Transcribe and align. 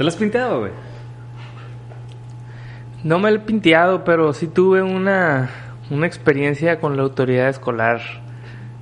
¿Te 0.00 0.04
lo 0.04 0.08
has 0.08 0.16
pinteado, 0.16 0.60
güey? 0.60 0.72
No 3.04 3.18
me 3.18 3.30
lo 3.30 3.36
he 3.36 3.40
pinteado, 3.40 4.02
pero 4.02 4.32
sí 4.32 4.46
tuve 4.46 4.80
una, 4.82 5.50
una 5.90 6.06
experiencia 6.06 6.80
con 6.80 6.96
la 6.96 7.02
autoridad 7.02 7.50
escolar. 7.50 8.00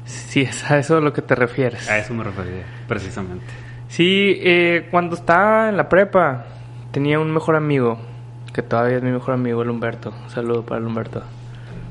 Si 0.04 0.42
es 0.42 0.70
a 0.70 0.78
eso 0.78 0.98
a 0.98 1.00
lo 1.00 1.12
que 1.12 1.20
te 1.20 1.34
refieres. 1.34 1.90
A 1.90 1.98
eso 1.98 2.14
me 2.14 2.22
refería, 2.22 2.62
precisamente. 2.86 3.44
Sí, 3.88 4.38
eh, 4.44 4.86
cuando 4.92 5.16
estaba 5.16 5.68
en 5.68 5.76
la 5.76 5.88
prepa, 5.88 6.44
tenía 6.92 7.18
un 7.18 7.34
mejor 7.34 7.56
amigo, 7.56 7.98
que 8.54 8.62
todavía 8.62 8.98
es 8.98 9.02
mi 9.02 9.10
mejor 9.10 9.34
amigo, 9.34 9.62
el 9.62 9.70
Humberto. 9.70 10.14
Un 10.22 10.30
saludo 10.30 10.64
para 10.64 10.80
el 10.80 10.86
Humberto. 10.86 11.24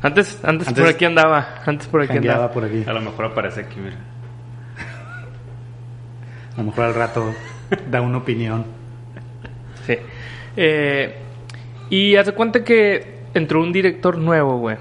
Antes, 0.04 0.40
antes, 0.46 0.70
Antes 0.70 0.82
por 0.82 0.94
aquí 0.94 1.04
andaba, 1.04 1.46
antes 1.66 1.88
por 1.90 2.02
aquí 2.02 2.18
andaba. 2.18 2.50
por 2.50 2.64
aquí. 2.64 2.86
A 2.88 2.94
lo 2.94 3.02
mejor 3.02 3.26
aparece 3.26 3.60
aquí, 3.60 3.78
mira. 3.78 3.98
A 6.54 6.60
lo 6.60 6.64
mejor 6.64 6.86
al 6.86 6.96
rato 6.96 7.34
da 7.92 8.00
una 8.00 8.20
opinión. 8.20 8.77
Sí. 9.88 9.98
Eh, 10.58 11.16
y 11.90 12.16
hace 12.18 12.34
cuenta 12.34 12.64
que 12.64 13.22
entró 13.34 13.62
un 13.62 13.72
director 13.72 14.18
nuevo, 14.18 14.58
güey. 14.58 14.78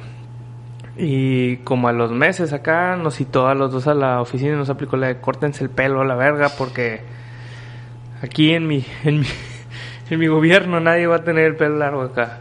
Y 0.98 1.58
como 1.58 1.88
a 1.88 1.92
los 1.92 2.10
meses 2.10 2.52
acá 2.52 2.96
nos 2.96 3.16
citó 3.16 3.48
a 3.48 3.54
los 3.54 3.70
dos 3.70 3.86
a 3.86 3.94
la 3.94 4.20
oficina 4.20 4.54
y 4.54 4.56
nos 4.56 4.70
aplicó 4.70 4.96
la 4.96 5.08
de 5.08 5.20
córtense 5.20 5.62
el 5.62 5.70
pelo 5.70 6.00
a 6.00 6.04
la 6.06 6.14
verga 6.14 6.48
porque 6.56 7.02
aquí 8.22 8.52
en 8.52 8.66
mi, 8.66 8.84
en 9.04 9.20
mi, 9.20 9.26
en 10.10 10.18
mi 10.18 10.26
gobierno 10.26 10.80
nadie 10.80 11.06
va 11.06 11.16
a 11.16 11.24
tener 11.24 11.44
el 11.44 11.56
pelo 11.56 11.76
largo 11.76 12.02
acá. 12.02 12.40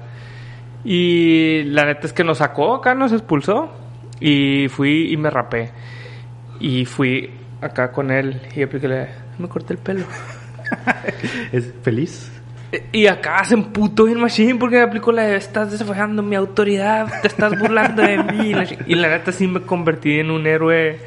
Y 0.84 1.64
la 1.66 1.86
neta 1.86 2.08
es 2.08 2.14
que 2.14 2.24
nos 2.24 2.40
sacó 2.40 2.76
acá, 2.76 2.96
nos 2.96 3.12
expulsó 3.12 3.72
y 4.20 4.68
fui 4.70 5.12
y 5.12 5.18
me 5.18 5.30
rapé. 5.30 5.72
Y 6.60 6.86
fui 6.86 7.30
acá 7.62 7.92
con 7.92 8.10
él 8.10 8.42
y 8.56 8.64
apliqué 8.64 8.88
la 8.88 8.96
de, 8.96 9.10
me 9.38 9.50
corté 9.50 9.74
el 9.74 9.80
pelo. 9.80 10.06
¿Es 11.52 11.74
feliz? 11.82 12.32
Y 12.92 13.08
acá 13.08 13.44
se 13.46 13.54
emputó 13.54 14.06
bien 14.06 14.20
machine 14.20 14.56
porque 14.56 14.76
me 14.78 14.82
aplicó 14.82 15.12
la 15.12 15.24
de 15.24 15.38
estás 15.38 15.72
desafiando 15.72 16.22
mi 16.24 16.36
autoridad, 16.36 17.08
te 17.22 17.28
estás 17.28 17.58
burlando 17.58 18.02
de 18.02 18.18
mí. 18.24 18.54
Y 18.88 18.96
la, 18.96 19.10
neta 19.10 19.32
sí 19.32 19.48
me 19.48 19.62
convertí 19.62 20.20
en 20.20 20.30
un 20.32 20.46
héroe 20.48 21.00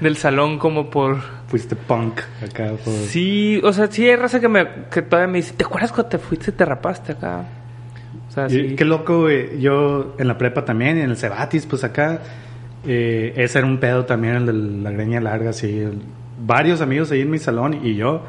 del 0.00 0.16
salón 0.16 0.58
como 0.58 0.88
por... 0.88 1.18
Fuiste 1.48 1.74
punk 1.76 2.20
acá. 2.42 2.70
Por... 2.84 2.94
Sí, 2.94 3.60
o 3.64 3.72
sea, 3.72 3.88
sí 3.88 4.08
hay 4.08 4.16
raza 4.16 4.40
que, 4.40 4.48
me, 4.48 4.66
que 4.90 5.02
todavía 5.02 5.30
me 5.30 5.38
dice, 5.38 5.52
¿te 5.54 5.64
acuerdas 5.64 5.90
cuando 5.92 6.08
te 6.10 6.18
fuiste 6.18 6.52
y 6.52 6.54
te 6.54 6.64
rapaste 6.64 7.12
acá? 7.12 7.44
O 8.28 8.32
sea, 8.32 8.46
Y 8.46 8.50
sí. 8.50 8.76
Qué 8.76 8.84
loco, 8.84 9.22
güey. 9.22 9.60
Yo 9.60 10.14
en 10.18 10.28
la 10.28 10.38
prepa 10.38 10.64
también, 10.64 10.96
en 10.96 11.10
el 11.10 11.16
Cebatis, 11.16 11.66
pues 11.66 11.82
acá. 11.84 12.20
eh, 12.86 13.34
ese 13.36 13.58
era 13.58 13.66
un 13.66 13.78
pedo 13.78 14.06
también, 14.06 14.36
el 14.36 14.46
de 14.46 14.52
la 14.52 14.90
greña 14.92 15.20
larga, 15.20 15.50
el- 15.62 16.00
varios 16.42 16.80
amigos 16.80 17.10
ahí 17.10 17.20
en 17.20 17.30
mi 17.30 17.38
salón 17.38 17.80
y 17.84 17.96
yo. 17.96 18.22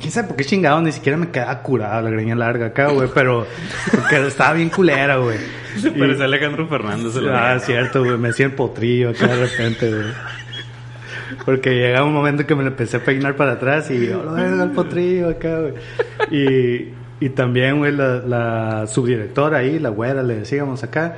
¿Quién 0.00 0.10
sabe 0.10 0.28
por 0.28 0.36
qué 0.36 0.44
chingado? 0.44 0.80
Ni 0.80 0.92
siquiera 0.92 1.18
me 1.18 1.28
quedaba 1.30 1.60
curada 1.62 2.00
la 2.02 2.10
greña 2.10 2.34
larga 2.34 2.66
acá, 2.66 2.88
güey. 2.90 3.08
Pero 3.14 3.46
porque 3.90 4.26
estaba 4.26 4.54
bien 4.54 4.70
culera, 4.70 5.16
güey. 5.18 5.38
Se 5.78 5.90
parece 5.92 6.24
Alejandro 6.24 6.66
Fernández. 6.66 7.12
se 7.12 7.20
lo 7.20 7.36
Ah, 7.36 7.58
cierto, 7.58 8.02
güey. 8.02 8.16
Me 8.16 8.30
hacía 8.30 8.46
el 8.46 8.52
potrillo 8.52 9.10
acá 9.10 9.26
de 9.28 9.46
repente, 9.46 9.88
güey. 9.90 10.06
Porque 11.44 11.70
llegaba 11.74 12.06
un 12.06 12.12
momento 12.12 12.44
que 12.46 12.54
me 12.54 12.62
lo 12.62 12.70
empecé 12.70 12.96
a 12.96 13.04
peinar 13.04 13.36
para 13.36 13.52
atrás 13.52 13.88
y 13.90 14.06
yo, 14.06 14.22
lo 14.24 14.32
verga 14.32 14.64
el 14.64 14.70
potrillo 14.72 15.28
acá, 15.28 15.60
güey. 15.60 15.74
Y, 16.30 16.88
y 17.24 17.28
también, 17.30 17.78
güey, 17.78 17.92
la, 17.92 18.16
la 18.16 18.86
subdirectora 18.88 19.58
ahí, 19.58 19.78
la 19.78 19.90
güera, 19.90 20.22
le 20.24 20.36
decíamos 20.36 20.82
acá, 20.82 21.16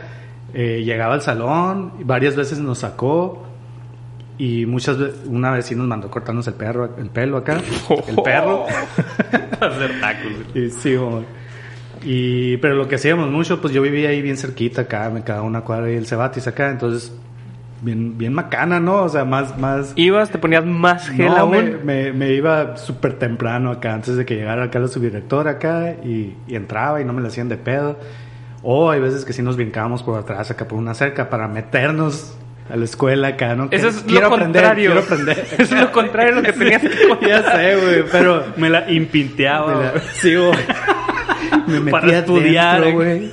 eh, 0.53 0.83
llegaba 0.85 1.15
al 1.15 1.23
salón, 1.23 1.95
y 1.99 2.05
varias 2.05 2.37
veces 2.37 2.59
nos 2.59 2.81
sacó 2.81 3.47
y 4.39 4.67
muchas 4.67 4.97
una 5.27 5.51
vez 5.51 5.67
sí 5.67 5.75
nos 5.75 5.87
mandó 5.87 6.11
cortarnos 6.11 6.47
el 6.47 6.55
perro, 6.55 6.97
el 6.97 7.11
pelo 7.11 7.39
acá, 7.39 7.61
el 8.09 8.17
perro. 8.17 8.67
Hacer 9.61 10.01
tacos. 10.01 10.33
Y 10.55 10.71
sí, 10.71 10.97
güey. 10.97 11.25
Y, 12.05 12.57
pero 12.57 12.75
lo 12.75 12.89
que 12.89 12.97
hacíamos 12.97 13.31
mucho, 13.31 13.61
pues 13.61 13.73
yo 13.73 13.81
vivía 13.83 14.09
ahí 14.09 14.23
bien 14.23 14.37
cerquita 14.37 14.83
acá, 14.83 15.09
me 15.11 15.23
quedaba 15.23 15.43
una 15.43 15.61
cuadra 15.61 15.91
y 15.91 15.95
el 15.95 16.07
Cebatis 16.07 16.49
acá, 16.49 16.71
entonces 16.71 17.13
bien, 17.81 18.19
bien 18.19 18.33
macana, 18.33 18.81
¿no? 18.81 19.03
O 19.03 19.09
sea, 19.09 19.25
más, 19.25 19.57
más... 19.59 19.93
Ibas, 19.97 20.31
te 20.31 20.39
ponías 20.39 20.65
más 20.65 21.09
gel 21.09 21.27
No, 21.27 21.47
me, 21.47 21.59
aún. 21.59 21.79
me, 21.85 22.13
me 22.13 22.33
iba 22.33 22.77
súper 22.77 23.19
temprano 23.19 23.71
acá, 23.71 23.95
antes 23.95 24.17
de 24.17 24.25
que 24.25 24.35
llegara 24.35 24.65
acá 24.65 24.81
la 24.81 24.89
subdirectora 24.89 25.53
acá, 25.53 25.95
y, 26.05 26.35
y 26.49 26.57
entraba 26.57 27.01
y 27.01 27.05
no 27.05 27.13
me 27.13 27.21
lo 27.21 27.29
hacían 27.29 27.49
de 27.49 27.57
pedo. 27.57 27.99
O 28.65 28.91
hay 28.91 29.01
veces 29.01 29.25
que 29.25 29.33
sí 29.33 29.43
nos 29.43 29.57
brincábamos 29.57 30.03
por 30.03 30.19
atrás 30.19 30.51
acá 30.51 30.67
por 30.67 30.79
una 30.79 30.95
cerca 30.95 31.29
para 31.29 31.49
meternos 31.49 32.37
a 32.73 32.77
la 32.77 32.85
escuela 32.85 33.29
acá, 33.29 33.55
¿no? 33.55 33.69
Eso 33.71 33.89
es 33.89 34.11
lo 34.11 34.29
contrario. 34.31 34.93
quiero 34.93 35.01
aprender. 35.05 35.45
Eso 35.59 35.75
es 35.77 35.81
lo 35.83 35.93
contrario 35.93 36.35
de 36.37 36.41
lo 36.41 36.47
que 36.47 36.53
tenías 36.55 36.81
que 36.83 37.09
contar. 37.09 37.29
ya 37.29 37.53
sé, 37.53 37.77
güey, 37.77 38.05
pero... 38.11 38.45
Me 38.57 38.71
la 38.71 38.91
impinteaba. 38.91 39.75
Me 39.77 39.85
la- 39.85 39.91
güey. 39.91 40.03
sí, 40.15 40.35
güey. 40.35 40.53
Me 41.67 41.81
metí 41.81 41.91
Para 41.91 42.19
estudiar, 42.19 42.81
güey. 42.81 42.93
güey. 42.95 43.31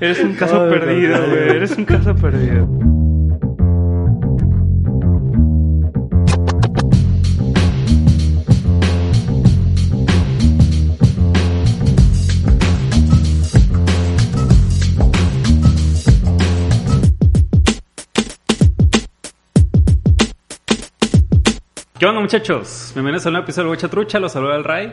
Eres 0.00 0.20
un 0.20 0.34
caso 0.34 0.68
perdido, 0.68 1.18
no, 1.18 1.26
no. 1.26 1.34
güey. 1.34 1.48
Eres 1.50 1.76
un 1.76 1.84
caso 1.84 2.14
perdido. 2.14 2.68
¿Qué 21.98 22.06
onda, 22.06 22.20
muchachos? 22.20 22.92
Bienvenidos 22.94 23.26
a 23.26 23.30
un 23.30 23.32
nuevo 23.32 23.44
episodio 23.44 23.70
de 23.70 23.74
Bocha 23.74 23.88
Trucha. 23.88 24.20
Los 24.20 24.30
saluda 24.30 24.54
el 24.54 24.62
Ray. 24.62 24.92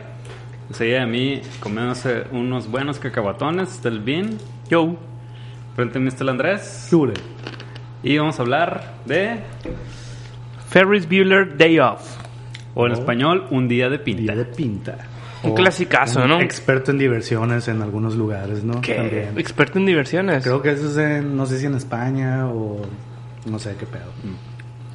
Enseguida 0.69 1.01
de 1.01 1.05
mí 1.05 1.39
comiéndose 1.59 2.23
unos 2.31 2.67
buenos 2.67 2.97
cacahuatones 2.97 3.83
del 3.83 3.99
bien. 3.99 4.39
Yo. 4.71 4.97
Frente 5.75 5.99
a 5.99 6.01
mí 6.01 6.07
está 6.07 6.23
el 6.23 6.29
Andrés. 6.29 6.87
Jure. 6.89 7.13
Y 8.01 8.17
vamos 8.17 8.39
a 8.39 8.41
hablar 8.41 8.95
de, 9.05 9.39
Ferris 10.67 11.07
Bueller 11.07 11.55
Day 11.55 11.77
Off. 11.77 12.01
o 12.73 12.87
en 12.87 12.93
español, 12.93 13.45
un 13.51 13.67
día 13.67 13.87
de 13.87 13.99
pinta. 13.99 14.21
Día 14.23 14.35
de 14.35 14.45
pinta. 14.45 14.97
Un 15.43 15.51
O 15.51 15.53
clasicazo, 15.53 16.23
un 16.23 16.27
¿no? 16.27 16.41
Experto 16.41 16.89
en 16.89 16.97
diversiones 16.97 17.67
en 17.67 17.83
algunos 17.83 18.15
lugares, 18.15 18.63
¿no? 18.63 18.81
¿Qué? 18.81 18.95
También. 18.95 19.37
Experto 19.37 19.77
en 19.77 19.85
diversiones. 19.85 20.43
Creo 20.43 20.59
que 20.59 20.71
eso 20.71 20.87
es 20.87 20.97
en, 20.97 21.37
no 21.37 21.45
sé 21.45 21.59
si 21.59 21.67
en 21.67 21.75
España 21.75 22.47
o 22.47 22.81
no 23.45 23.59
sé 23.59 23.75
qué 23.79 23.85
pedo. 23.85 24.11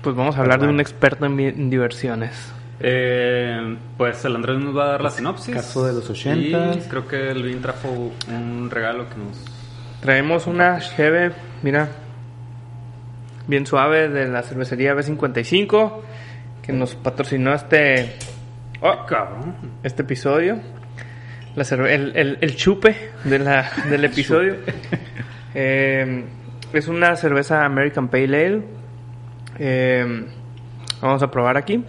Pues 0.03 0.17
vamos 0.17 0.37
a 0.37 0.41
hablar 0.41 0.61
de 0.61 0.69
un 0.69 0.81
experto 0.81 1.27
en, 1.27 1.69
diversiones. 1.71 2.53
Eh, 2.81 3.77
pues 3.99 4.25
el 4.25 4.37
Andrés 4.37 4.59
nos 4.59 4.75
va 4.77 4.85
a 4.85 4.89
dar 4.93 5.03
la 5.03 5.11
sinopsis. 5.11 5.55
Caso 5.55 5.87
de 5.87 5.93
los 5.93 6.09
80. 6.09 6.75
Y 6.75 6.81
creo 6.89 7.07
que 7.07 7.31
el 7.31 7.43
Vin 7.43 7.61
trajo 7.61 8.11
un 8.29 8.71
regalo 8.71 9.07
que 9.09 9.17
nos... 9.17 9.45
Traemos 10.01 10.47
una 10.47 10.79
cheve, 10.81 11.33
mira, 11.63 11.89
bien 13.47 13.67
suave 13.67 14.09
de 14.09 14.29
la 14.29 14.43
cervecería 14.43 14.95
B55 14.95 15.93
que 16.63 16.73
nos 16.73 16.95
patrocinó 16.95 17.53
este 17.53 18.17
¡Oh, 18.81 19.05
cabrón! 19.07 19.55
este 19.83 20.01
episodio. 20.03 20.59
La 21.57 21.65
cerve- 21.65 21.93
el, 21.93 22.17
el- 22.17 22.39
el 22.41 22.57
chupe 22.57 23.11
de 23.25 23.39
la, 23.41 23.71
del 23.91 24.05
episodio. 24.07 24.55
Eh, 25.55 26.25
es 26.73 26.89
una 26.89 27.15
cerveza 27.17 27.67
American 27.67 28.09
Pale 28.09 28.47
Ale. 28.47 28.63
Eh, 29.59 30.25
vamos 31.01 31.23
a 31.23 31.31
probar 31.31 31.57
aquí. 31.57 31.83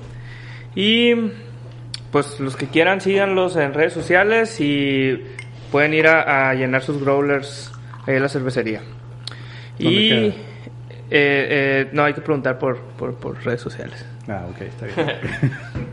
Y 0.76 1.14
pues 2.12 2.40
los 2.40 2.56
que 2.56 2.68
quieran 2.68 3.02
síganlos 3.02 3.56
en 3.56 3.74
redes 3.74 3.94
sociales 3.94 4.60
y 4.60 5.22
pueden 5.72 5.94
ir 5.94 6.08
a, 6.08 6.50
a 6.50 6.54
llenar 6.54 6.82
sus 6.84 7.00
growlers 7.02 7.72
ahí 8.08 8.16
en 8.16 8.22
la 8.24 8.30
cervecería. 8.30 8.82
¿Dónde 9.80 9.90
Y 10.00 10.10
eh, 10.20 10.34
eh, 11.10 11.90
no 11.94 12.04
hay 12.04 12.14
que 12.14 12.22
preguntar 12.22 12.58
por, 12.60 12.80
por, 12.80 13.16
por 13.16 13.44
redes 13.44 13.62
sociales. 13.62 14.06
Ah, 14.28 14.46
ok, 14.50 14.62
está 14.62 14.86
bien. 14.86 15.18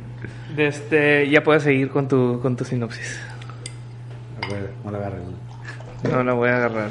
Este, 0.56 1.28
ya 1.30 1.44
puedes 1.44 1.62
seguir 1.62 1.88
con 1.88 2.08
tu, 2.08 2.40
con 2.42 2.56
tu 2.56 2.64
sinopsis. 2.64 3.20
No 4.84 4.90
la 4.90 4.98
agarré. 4.98 5.18
No 6.10 6.24
la 6.24 6.32
voy 6.32 6.48
a 6.48 6.56
agarrar. 6.56 6.90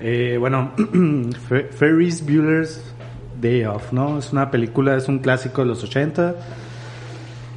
Eh, 0.00 0.36
bueno, 0.38 0.72
Fer- 0.76 1.68
Ferris 1.70 2.24
Bueller's 2.24 2.91
Day 3.42 3.64
Off, 3.64 3.92
¿no? 3.92 4.18
Es 4.18 4.32
una 4.32 4.50
película, 4.50 4.96
es 4.96 5.08
un 5.08 5.18
clásico 5.18 5.62
de 5.62 5.68
los 5.68 5.82
80, 5.82 6.36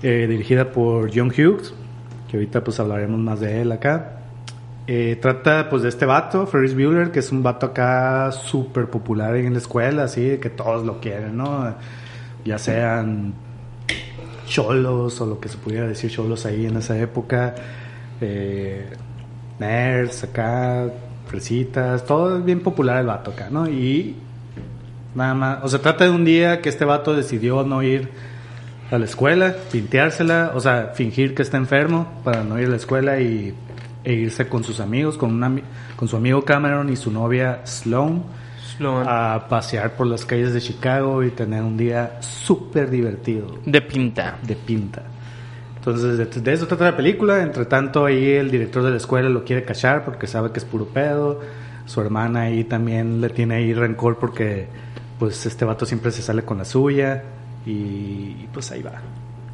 eh, 0.04 0.26
dirigida 0.28 0.72
por 0.72 1.16
John 1.16 1.30
Hughes, 1.30 1.74
que 2.28 2.38
ahorita 2.38 2.64
pues 2.64 2.80
hablaremos 2.80 3.20
más 3.20 3.40
de 3.40 3.62
él 3.62 3.72
acá. 3.72 4.12
Eh, 4.88 5.18
trata 5.22 5.70
pues 5.70 5.84
de 5.84 5.90
este 5.90 6.06
vato, 6.06 6.46
Ferris 6.48 6.74
Bueller, 6.76 7.12
que 7.12 7.20
es 7.20 7.32
un 7.32 7.42
vato 7.42 7.68
acá 7.68 8.32
súper 8.32 8.88
popular 8.88 9.36
en 9.36 9.54
la 9.54 9.60
escuela, 9.60 10.04
así, 10.04 10.38
que 10.42 10.50
todos 10.50 10.86
lo 10.86 11.00
quieren, 11.00 11.38
¿no? 11.38 11.74
Ya 12.44 12.58
sean 12.58 13.34
cholos 14.48 15.20
o 15.22 15.26
lo 15.26 15.40
que 15.40 15.50
se 15.50 15.58
pudiera 15.58 15.88
decir 15.88 16.12
cholos 16.12 16.46
ahí 16.46 16.66
en 16.66 16.78
esa 16.78 16.98
época. 16.98 17.56
Eh, 18.22 18.88
nerds 19.60 20.24
acá, 20.24 20.88
fresitas, 21.28 22.06
todo 22.06 22.38
es 22.38 22.46
bien 22.46 22.62
popular 22.62 23.00
el 23.00 23.08
vato 23.08 23.32
acá, 23.32 23.50
¿no? 23.50 23.68
Y 23.68 24.16
nada 25.15 25.33
más, 25.33 25.63
o 25.63 25.67
sea, 25.67 25.81
trata 25.81 26.03
de 26.06 26.12
un 26.12 26.25
día 26.25 26.62
que 26.62 26.69
este 26.69 26.85
vato 26.85 27.15
decidió 27.15 27.63
no 27.63 27.81
ir 27.81 28.09
a 28.91 28.97
la 29.00 29.06
escuela, 29.06 29.56
pinteársela, 29.71 30.51
o 30.53 30.59
sea, 30.59 30.91
fingir 30.94 31.33
que 31.33 31.41
está 31.41 31.57
enfermo 31.57 32.07
para 32.23 32.44
no 32.44 32.59
ir 32.59 32.67
a 32.67 32.71
la 32.71 32.75
escuela 32.75 33.19
y, 33.19 33.56
e 34.03 34.13
irse 34.13 34.47
con 34.47 34.63
sus 34.63 34.79
amigos, 34.79 35.17
con, 35.17 35.33
una, 35.33 35.51
con 35.95 36.07
su 36.07 36.15
amigo 36.15 36.44
Cameron 36.45 36.89
y 36.91 36.95
su 36.95 37.12
novia 37.12 37.62
Sloan, 37.65 38.23
Sloan. 38.77 39.06
a 39.07 39.47
pasear 39.50 39.95
por 39.95 40.06
las 40.06 40.25
calles 40.25 40.53
de 40.53 40.62
Chicago 40.62 41.23
y 41.23 41.31
tener 41.31 41.63
un 41.63 41.75
día 41.75 42.17
súper 42.21 42.89
divertido, 42.91 43.59
De 43.65 43.81
pinta. 43.81 44.38
de 44.44 44.56
pinta. 44.56 45.01
Entonces, 45.77 46.17
de, 46.17 46.25
de 46.25 46.53
eso 46.53 46.65
trata 46.67 46.85
la 46.85 46.97
película. 46.97 47.44
Entre 47.44 47.65
tanto, 47.65 48.06
ahí 48.06 48.31
el 48.31 48.50
director 48.50 48.81
de 48.83 48.91
la 48.91 48.97
escuela 48.97 49.29
lo 49.29 49.44
quiere 49.44 49.63
cachar 49.63 50.03
porque 50.03 50.25
sabe 50.25 50.51
que 50.51 50.59
es 50.59 50.65
puro 50.65 50.85
pedo. 50.85 51.41
Su 51.85 52.01
hermana 52.01 52.41
ahí 52.41 52.63
también 52.63 53.21
le 53.21 53.29
tiene 53.29 53.56
ahí 53.56 53.73
rencor 53.73 54.17
porque, 54.17 54.67
pues, 55.19 55.45
este 55.45 55.65
vato 55.65 55.85
siempre 55.85 56.12
se 56.12 56.21
sale 56.21 56.44
con 56.44 56.57
la 56.57 56.65
suya. 56.65 57.23
Y, 57.65 57.71
y, 57.71 58.50
pues 58.53 58.71
ahí 58.71 58.81
va. 58.81 59.01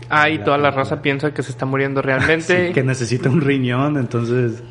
Ah, 0.10 0.30
y 0.30 0.40
La 0.40 0.44
toda 0.44 0.58
la 0.58 0.72
raza 0.72 1.02
piensa 1.02 1.34
que 1.34 1.44
se 1.44 1.52
está 1.52 1.66
muriendo 1.66 2.02
realmente. 2.04 2.68
Sí, 2.68 2.74
que 2.74 2.84
necesita 2.84 3.30
un 3.30 3.42
riñón, 3.42 3.98
entonces 3.98 4.62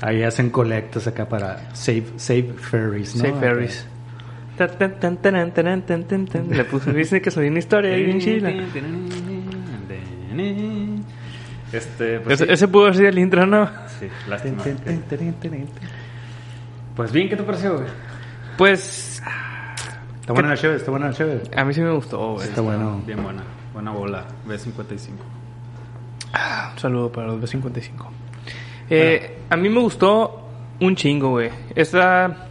ahí 0.00 0.22
hacen 0.22 0.50
colectas 0.50 1.06
acá 1.06 1.28
para 1.28 1.74
Save, 1.74 2.04
save 2.16 2.54
Ferries, 2.58 3.14
¿no? 3.16 3.24
Save 3.24 3.40
Ferries. 3.40 3.86
Le 6.50 6.64
puse, 6.64 6.92
dice 6.92 7.20
que 7.20 7.30
soy 7.30 7.48
una 7.48 7.58
historia 7.58 7.94
ahí 7.94 8.04
bien 8.04 8.20
chila. 8.20 8.52
Este, 11.72 12.20
pues, 12.20 12.34
Ese, 12.34 12.46
sí. 12.46 12.52
ese 12.52 12.68
pudo 12.68 12.84
haber 12.84 12.96
sido 12.96 13.08
el 13.08 13.18
intro, 13.18 13.46
¿no? 13.46 13.66
Sí, 13.98 14.06
lástima. 14.28 14.62
Pues 16.94 17.12
bien, 17.12 17.28
¿qué 17.30 17.36
te 17.36 17.42
pareció, 17.42 17.74
güey? 17.76 17.86
Pues 18.58 19.11
Está 20.22 20.34
buena 20.34 20.50
la 20.50 20.56
chévere, 20.56 20.78
está 20.78 20.92
buena 20.92 21.08
la 21.08 21.14
chévere. 21.14 21.42
a 21.56 21.64
mí 21.64 21.74
sí 21.74 21.80
me 21.80 21.90
gustó, 21.90 22.34
güey. 22.34 22.46
Está 22.46 22.60
bueno. 22.60 23.02
Bien 23.04 23.20
buena. 23.20 23.42
Buena 23.72 23.90
bola. 23.90 24.24
B55. 24.46 25.14
Un 26.74 26.78
saludo 26.78 27.10
para 27.10 27.26
los 27.26 27.40
B55. 27.40 28.06
Eh, 28.88 29.40
a 29.50 29.56
mí 29.56 29.68
me 29.68 29.80
gustó 29.80 30.46
un 30.78 30.94
chingo, 30.94 31.30
güey. 31.30 31.50
Esta, 31.74 32.46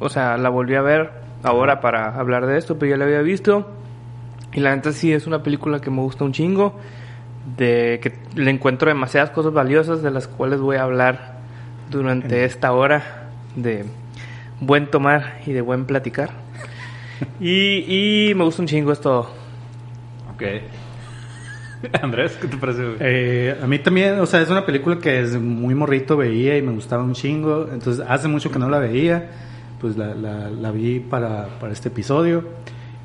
o 0.00 0.10
sea, 0.10 0.36
la 0.36 0.50
volví 0.50 0.74
a 0.74 0.82
ver 0.82 1.12
ahora 1.42 1.80
para 1.80 2.14
hablar 2.14 2.44
de 2.44 2.58
esto, 2.58 2.78
pero 2.78 2.90
ya 2.90 2.98
la 2.98 3.06
había 3.06 3.22
visto. 3.22 3.70
Y 4.52 4.60
la 4.60 4.76
neta 4.76 4.92
sí 4.92 5.10
es 5.10 5.26
una 5.26 5.42
película 5.42 5.80
que 5.80 5.88
me 5.88 6.02
gusta 6.02 6.24
un 6.24 6.32
chingo. 6.32 6.78
De 7.56 8.00
que 8.02 8.18
le 8.38 8.50
encuentro 8.50 8.90
demasiadas 8.90 9.30
cosas 9.30 9.54
valiosas 9.54 10.02
de 10.02 10.10
las 10.10 10.28
cuales 10.28 10.60
voy 10.60 10.76
a 10.76 10.82
hablar 10.82 11.38
durante 11.90 12.44
esta 12.44 12.72
hora 12.72 13.30
de 13.56 13.86
buen 14.60 14.90
tomar 14.90 15.40
y 15.46 15.52
de 15.52 15.62
buen 15.62 15.86
platicar. 15.86 16.43
Y, 17.40 18.30
y 18.30 18.34
me 18.34 18.44
gusta 18.44 18.62
un 18.62 18.68
chingo 18.68 18.92
esto. 18.92 19.30
Ok. 20.34 20.42
Andrés, 22.02 22.36
¿qué 22.40 22.48
te 22.48 22.56
pareció, 22.56 22.94
güey? 22.94 22.96
Eh, 23.00 23.56
a 23.62 23.66
mí 23.66 23.78
también, 23.78 24.18
o 24.18 24.26
sea, 24.26 24.40
es 24.40 24.50
una 24.50 24.64
película 24.64 24.98
que 24.98 25.22
desde 25.22 25.38
muy 25.38 25.74
morrito 25.74 26.16
veía 26.16 26.56
y 26.56 26.62
me 26.62 26.72
gustaba 26.72 27.02
un 27.02 27.14
chingo. 27.14 27.68
Entonces, 27.72 28.04
hace 28.08 28.28
mucho 28.28 28.50
que 28.50 28.58
no 28.58 28.68
la 28.68 28.78
veía. 28.78 29.30
Pues 29.80 29.96
la, 29.96 30.14
la, 30.14 30.50
la 30.50 30.70
vi 30.70 31.00
para, 31.00 31.48
para 31.60 31.72
este 31.72 31.88
episodio. 31.88 32.44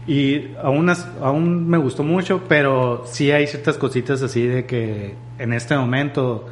Y 0.08 0.54
aún, 0.64 0.92
aún 1.22 1.68
me 1.68 1.78
gustó 1.78 2.04
mucho, 2.04 2.44
pero 2.48 3.04
sí 3.06 3.32
hay 3.32 3.48
ciertas 3.48 3.78
cositas 3.78 4.22
así 4.24 4.48
de 4.48 4.66
que 4.66 5.14
en 5.38 5.54
este 5.54 5.78
momento, 5.78 6.48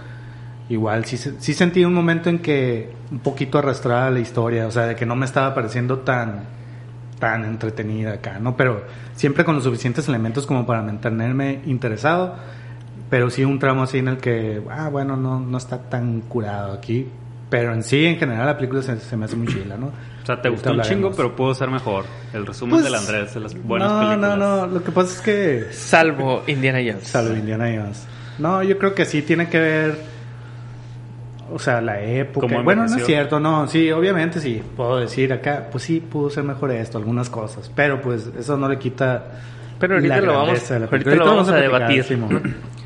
igual 0.69 1.06
sí, 1.06 1.18
sí 1.18 1.53
sentí 1.53 1.83
un 1.83 1.94
momento 1.94 2.30
en 2.30 2.39
que 2.39 2.92
un 3.12 3.19
poquito 3.19 3.57
arrastrada 3.57 4.12
la 4.12 4.19
historia, 4.19 4.68
o 4.68 4.71
sea, 4.71 4.86
de 4.86 4.95
que 4.95 5.07
no 5.07 5.15
me 5.15 5.25
estaba 5.25 5.56
pareciendo 5.56 6.00
tan, 6.00 6.44
tan 7.19 7.45
entretenida 7.45 8.13
acá, 8.13 8.39
¿no? 8.39 8.55
Pero 8.55 8.83
siempre 9.15 9.43
con 9.43 9.55
los 9.55 9.63
suficientes 9.63 10.07
elementos 10.07 10.45
como 10.45 10.65
para 10.65 10.81
mantenerme 10.81 11.61
interesado, 11.65 12.35
pero 13.09 13.29
sí 13.29 13.43
un 13.43 13.59
tramo 13.59 13.83
así 13.83 13.99
en 13.99 14.09
el 14.09 14.17
que, 14.17 14.61
ah, 14.69 14.89
bueno, 14.89 15.15
no, 15.15 15.39
no 15.39 15.57
está 15.57 15.89
tan 15.89 16.21
curado 16.21 16.73
aquí. 16.73 17.07
Pero 17.49 17.73
en 17.73 17.81
sí, 17.81 18.05
en 18.05 18.17
general, 18.17 18.45
la 18.45 18.57
película 18.57 18.81
se, 18.81 18.99
se 18.99 19.15
me 19.15 19.23
hace 19.23 19.37
muy 19.37 19.47
chila, 19.47 19.77
¿no? 19.77 19.87
O 19.87 20.25
sea, 20.25 20.41
te 20.41 20.49
gustó 20.49 20.73
un 20.73 20.81
chingo, 20.81 21.11
pero 21.15 21.33
pudo 21.33 21.53
ser 21.53 21.69
mejor. 21.69 22.03
El 22.33 22.45
resumen 22.45 22.73
Pues, 22.73 22.83
del 22.83 22.95
Andrés 22.95 23.33
de 23.33 23.39
las 23.39 23.63
buenas 23.63 23.89
no, 23.89 23.99
películas. 23.99 24.37
No, 24.37 24.57
no, 24.57 24.67
lo 24.67 24.83
que 24.83 24.91
pasa 24.91 25.13
es 25.13 25.21
que... 25.21 25.67
Salvo 25.71 26.43
Indiana 26.47 26.79
Jones. 26.79 27.07
Salvo 27.07 27.33
Indiana 27.33 27.71
Jones. 27.73 28.05
No, 28.37 28.61
yo 28.63 28.77
creo 28.77 28.93
que 28.93 29.05
sí 29.05 29.21
tiene 29.21 29.47
que 29.47 29.59
ver... 29.59 30.16
O 31.51 31.59
sea, 31.59 31.81
la 31.81 32.01
época. 32.01 32.47
¿Cómo 32.47 32.63
Bueno, 32.63 32.85
no 32.88 32.95
es 32.97 33.05
cierto, 33.05 33.39
no. 33.39 33.67
Sí, 33.67 33.91
obviamente 33.91 34.39
sí. 34.39 34.61
Puedo 34.75 34.97
decir 34.97 35.31
acá, 35.33 35.67
pues 35.71 35.83
sí, 35.85 35.99
pudo 35.99 36.29
ser 36.29 36.44
mejor 36.44 36.71
esto, 36.71 36.97
algunas 36.97 37.29
cosas. 37.29 37.71
Pero 37.75 38.01
pues 38.01 38.29
eso 38.38 38.57
no 38.57 38.67
le 38.67 38.77
quita... 38.77 39.25
Pero 39.79 39.95
ahorita 39.95 40.15
la 40.15 40.21
lo 40.21 40.33
vamos- 40.33 40.69
la 40.71 40.75
ahorita 40.85 41.11
lo 41.15 41.25
vamos 41.25 41.49
a 41.49 41.51
platicar, 41.53 41.79
debatir. 41.79 42.03
Simón. 42.03 42.55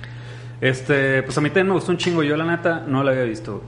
Este, 0.62 1.24
pues 1.24 1.36
a 1.38 1.42
mí 1.42 1.50
también 1.50 1.68
me 1.70 1.74
gustó 1.74 1.92
un 1.92 1.98
chingo. 1.98 2.22
Yo, 2.22 2.38
la 2.38 2.46
neta, 2.46 2.84
no 2.88 3.04
la 3.04 3.12
había 3.12 3.24
visto. 3.24 3.64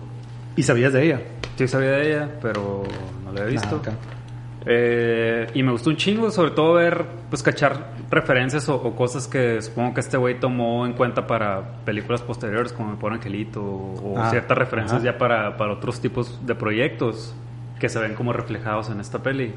¿Y 0.55 0.61
sabías 0.61 0.93
de 0.93 1.03
ella? 1.05 1.21
Sí 1.57 1.67
sabía 1.67 1.89
de 1.89 2.07
ella, 2.11 2.29
pero 2.39 2.83
no 3.25 3.31
la 3.33 3.41
había 3.41 3.53
visto. 3.53 3.81
Ah, 3.83 3.89
ok. 3.89 3.93
Eh, 4.65 5.47
y 5.53 5.63
me 5.63 5.71
gustó 5.71 5.89
un 5.89 5.97
chingo, 5.97 6.31
sobre 6.31 6.51
todo 6.51 6.73
ver, 6.73 7.05
pues 7.29 7.43
cachar 7.43 7.93
referencias 8.09 8.69
o, 8.69 8.75
o 8.75 8.95
cosas 8.95 9.27
que 9.27 9.61
supongo 9.61 9.93
que 9.93 9.99
este 9.99 10.17
güey 10.17 10.39
tomó 10.39 10.85
en 10.85 10.93
cuenta 10.93 11.27
para 11.27 11.83
películas 11.85 12.21
posteriores, 12.21 12.71
como 12.71 12.91
Me 12.91 12.97
Pone 12.97 13.15
Angelito, 13.17 13.61
o, 13.61 14.13
o 14.13 14.17
Ah, 14.17 14.29
ciertas 14.29 14.57
referencias 14.57 15.01
ajá. 15.01 15.11
ya 15.11 15.17
para, 15.17 15.57
para 15.57 15.73
otros 15.73 15.99
tipos 15.99 16.45
de 16.45 16.55
proyectos 16.55 17.35
que 17.79 17.89
se 17.89 17.99
ven 17.99 18.13
como 18.13 18.31
reflejados 18.31 18.89
en 18.89 18.99
esta 18.99 19.21
peli. 19.21 19.53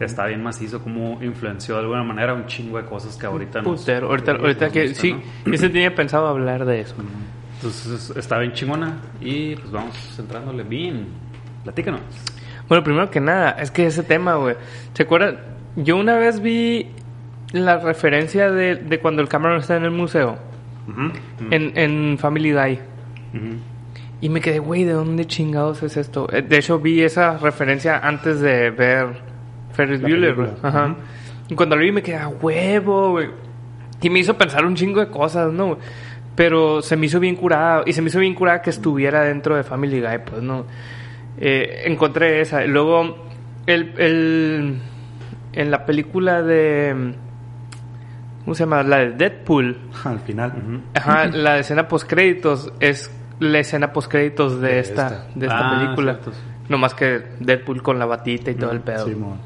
Está 0.00 0.26
bien 0.26 0.42
macizo, 0.42 0.82
como 0.82 1.22
influenció 1.22 1.74
de 1.74 1.82
alguna 1.82 2.02
manera 2.02 2.32
un 2.32 2.46
chingo 2.46 2.78
de 2.78 2.84
cosas 2.84 3.16
que 3.18 3.26
ahorita 3.26 3.62
Putero. 3.62 4.08
Ahorita, 4.08 4.32
ahorita 4.32 4.70
que 4.70 4.88
gusta, 4.88 5.00
sí, 5.02 5.16
¿no? 5.44 5.56
sí 5.56 5.68
tenía 5.68 5.94
pensado 5.94 6.26
hablar 6.26 6.64
de 6.64 6.80
eso. 6.80 6.94
Entonces 7.56 8.10
está 8.16 8.38
bien 8.38 8.52
chingona 8.52 8.96
y 9.20 9.56
pues 9.56 9.70
vamos 9.70 9.94
centrándole 10.16 10.62
bien. 10.62 11.06
Platícanos. 11.64 12.00
Bueno, 12.68 12.82
primero 12.84 13.10
que 13.10 13.20
nada, 13.20 13.50
es 13.52 13.70
que 13.70 13.86
ese 13.86 14.02
tema, 14.02 14.34
güey. 14.36 14.56
¿Se 14.94 15.02
acuerdan? 15.02 15.38
Yo 15.76 15.96
una 15.96 16.16
vez 16.16 16.40
vi 16.40 16.88
la 17.52 17.78
referencia 17.78 18.50
de, 18.50 18.76
de 18.76 18.98
cuando 19.00 19.22
el 19.22 19.28
Cameron 19.28 19.58
está 19.58 19.76
en 19.76 19.84
el 19.84 19.90
museo, 19.90 20.38
en, 21.50 21.72
en 21.76 22.18
Family 22.18 22.52
Guy. 22.52 22.78
Y 24.20 24.28
me 24.28 24.40
quedé, 24.40 24.58
güey, 24.58 24.84
¿de 24.84 24.92
dónde 24.92 25.26
chingados 25.26 25.82
es 25.82 25.96
esto? 25.96 26.28
Eh, 26.32 26.42
De 26.42 26.58
hecho, 26.58 26.78
vi 26.78 27.02
esa 27.02 27.36
referencia 27.36 27.98
antes 27.98 28.40
de 28.40 28.70
ver 28.70 29.08
Ferris 29.72 30.00
Bueller, 30.00 30.34
güey. 30.34 30.48
Ajá. 30.62 30.94
Y 31.48 31.54
cuando 31.54 31.76
lo 31.76 31.82
vi 31.82 31.92
me 31.92 32.02
quedé, 32.02 32.16
a 32.16 32.28
huevo, 32.28 33.10
güey. 33.10 33.28
Y 34.00 34.08
me 34.10 34.20
hizo 34.20 34.38
pensar 34.38 34.64
un 34.64 34.74
chingo 34.76 35.00
de 35.00 35.08
cosas, 35.10 35.52
¿no? 35.52 35.78
Pero 36.36 36.80
se 36.80 36.96
me 36.96 37.06
hizo 37.06 37.20
bien 37.20 37.36
curada. 37.36 37.82
Y 37.86 37.92
se 37.92 38.00
me 38.00 38.08
hizo 38.08 38.18
bien 38.18 38.34
curada 38.34 38.62
que 38.62 38.70
estuviera 38.70 39.22
dentro 39.22 39.56
de 39.56 39.62
Family 39.62 40.00
Guy, 40.00 40.18
pues, 40.24 40.42
¿no? 40.42 40.64
Eh, 41.38 41.82
encontré 41.86 42.40
esa. 42.40 42.64
Luego, 42.64 43.26
el, 43.66 43.94
el, 43.98 44.78
en 45.52 45.70
la 45.70 45.84
película 45.86 46.42
de... 46.42 47.14
¿Cómo 48.44 48.54
se 48.54 48.64
llama? 48.64 48.82
La 48.82 48.98
de 48.98 49.10
Deadpool. 49.12 49.78
Al 50.04 50.20
final. 50.20 50.82
Ajá, 50.94 51.26
la 51.26 51.58
escena 51.58 51.88
post 51.88 52.08
créditos 52.08 52.72
es 52.80 53.10
la 53.40 53.58
escena 53.58 53.92
post 53.92 54.10
créditos 54.10 54.60
de, 54.60 54.68
De 54.68 54.78
esta, 54.80 55.06
esta. 55.06 55.26
de 55.34 55.46
esta 55.46 55.58
Ah, 55.70 55.80
película. 55.80 56.12
cierto. 56.14 56.32
No 56.68 56.78
más 56.78 56.94
que 56.94 57.22
Deadpool 57.40 57.82
con 57.82 57.98
la 57.98 58.06
batita 58.06 58.50
y 58.50 58.54
todo 58.54 58.72
el 58.72 58.80
pedo. 58.80 59.06
Simón. 59.06 59.38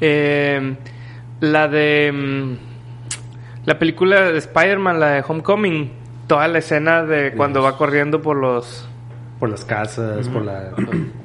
Eh, 0.00 0.76
la 1.40 1.68
de 1.68 2.12
mm, 2.12 3.66
la 3.66 3.78
película 3.78 4.30
de 4.30 4.38
Spider-Man, 4.38 5.00
la 5.00 5.06
de 5.12 5.24
Homecoming, 5.26 5.90
toda 6.26 6.46
la 6.48 6.58
escena 6.58 7.02
de 7.04 7.32
cuando 7.32 7.62
va 7.62 7.76
corriendo 7.76 8.20
por 8.22 8.36
los 8.36 8.88
Por 9.44 9.50
las 9.50 9.64
casas, 9.66 10.26
por 10.30 10.42
la... 10.42 10.70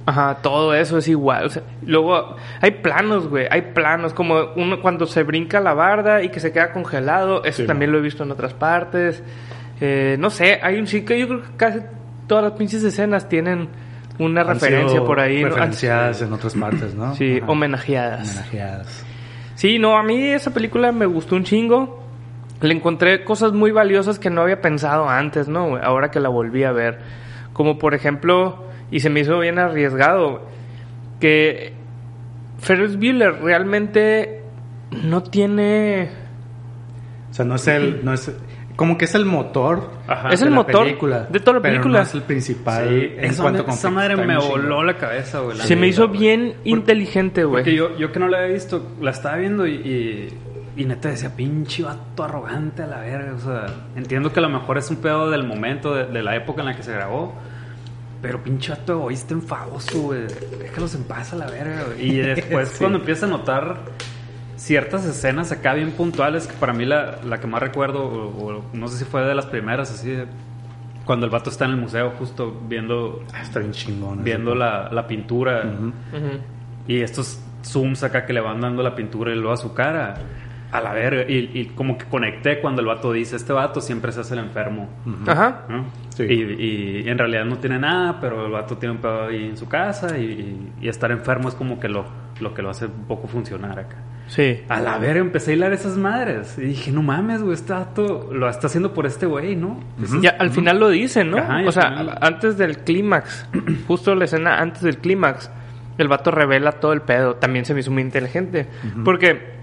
Ajá, 0.06 0.40
todo 0.42 0.74
eso 0.74 0.98
es 0.98 1.08
igual. 1.08 1.46
o 1.46 1.50
sea, 1.50 1.64
luego 1.86 2.36
hay 2.60 2.72
planos, 2.72 3.30
güey. 3.30 3.48
Hay 3.50 3.62
planos. 3.74 4.14
Como 4.14 4.42
uno 4.58 4.82
cuando 4.82 5.06
se 5.06 5.24
brinca 5.24 5.62
la 5.62 5.74
barda 5.74 6.22
y 6.22 6.28
que 6.28 6.42
se 6.42 6.52
queda 6.52 6.74
congelado. 6.74 7.46
Eso 7.46 7.62
Sí, 7.62 7.66
también 7.66 7.94
lo 7.94 8.00
he 8.00 8.02
visto 8.02 8.24
en 8.26 8.32
otras 8.32 8.54
partes. 8.54 9.24
Eh, 9.80 10.18
no 10.20 10.30
sé, 10.32 10.60
hay 10.62 10.78
un 10.80 10.86
chico. 10.86 11.14
Yo 11.14 11.30
creo 11.30 11.42
que 11.44 11.48
casi 11.56 11.80
todas 12.28 12.44
las 12.44 12.54
pinches 12.56 12.84
escenas 12.84 13.30
tienen 13.30 13.70
una 14.18 14.42
han 14.42 14.48
referencia 14.48 15.02
por 15.02 15.22
ahí. 15.22 15.42
¿no? 15.42 15.48
Referenciadas 15.48 16.22
en 16.22 16.34
otras 16.34 16.56
partes, 16.56 16.96
¿no? 16.96 17.16
Sí, 17.16 17.38
Ajá. 17.42 17.50
homenajeadas. 17.50 18.32
Homenajeadas. 18.32 19.06
Sí, 19.56 19.80
no, 19.80 19.98
a 19.98 20.04
mí 20.04 20.22
esa 20.28 20.52
película 20.54 20.92
me 20.92 21.06
gustó 21.06 21.38
un 21.38 21.46
chingo. 21.46 22.04
Le 22.60 22.74
encontré 22.74 23.24
cosas 23.24 23.54
muy 23.54 23.72
valiosas 23.72 24.20
que 24.20 24.30
no 24.30 24.42
había 24.42 24.60
pensado 24.60 25.08
antes, 25.08 25.48
¿no? 25.48 25.78
Ahora 25.78 26.12
que 26.12 26.20
la 26.20 26.28
volví 26.28 26.66
a 26.66 26.74
ver. 26.74 27.00
Como 27.60 27.78
por 27.78 27.94
ejemplo, 27.94 28.64
y 28.90 29.02
se 29.02 29.10
me 29.10 29.20
hizo 29.20 29.38
bien 29.40 29.60
arriesgado, 29.60 30.44
que 31.20 31.74
Ferris 32.60 32.96
Bueller 32.96 33.34
realmente 33.42 34.44
no 35.04 35.24
tiene... 35.24 36.10
O 37.30 37.34
sea, 37.34 37.44
no 37.44 37.56
es 37.56 37.68
el... 37.68 38.00
No 38.06 38.14
es, 38.14 38.32
como 38.78 38.98
que 38.98 39.04
es 39.04 39.14
el 39.14 39.26
motor 39.26 39.90
Ajá. 40.08 40.30
Es 40.30 40.40
de 40.40 40.46
el 40.46 40.52
la 40.54 40.56
motor 40.56 40.84
película, 40.86 41.28
de 41.30 41.40
toda 41.42 41.58
la 41.58 41.62
pero 41.62 41.74
película. 41.74 41.98
no 42.00 42.04
es 42.06 42.14
el 42.14 42.22
principal 42.22 42.88
Sí, 42.88 43.12
en 43.18 43.26
esa, 43.26 43.42
cuanto 43.44 43.66
a 43.68 43.74
esa 43.74 43.90
madre 43.90 44.16
me 44.16 44.38
voló 44.38 44.82
la 44.86 44.96
cabeza, 44.96 45.42
güey. 45.42 45.58
la 45.58 45.66
Se 45.66 45.76
me 45.76 45.88
hizo 45.88 46.08
bien 46.08 46.54
Porque- 46.56 46.70
inteligente, 46.70 47.44
güey. 47.44 47.64
Porque 47.66 47.76
yo, 47.76 47.98
yo 47.98 48.14
que 48.14 48.20
no 48.22 48.30
la 48.30 48.38
había 48.38 48.54
visto, 48.54 48.88
la 49.02 49.12
estaba 49.12 49.36
viendo 49.36 49.68
y, 49.68 49.74
y, 49.74 50.30
y 50.82 50.86
neta 50.86 51.10
decía, 51.10 51.36
pinche 51.36 51.84
vato 51.84 52.24
arrogante 52.24 52.84
a 52.84 52.88
la 52.88 53.02
verga. 53.02 53.34
O 53.36 53.40
sea, 53.40 53.66
entiendo 53.98 54.32
que 54.32 54.40
a 54.40 54.44
lo 54.44 54.50
mejor 54.50 54.78
es 54.78 54.90
un 54.90 54.96
pedo 55.02 55.30
del 55.30 55.44
momento, 55.44 55.94
de, 55.94 56.06
de 56.06 56.24
la 56.24 56.38
época 56.38 56.62
en 56.62 56.68
la 56.68 56.76
que 56.78 56.84
se 56.84 56.94
grabó. 56.94 57.34
Pero 58.22 58.44
pinche 58.44 58.72
vato 58.72 58.94
egoísta 58.94 59.34
enfadoso, 59.34 60.02
güey. 60.02 60.24
Déjalos 60.60 60.94
en 60.96 61.04
paz 61.04 61.32
a 61.34 61.38
la 61.38 61.46
verga, 61.50 61.84
güey. 61.86 62.10
Y 62.10 62.18
después 62.18 62.70
Sí. 62.74 62.80
cuando 62.80 63.00
empieza 63.00 63.26
a 63.26 63.30
notar 63.30 63.78
ciertas 64.58 65.06
escenas 65.06 65.52
acá 65.54 65.74
bien 65.74 65.92
puntuales, 65.92 66.46
que 66.48 66.54
para 66.54 66.74
mí 66.74 66.86
la, 66.86 67.20
la 67.24 67.40
que 67.40 67.48
más 67.48 67.62
recuerdo, 67.62 68.04
o, 68.04 68.46
o 68.58 68.64
no 68.74 68.88
sé 68.90 68.98
si 68.98 69.06
fue 69.06 69.22
de 69.24 69.34
las 69.36 69.46
primeras, 69.46 69.92
así 69.92 70.10
de... 70.12 70.26
Cuando 71.06 71.26
el 71.26 71.32
vato 71.32 71.50
está 71.50 71.66
en 71.66 71.72
el 71.72 71.78
museo 71.78 72.12
justo 72.20 72.56
viendo, 72.68 73.24
Ah, 73.34 73.42
está 73.42 73.60
bien 73.60 73.72
chingón. 73.72 74.24
viendo 74.24 74.54
la, 74.54 74.90
la 74.92 75.08
pintura. 75.08 75.64
Ujú. 75.66 75.86
Ujú. 75.88 76.38
Y 76.88 77.02
estos 77.02 77.40
zooms 77.64 78.04
acá 78.04 78.26
que 78.26 78.34
le 78.34 78.42
van 78.42 78.62
dando 78.62 78.84
la 78.84 78.94
pintura 78.96 79.32
y 79.32 79.36
luego 79.36 79.54
a 79.54 79.58
su 79.58 79.74
cara. 79.74 80.16
A 80.72 80.82
la 80.82 80.94
verga. 80.94 81.24
Y, 81.28 81.50
y 81.54 81.66
como 81.76 81.98
que 81.98 82.06
conecté 82.06 82.60
cuando 82.62 82.82
el 82.82 82.88
vato 82.88 83.12
dice, 83.12 83.36
este 83.36 83.54
vato 83.54 83.82
siempre 83.82 84.12
se 84.12 84.22
hace 84.22 84.34
el 84.34 84.42
enfermo. 84.42 84.90
Ajá. 85.28 85.66
¿no? 85.68 85.86
Sí. 86.16 86.24
Y, 86.24 86.34
y 87.04 87.10
en 87.10 87.18
realidad 87.18 87.46
no 87.46 87.58
tiene 87.58 87.80
nada, 87.80 88.20
pero 88.22 88.46
el 88.46 88.52
vato 88.52 88.78
tiene 88.78 88.96
un 88.96 89.02
pedo 89.02 89.28
ahí 89.28 89.46
en 89.46 89.58
su 89.58 89.68
casa 89.68 90.18
y, 90.18 90.72
estar 90.82 91.12
enfermo 91.12 91.50
es 91.50 91.56
como 91.56 91.80
que 91.80 91.88
lo, 91.88 92.06
lo 92.40 92.54
que 92.54 92.62
lo 92.62 92.70
hace 92.70 92.86
un 92.86 93.06
poco 93.08 93.28
funcionar 93.28 93.80
acá. 93.80 93.98
Sí. 94.28 94.62
A 94.70 94.80
la 94.80 95.00
verga 95.00 95.22
empecé 95.22 95.52
a 95.52 95.54
hilar 95.56 95.74
esas 95.74 95.98
madres. 95.98 96.56
Y 96.60 96.62
dije, 96.62 96.92
no 96.92 97.02
mames, 97.02 97.42
güey, 97.42 97.56
este 97.56 97.74
vato 97.74 98.30
lo 98.32 98.48
está 98.48 98.68
haciendo 98.68 98.94
por 98.94 99.08
este 99.08 99.26
güey, 99.26 99.56
¿no? 99.56 99.80
Ya 100.22 100.32
al 100.38 100.52
final 100.52 100.80
lo 100.80 100.90
dicen, 100.90 101.32
¿no? 101.32 101.38
Ajá, 101.40 101.62
o 101.66 101.72
sea, 101.72 101.90
final- 101.90 102.18
antes 102.22 102.58
del 102.58 102.78
clímax, 102.80 103.48
justo 103.88 104.14
la 104.14 104.26
escena 104.26 104.60
antes 104.60 104.84
del 104.84 104.98
clímax, 105.00 105.50
el 105.98 106.08
vato 106.08 106.30
revela 106.32 106.74
todo 106.74 106.94
el 106.94 107.02
pedo. 107.02 107.36
También 107.38 107.66
se 107.66 107.74
me 107.74 107.80
hizo 107.80 107.90
muy 107.92 108.04
inteligente. 108.04 108.68
Porque, 109.04 109.59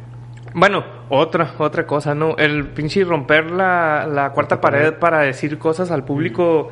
bueno, 0.56 0.84
otra, 1.10 1.52
otra 1.58 1.86
cosa, 1.86 2.14
¿no? 2.14 2.34
El 2.38 2.68
pinche 2.68 3.04
romper 3.04 3.50
la, 3.50 4.08
la 4.10 4.30
cuarta 4.30 4.58
pared 4.58 4.94
para 4.94 5.20
decir 5.20 5.58
cosas 5.58 5.90
al 5.90 6.04
público 6.04 6.70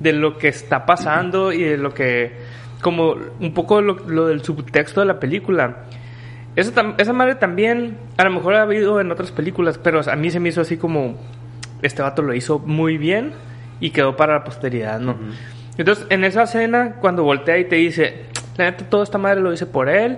de 0.00 0.14
lo 0.14 0.38
que 0.38 0.48
está 0.48 0.86
pasando 0.86 1.52
y 1.52 1.62
de 1.62 1.76
lo 1.76 1.92
que. 1.92 2.32
Como 2.80 3.14
un 3.38 3.52
poco 3.52 3.82
lo, 3.82 3.98
lo 4.08 4.26
del 4.26 4.42
subtexto 4.42 5.00
de 5.00 5.06
la 5.06 5.20
película. 5.20 5.84
Eso 6.56 6.72
esa 6.96 7.12
madre 7.12 7.34
también, 7.34 7.98
a 8.16 8.24
lo 8.24 8.30
mejor 8.30 8.54
ha 8.54 8.62
habido 8.62 9.02
en 9.02 9.12
otras 9.12 9.32
películas, 9.32 9.76
pero 9.76 10.00
a 10.10 10.16
mí 10.16 10.30
se 10.30 10.40
me 10.40 10.48
hizo 10.48 10.62
así 10.62 10.78
como, 10.78 11.18
este 11.82 12.00
vato 12.00 12.22
lo 12.22 12.32
hizo 12.32 12.58
muy 12.58 12.96
bien 12.96 13.32
y 13.80 13.90
quedó 13.90 14.16
para 14.16 14.32
la 14.32 14.44
posteridad, 14.44 14.98
¿no? 14.98 15.14
Entonces, 15.76 16.06
en 16.08 16.24
esa 16.24 16.44
escena, 16.44 16.94
cuando 17.02 17.22
voltea 17.22 17.58
y 17.58 17.66
te 17.66 17.76
dice, 17.76 18.24
la 18.56 18.70
neta, 18.70 18.88
toda 18.88 19.04
esta 19.04 19.18
madre 19.18 19.42
lo 19.42 19.52
hice 19.52 19.66
por 19.66 19.90
él, 19.90 20.16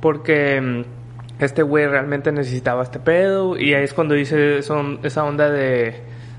porque 0.00 0.60
mm, 0.60 0.97
este 1.38 1.62
güey 1.62 1.86
realmente 1.86 2.32
necesitaba 2.32 2.82
este 2.82 2.98
pedo, 2.98 3.56
y 3.58 3.74
ahí 3.74 3.84
es 3.84 3.94
cuando 3.94 4.14
dice 4.14 4.62
son, 4.62 5.00
esa 5.02 5.24
onda 5.24 5.48
de, 5.50 5.94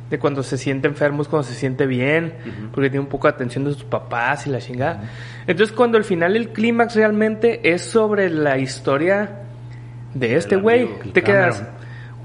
de 0.09 0.19
cuando 0.19 0.43
se 0.43 0.57
siente 0.57 0.87
enfermo, 0.87 1.21
es 1.21 1.27
cuando 1.27 1.47
se 1.47 1.53
siente 1.53 1.85
bien, 1.85 2.33
porque 2.73 2.89
tiene 2.89 3.03
un 3.05 3.09
poco 3.09 3.27
de 3.27 3.33
atención 3.35 3.63
de 3.65 3.73
sus 3.73 3.83
papás 3.83 4.45
y 4.47 4.49
la 4.49 4.59
chingada. 4.59 5.03
Entonces, 5.47 5.73
cuando 5.75 5.97
al 5.97 6.03
final 6.03 6.35
el 6.35 6.49
clímax 6.49 6.95
realmente 6.95 7.71
es 7.71 7.81
sobre 7.83 8.29
la 8.29 8.57
historia 8.57 9.43
de 10.13 10.35
este 10.35 10.55
güey, 10.57 10.89
te 11.13 11.21
quedas, 11.23 11.63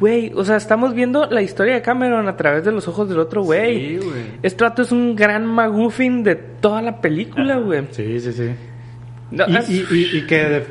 güey, 0.00 0.32
o 0.34 0.44
sea, 0.44 0.56
estamos 0.56 0.94
viendo 0.94 1.26
la 1.30 1.42
historia 1.42 1.74
de 1.74 1.82
Cameron 1.82 2.26
a 2.28 2.36
través 2.36 2.64
de 2.64 2.72
los 2.72 2.88
ojos 2.88 3.08
del 3.08 3.18
otro 3.20 3.42
güey. 3.44 3.88
Sí, 3.90 3.96
güey. 4.04 4.22
Este 4.42 4.64
vato 4.64 4.82
es 4.82 4.90
un 4.90 5.14
gran 5.14 5.46
maguffin 5.46 6.24
de 6.24 6.34
toda 6.34 6.82
la 6.82 7.00
película, 7.00 7.56
güey. 7.58 7.86
Sí, 7.92 8.18
sí, 8.20 8.32
sí. 8.32 8.50
No, 9.30 9.46
Y, 9.48 9.56
es- 9.56 9.70
y- 9.70 9.84
y- 9.90 10.18
y 10.18 10.26
que 10.26 10.38
de- 10.44 10.66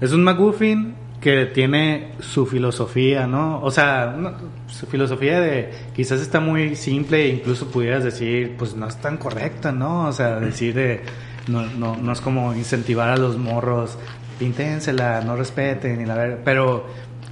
es 0.00 0.12
un 0.12 0.24
McGuffin 0.24 0.94
que 1.22 1.46
tiene 1.46 2.08
su 2.20 2.44
filosofía, 2.46 3.26
¿no? 3.26 3.62
O 3.62 3.70
sea, 3.70 4.14
no- 4.18 4.32
su 4.66 4.86
filosofía 4.86 5.40
de 5.40 5.70
quizás 5.94 6.20
está 6.20 6.40
muy 6.40 6.74
simple 6.76 7.24
e 7.24 7.28
incluso 7.28 7.68
pudieras 7.68 8.02
decir, 8.04 8.56
pues 8.58 8.74
no 8.74 8.86
es 8.88 8.96
tan 9.00 9.16
correcta, 9.16 9.70
¿no? 9.72 10.08
O 10.08 10.12
sea, 10.12 10.40
decir 10.40 10.74
de, 10.74 11.00
no, 11.48 11.64
no, 11.64 11.96
no 11.96 12.12
es 12.12 12.20
como 12.20 12.52
incentivar 12.54 13.08
a 13.08 13.16
los 13.16 13.38
morros, 13.38 13.96
pínténsela, 14.38 15.20
no 15.22 15.36
respeten 15.36 16.00
y 16.00 16.06
la 16.06 16.16
ver, 16.16 16.40
pero 16.44 16.86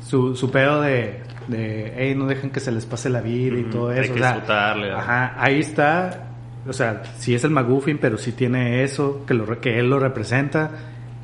su, 0.07 0.37
su 0.37 0.51
pedo 0.53 0.81
de, 0.81 1.21
de, 1.49 1.93
hey, 1.97 2.15
no 2.17 2.27
dejen 2.27 2.51
que 2.51 2.61
se 2.61 2.71
les 2.71 2.87
pase 2.87 3.11
la 3.11 3.21
vida 3.21 3.59
y 3.59 3.65
todo 3.65 3.91
hay 3.91 4.01
eso. 4.01 4.15
que 4.15 4.21
o 4.21 4.23
sea, 4.23 4.33
disfrutarle, 4.35 4.91
¿no? 4.91 4.99
Ajá, 4.99 5.35
ahí 5.37 5.59
está. 5.59 6.27
O 6.69 6.73
sea, 6.73 7.03
sí 7.19 7.35
es 7.35 7.43
el 7.43 7.51
McGuffin, 7.51 7.99
pero 7.99 8.19
sí 8.19 8.33
tiene 8.33 8.85
eso, 8.85 9.25
que, 9.27 9.35
lo, 9.35 9.61
que 9.61 9.79
él 9.81 9.91
lo 9.91 9.99
representa, 9.99 10.71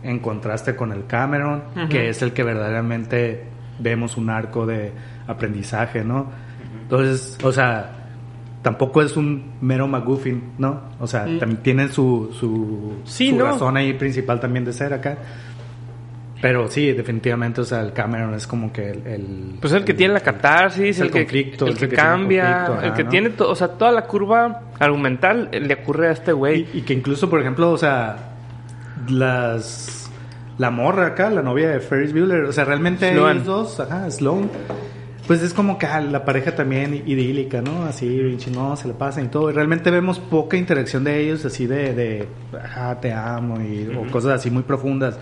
en 0.08 0.18
contraste 0.20 0.74
con 0.76 0.92
el 0.92 1.06
Cameron, 1.06 1.62
que 1.90 2.08
es 2.08 2.22
el 2.22 2.32
que 2.32 2.42
verdaderamente 2.42 3.44
vemos 3.78 4.16
un 4.16 4.30
arco 4.30 4.64
de 4.66 4.92
aprendizaje, 5.26 6.04
¿no? 6.04 6.30
Entonces, 6.82 7.38
o 7.42 7.52
sea, 7.52 7.92
tampoco 8.62 9.02
es 9.02 9.16
un 9.16 9.52
mero 9.60 9.86
McGuffin, 9.88 10.42
¿no? 10.58 10.80
O 11.00 11.06
sea, 11.06 11.26
Mm. 11.26 11.38
también 11.38 11.62
tiene 11.62 11.88
su, 11.88 12.30
su, 12.38 13.00
Sí, 13.04 13.30
su 13.30 13.36
¿no? 13.36 13.44
razón 13.46 13.76
ahí 13.76 13.92
principal 13.94 14.40
también 14.40 14.64
de 14.64 14.72
ser 14.72 14.92
acá. 14.94 15.16
Pero 16.40 16.68
sí, 16.68 16.92
definitivamente, 16.92 17.62
o 17.62 17.64
sea, 17.64 17.80
el 17.80 17.92
Cameron 17.94 18.34
es 18.34 18.46
como 18.46 18.70
que 18.70 18.90
el... 18.90 19.06
el- 19.06 19.58
Pues 19.60 19.72
el 19.72 19.84
que 19.84 19.94
tiene 19.94 20.12
la 20.14 20.20
catarsis, 20.20 20.98
el 21.00 21.06
el, 21.06 21.12
que, 21.12 21.20
conflicto, 21.20 21.66
el 21.66 21.76
que 21.78 21.88
cambia, 21.88 22.66
conflicto, 22.66 22.86
el 22.88 22.92
que 22.94 23.04
¿no? 23.04 23.10
tiene, 23.10 23.32
o 23.38 23.54
sea, 23.54 23.68
toda 23.68 23.90
la 23.90 24.02
curva 24.02 24.60
argumental 24.78 25.48
le 25.50 25.74
ocurre 25.74 26.08
a 26.08 26.12
este 26.12 26.32
güey. 26.32 26.66
Y, 26.74 26.78
y 26.78 26.82
que 26.82 26.92
incluso, 26.92 27.30
por 27.30 27.40
ejemplo, 27.40 27.70
o 27.70 27.78
sea, 27.78 28.35
las 29.08 30.10
la 30.58 30.70
morra 30.70 31.08
acá, 31.08 31.30
la 31.30 31.42
novia 31.42 31.68
de 31.68 31.80
Ferris 31.80 32.12
Bueller, 32.12 32.44
o 32.44 32.52
sea, 32.52 32.64
realmente 32.64 33.12
ellos 33.12 33.44
dos, 33.44 33.80
ajá, 33.80 34.10
Sloan, 34.10 34.48
pues 35.26 35.42
es 35.42 35.52
como 35.52 35.76
que 35.76 35.86
ah, 35.86 36.00
la 36.00 36.24
pareja 36.24 36.54
también 36.54 36.94
idílica, 36.94 37.60
¿no? 37.60 37.84
Así, 37.84 38.08
bien 38.08 38.38
chingón, 38.38 38.76
se 38.76 38.88
le 38.88 38.94
pasan 38.94 39.26
y 39.26 39.28
todo. 39.28 39.50
Y 39.50 39.52
realmente 39.52 39.90
vemos 39.90 40.18
poca 40.18 40.56
interacción 40.56 41.04
de 41.04 41.20
ellos, 41.20 41.44
así 41.44 41.66
de, 41.66 41.94
de 41.94 42.28
ajá, 42.62 43.00
te 43.00 43.12
amo, 43.12 43.60
y, 43.60 43.94
o 43.94 44.10
cosas 44.10 44.32
así 44.32 44.50
muy 44.50 44.62
profundas. 44.62 45.18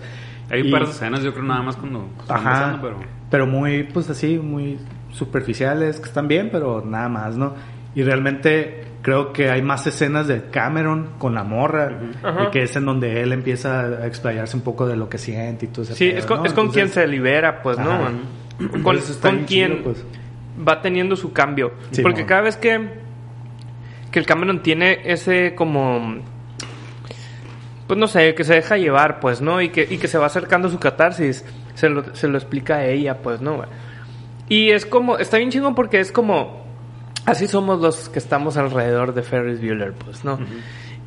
Hay 0.49 0.61
un 0.61 0.71
par 0.71 0.85
de 0.85 0.91
escenas, 0.91 1.23
yo 1.23 1.33
creo, 1.33 1.43
nada 1.43 1.63
más 1.63 1.75
cuando 1.75 2.07
están 2.19 2.37
Ajá, 2.37 2.51
besando, 2.51 2.81
pero... 2.81 2.99
pero 3.31 3.47
muy, 3.47 3.83
pues 3.83 4.09
así, 4.09 4.37
muy 4.37 4.77
superficiales, 5.11 5.99
que 5.99 6.05
están 6.05 6.27
bien, 6.27 6.49
pero 6.51 6.83
nada 6.85 7.09
más, 7.09 7.35
¿no? 7.35 7.55
Y 7.95 8.03
realmente 8.03 8.83
creo 9.05 9.33
que 9.33 9.51
hay 9.51 9.61
más 9.61 9.85
escenas 9.85 10.25
de 10.25 10.45
Cameron 10.49 11.11
con 11.19 11.35
la 11.35 11.43
morra, 11.43 11.91
y 12.43 12.49
que 12.49 12.63
es 12.63 12.75
en 12.75 12.85
donde 12.85 13.21
él 13.21 13.33
empieza 13.33 13.81
a 13.81 14.07
explayarse 14.07 14.57
un 14.57 14.63
poco 14.63 14.87
de 14.87 14.95
lo 14.95 15.09
que 15.09 15.19
siente 15.19 15.67
y 15.67 15.69
todo 15.69 15.83
ese 15.83 15.93
Sí, 15.93 16.07
pedo, 16.07 16.17
es 16.17 16.25
con, 16.25 16.39
¿no? 16.39 16.45
es 16.45 16.53
con 16.53 16.69
quien 16.69 16.89
se 16.89 17.05
libera, 17.05 17.61
pues, 17.61 17.77
¿no? 17.77 17.99
Con, 18.81 18.81
con 19.21 19.43
quien 19.45 19.83
pues. 19.83 20.03
va 20.67 20.81
teniendo 20.81 21.15
su 21.15 21.31
cambio. 21.33 21.73
Sí, 21.91 22.01
Porque 22.01 22.25
cada 22.25 22.41
vez 22.41 22.57
que, 22.57 22.81
que 24.09 24.17
el 24.17 24.25
Cameron 24.25 24.63
tiene 24.63 25.01
ese 25.05 25.53
como... 25.53 26.15
Pues 27.85 27.99
no 27.99 28.07
sé, 28.07 28.33
que 28.33 28.43
se 28.43 28.55
deja 28.55 28.77
llevar, 28.77 29.19
pues, 29.19 29.39
¿no? 29.39 29.61
Y 29.61 29.69
que, 29.69 29.87
y 29.87 29.99
que 29.99 30.07
se 30.07 30.17
va 30.17 30.25
acercando 30.25 30.67
a 30.67 30.71
su 30.71 30.79
catarsis. 30.79 31.45
Se 31.75 31.89
lo, 31.89 32.15
se 32.15 32.27
lo 32.27 32.39
explica 32.39 32.77
a 32.77 32.85
ella, 32.87 33.19
pues, 33.19 33.39
¿no? 33.39 33.65
Y 34.49 34.71
es 34.71 34.83
como... 34.83 35.19
Está 35.19 35.37
bien 35.37 35.51
chingón 35.51 35.75
porque 35.75 35.99
es 35.99 36.11
como... 36.11 36.64
Así 37.25 37.47
somos 37.47 37.81
los 37.81 38.09
que 38.09 38.19
estamos 38.19 38.55
alrededor 38.57 39.13
de 39.13 39.23
Ferris 39.23 39.59
Bueller, 39.59 39.93
pues, 39.93 40.23
¿no? 40.23 40.39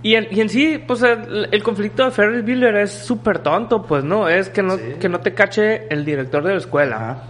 y, 0.03 0.15
en, 0.15 0.27
y 0.31 0.41
en 0.41 0.49
sí, 0.49 0.83
pues 0.87 1.03
el, 1.03 1.49
el 1.51 1.63
conflicto 1.63 2.05
de 2.05 2.11
Ferris 2.11 2.45
Bueller 2.45 2.77
es 2.77 2.91
súper 2.93 3.39
tonto, 3.41 3.83
pues, 3.83 4.05
¿no? 4.05 4.29
Es 4.29 4.49
que 4.49 4.63
no, 4.63 4.77
Sí. 4.77 4.83
que 5.01 5.09
no 5.09 5.21
te 5.21 5.35
cache 5.35 5.87
el 5.91 6.05
director 6.05 6.43
de 6.43 6.53
la 6.53 6.59
escuela. 6.59 6.97
Ajá. 6.97 7.23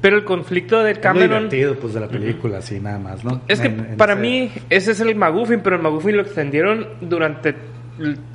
Pero 0.00 0.16
el 0.18 0.24
conflicto 0.24 0.82
de 0.84 0.92
Es 0.92 0.98
Cameron... 0.98 1.48
divertido, 1.48 1.74
pues, 1.76 1.94
de 1.94 2.00
la 2.00 2.06
película, 2.08 2.58
así 2.58 2.78
nada 2.78 2.98
más, 2.98 3.24
¿no? 3.24 3.40
Es 3.48 3.60
que 3.60 3.68
En- 3.68 3.80
en 3.92 3.96
para 3.96 4.12
ese- 4.12 4.22
mí 4.22 4.52
ese 4.70 4.92
es 4.92 5.00
el 5.00 5.14
McGuffin, 5.16 5.60
pero 5.60 5.76
el 5.76 5.82
McGuffin 5.82 6.16
lo 6.16 6.22
extendieron 6.22 6.86
durante 7.00 7.54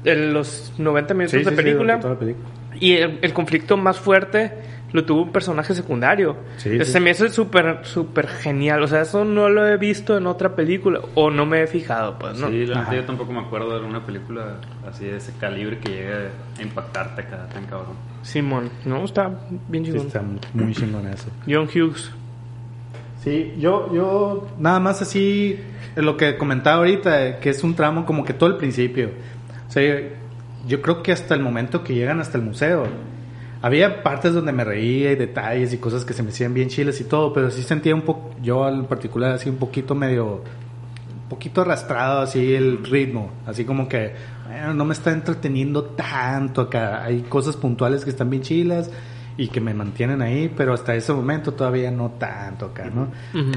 los 0.04 0.74
90 0.78 1.14
minutos 1.14 1.32
Sí, 1.40 1.44
de 1.46 1.50
sí, 1.50 1.56
película. 1.56 2.00
toda 2.00 2.14
la 2.16 2.20
película. 2.20 2.48
Y 2.80 2.94
el, 2.98 3.20
el 3.22 3.34
conflicto 3.34 3.78
más 3.78 4.00
fuerte 4.00 4.52
lo 4.94 5.06
tuvo 5.06 5.24
un 5.24 5.32
personaje 5.32 5.74
secundario. 5.74 6.36
Sí, 6.58 6.78
Se 6.80 6.86
sí. 6.86 7.00
me 7.00 7.12
hace 7.12 7.30
súper, 7.30 7.80
súper 7.84 8.28
genial. 8.28 8.84
O 8.84 8.88
sea, 8.88 9.02
eso 9.02 9.24
no 9.26 9.50
lo 9.50 9.66
he 9.68 9.78
visto 9.78 10.18
en 10.18 10.28
otra 10.28 10.56
película. 10.56 11.00
O 11.16 11.30
no 11.32 11.46
me 11.46 11.62
he 11.64 11.68
fijado, 11.68 12.18
pues, 12.20 12.38
¿no? 12.38 12.50
Sí, 12.50 12.66
la 12.66 12.94
yo 12.94 13.04
tampoco 13.06 13.32
me 13.32 13.40
acuerdo 13.40 13.70
de 13.70 13.76
alguna 13.78 14.06
película 14.06 14.58
así 14.90 15.06
de 15.06 15.18
ese 15.18 15.34
calibre 15.40 15.80
que 15.80 15.90
llegue 15.90 16.14
a 16.60 16.62
impactarte 16.62 17.22
acá 17.22 17.48
tan 17.54 17.66
cabrón. 17.66 17.96
Simón, 18.22 18.70
no, 18.86 19.04
está 19.06 19.32
bien 19.68 19.86
Sí, 19.86 19.92
chingón. 19.92 20.06
está 20.08 20.22
muy 20.54 20.74
chingón 20.74 21.08
eso. 21.08 21.30
John 21.48 21.68
Hughes. 21.74 22.12
Sí, 23.24 23.54
yo, 23.60 23.94
yo 23.94 24.48
nada 24.58 24.80
más 24.80 25.02
así, 25.02 25.60
en 25.96 26.06
lo 26.06 26.18
que 26.18 26.38
comentaba 26.38 26.78
ahorita, 26.78 27.28
eh, 27.28 27.38
que 27.40 27.52
es 27.52 27.64
un 27.64 27.76
tramo 27.76 28.06
como 28.06 28.26
que 28.26 28.34
todo 28.34 28.50
el 28.50 28.58
principio. 28.58 29.12
O 29.68 29.72
sea, 29.72 30.00
yo 30.68 30.82
creo 30.82 31.04
que 31.04 31.12
hasta 31.12 31.36
el 31.36 31.40
momento 31.42 31.84
que 31.84 31.94
llegan 31.94 32.20
hasta 32.20 32.38
el 32.40 32.44
museo, 32.44 32.86
había 33.62 34.04
partes 34.04 34.34
donde 34.34 34.52
me 34.52 34.64
reía 34.64 35.12
y 35.12 35.16
detalles 35.16 35.74
y 35.74 35.78
cosas 35.78 36.04
que 36.06 36.14
se 36.14 36.24
me 36.24 36.30
hacían 36.30 36.54
bien 36.54 36.70
chiles 36.70 37.00
y 37.02 37.04
todo, 37.06 37.32
pero 37.34 37.52
sí 37.52 37.62
sentía 37.64 37.94
un 37.96 38.02
poco, 38.02 38.32
yo 38.42 38.68
en 38.68 38.86
particular, 38.86 39.32
así 39.34 39.50
un 39.50 39.58
poquito 39.58 39.94
medio, 39.96 40.36
un 40.36 41.30
poquito 41.30 41.62
arrastrado 41.62 42.22
así 42.22 42.54
el 42.56 42.84
ritmo, 42.84 43.30
así 43.46 43.64
como 43.66 43.88
que, 43.88 44.14
bueno, 44.48 44.74
no 44.74 44.86
me 44.86 44.94
está 44.94 45.12
entreteniendo 45.12 45.84
tanto 45.84 46.62
acá, 46.62 47.04
hay 47.04 47.22
cosas 47.22 47.56
puntuales 47.56 48.04
que 48.04 48.10
están 48.10 48.30
bien 48.30 48.44
chilas. 48.44 48.90
y 49.38 49.48
que 49.48 49.62
me 49.62 49.74
mantienen 49.74 50.22
ahí, 50.22 50.52
pero 50.56 50.74
hasta 50.74 50.94
ese 50.94 51.14
momento 51.14 51.54
todavía 51.54 51.90
no 51.90 52.12
tanto 52.20 52.66
acá, 52.66 52.92
¿no? 52.94 53.08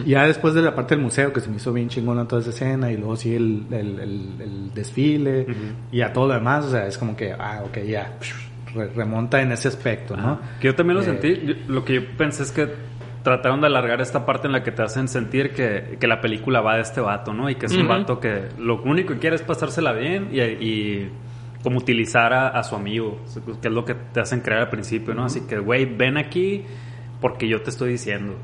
Ya 0.06 0.24
después 0.24 0.54
de 0.54 0.62
la 0.62 0.74
parte 0.74 0.94
del 0.94 1.02
museo, 1.04 1.32
que 1.32 1.40
se 1.40 1.50
me 1.50 1.56
hizo 1.56 1.72
bien 1.72 1.88
chingona 1.88 2.26
toda 2.28 2.40
esa 2.42 2.50
escena, 2.50 2.92
y 2.92 2.96
luego 2.96 3.14
el, 3.24 3.66
el, 3.70 3.98
el- 3.98 4.34
el 4.40 4.70
desfile, 4.72 5.46
y 5.90 6.00
a 6.00 6.12
todo 6.12 6.28
lo 6.28 6.34
demás, 6.34 6.64
o 6.66 6.70
sea, 6.70 6.86
es 6.86 6.96
como 6.96 7.16
que, 7.16 7.32
ah, 7.32 7.62
ok, 7.66 7.78
ya, 7.86 8.12
re- 8.74 8.88
remonta 8.88 9.40
en 9.40 9.52
ese 9.52 9.68
aspecto, 9.68 10.16
¿no? 10.16 10.40
Que 10.60 10.68
yo 10.68 10.74
también 10.74 10.96
lo 10.96 11.02
Eh, 11.02 11.06
sentí. 11.06 11.42
Yo- 11.46 11.54
lo 11.68 11.84
que 11.84 11.94
yo 11.94 12.00
pensé 12.16 12.42
es 12.42 12.52
que 12.52 12.68
trataron 13.22 13.60
de 13.62 13.68
alargar 13.68 14.00
esta 14.02 14.26
parte 14.26 14.46
en 14.48 14.52
la 14.52 14.62
que 14.62 14.70
te 14.70 14.82
hacen 14.82 15.08
sentir 15.08 15.52
que, 15.54 15.96
que 15.98 16.06
la 16.06 16.20
película 16.20 16.60
va 16.60 16.74
de 16.76 16.82
este 16.82 17.00
vato, 17.00 17.32
¿no? 17.32 17.48
Y 17.48 17.54
que 17.54 17.66
es 17.66 17.72
un 17.72 17.80
Ujú. 17.86 17.88
vato 17.88 18.20
que 18.20 18.48
lo 18.58 18.82
único 18.82 19.14
que 19.14 19.18
quiere 19.20 19.36
es 19.36 19.42
pasársela 19.42 19.92
bien 19.92 20.28
y, 20.30 20.40
y 20.40 21.10
como 21.62 21.78
utilizar 21.78 22.34
a, 22.34 22.48
a 22.48 22.62
su 22.62 22.76
amigo, 22.76 23.20
que 23.62 23.68
es 23.68 23.74
lo 23.74 23.84
que 23.86 23.94
te 23.94 24.20
hacen 24.20 24.40
creer 24.40 24.60
al 24.62 24.68
principio, 24.68 25.14
¿no? 25.14 25.24
Así 25.24 25.46
que, 25.46 25.58
güey, 25.58 25.86
ven 25.86 26.18
aquí 26.18 26.64
porque 27.22 27.48
yo 27.48 27.62
te 27.62 27.70
estoy 27.70 27.92
diciendo. 27.92 28.34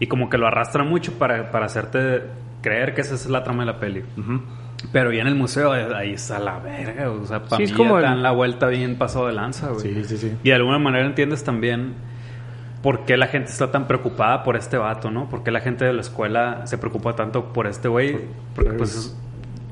Y 0.00 0.06
como 0.06 0.30
que 0.30 0.38
lo 0.38 0.46
arrastra 0.46 0.82
mucho 0.84 1.12
para, 1.18 1.50
para 1.50 1.66
hacerte 1.66 2.22
creer 2.62 2.94
que 2.94 3.02
esa 3.02 3.14
es 3.16 3.28
la 3.28 3.42
trama 3.44 3.66
de 3.66 3.72
la 3.72 3.78
peli. 3.78 4.02
Ujú. 4.16 4.40
Pero 4.92 5.12
ya 5.12 5.22
en 5.22 5.28
el 5.28 5.34
museo, 5.34 5.74
eh, 5.74 5.86
ahí 5.96 6.12
está 6.12 6.38
la 6.38 6.58
verga. 6.58 7.10
O 7.10 7.24
sea, 7.26 7.42
para 7.42 7.56
Sí, 7.56 7.58
mí 7.58 7.64
es 7.64 7.70
ya 7.70 7.76
como 7.76 7.96
el- 7.98 8.02
dan 8.04 8.22
la 8.22 8.30
vuelta 8.32 8.66
bien 8.68 8.96
pasado 8.96 9.26
de 9.26 9.32
lanza, 9.32 9.68
güey. 9.68 9.80
Sí, 9.80 10.04
sí, 10.04 10.16
sí. 10.18 10.32
Y 10.42 10.48
de 10.50 10.54
alguna 10.54 10.78
manera 10.78 11.06
entiendes 11.06 11.42
también 11.44 11.94
por 12.82 13.04
qué 13.06 13.16
la 13.16 13.26
gente 13.28 13.50
está 13.50 13.70
tan 13.70 13.86
preocupada 13.86 14.42
por 14.44 14.56
este 14.56 14.76
vato, 14.76 15.10
¿no? 15.10 15.28
Por 15.28 15.42
qué 15.42 15.50
la 15.50 15.60
gente 15.60 15.84
de 15.84 15.92
la 15.94 16.02
escuela 16.02 16.66
se 16.66 16.76
preocupa 16.78 17.16
tanto 17.16 17.52
por 17.52 17.66
este 17.66 17.88
güey. 17.88 18.18
Porque, 18.54 18.72
pues, 18.72 18.94
es, 18.94 19.16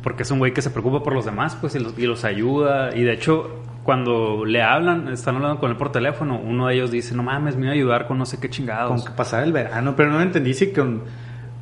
porque 0.02 0.22
es 0.22 0.30
un 0.30 0.38
güey 0.38 0.52
que 0.54 0.62
se 0.62 0.70
preocupa 0.70 1.02
por 1.02 1.12
los 1.12 1.24
demás, 1.26 1.56
pues, 1.60 1.74
y 1.74 1.78
los, 1.78 1.98
y 1.98 2.06
los 2.06 2.24
ayuda. 2.24 2.96
Y 2.96 3.02
de 3.02 3.12
hecho, 3.12 3.50
cuando 3.84 4.44
le 4.46 4.62
hablan, 4.62 5.08
están 5.08 5.36
hablando 5.36 5.60
con 5.60 5.70
él 5.70 5.76
por 5.76 5.92
teléfono, 5.92 6.40
uno 6.42 6.68
de 6.68 6.74
ellos 6.74 6.90
dice, 6.90 7.14
no 7.14 7.22
mames, 7.22 7.54
me 7.56 7.64
iba 7.64 7.70
a 7.72 7.74
ayudar 7.74 8.06
con 8.06 8.16
no 8.16 8.24
sé 8.24 8.40
qué 8.40 8.48
chingados. 8.48 8.88
Con 8.90 9.04
que 9.04 9.16
pasara 9.16 9.44
el 9.44 9.52
verano, 9.52 9.94
pero 9.94 10.10
no 10.10 10.20
entendí 10.22 10.54
si 10.54 10.72
con, 10.72 11.02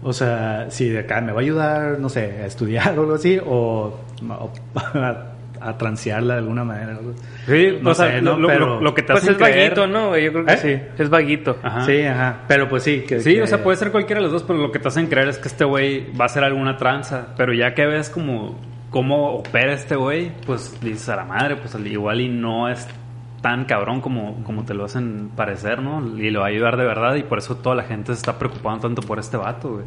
o 0.03 0.13
sea, 0.13 0.67
si 0.71 0.89
de 0.89 1.01
acá 1.01 1.21
me 1.21 1.33
va 1.33 1.39
a 1.39 1.43
ayudar, 1.43 1.99
no 1.99 2.09
sé, 2.09 2.41
a 2.43 2.47
estudiar 2.47 2.89
o 2.99 3.03
algo 3.03 3.15
así, 3.15 3.39
o, 3.45 3.99
o 4.29 4.51
a, 4.95 5.27
a 5.61 5.77
transearla 5.77 6.35
de 6.35 6.41
alguna 6.41 6.65
manera. 6.65 6.99
Sí, 7.47 7.79
No 7.83 7.91
o 7.91 7.95
sea, 7.95 8.07
sé, 8.13 8.23
lo, 8.23 8.33
¿no? 8.33 8.39
lo- 8.39 8.49
Pero- 8.49 8.67
lo- 8.67 8.81
lo 8.81 8.95
que 8.95 9.03
te 9.03 9.13
Pues 9.13 9.25
hacen 9.25 9.35
es 9.35 9.41
creer- 9.41 9.75
vaguito, 9.75 9.87
¿no? 9.87 10.09
güey? 10.09 10.25
Yo 10.25 10.33
creo 10.33 10.45
que 10.47 10.53
¿Eh? 10.55 10.57
sí. 10.57 11.03
Es 11.03 11.11
vaguito. 11.11 11.57
Ajá. 11.63 11.85
Sí, 11.85 12.01
ajá. 12.03 12.41
Pero 12.49 12.69
pues 12.69 12.83
sí. 12.83 13.05
Que, 13.07 13.21
Sí, 13.21 13.35
que- 13.35 13.43
o 13.43 13.47
sea, 13.47 13.63
puede 13.63 13.77
ser 13.77 13.91
cualquiera 13.93 14.21
de 14.21 14.25
los 14.25 14.33
dos, 14.33 14.43
pero 14.45 14.59
lo 14.59 14.73
que 14.73 14.79
te 14.79 14.89
hacen 14.89 15.07
creer 15.09 15.29
es 15.29 15.39
que 15.39 15.49
este 15.49 15.65
güey 15.65 16.11
va 16.19 16.25
a 16.25 16.27
hacer 16.27 16.45
alguna 16.45 16.77
tranza. 16.79 17.29
Pero 17.37 17.53
ya 17.53 17.75
que 17.75 17.85
ves 17.87 18.09
como 18.09 18.59
cómo 18.91 19.35
opera 19.35 19.73
este 19.75 19.97
güey, 19.97 20.33
pues 20.47 20.81
dices 20.81 21.09
a 21.11 21.17
la 21.17 21.25
madre, 21.25 21.57
pues 21.57 21.75
al 21.75 21.87
igual 21.87 22.21
y 22.23 22.29
no 22.29 22.69
es 22.69 22.89
tan 23.41 23.65
cabrón 23.65 24.01
como, 24.01 24.43
como 24.45 24.65
te 24.65 24.75
lo 24.75 24.85
hacen 24.85 25.31
parecer, 25.35 25.83
¿no? 25.83 26.19
Y 26.19 26.31
le 26.31 26.39
va 26.39 26.47
a 26.47 26.49
ayudar 26.49 26.77
de 26.77 26.85
verdad 26.85 27.15
y 27.17 27.23
por 27.23 27.39
eso 27.39 27.57
toda 27.57 27.75
la 27.75 27.85
gente 27.85 28.13
se 28.13 28.19
está 28.19 28.39
preocupando 28.39 28.81
tanto 28.81 29.03
por 29.03 29.19
este 29.19 29.37
vato, 29.37 29.71
güey. 29.71 29.85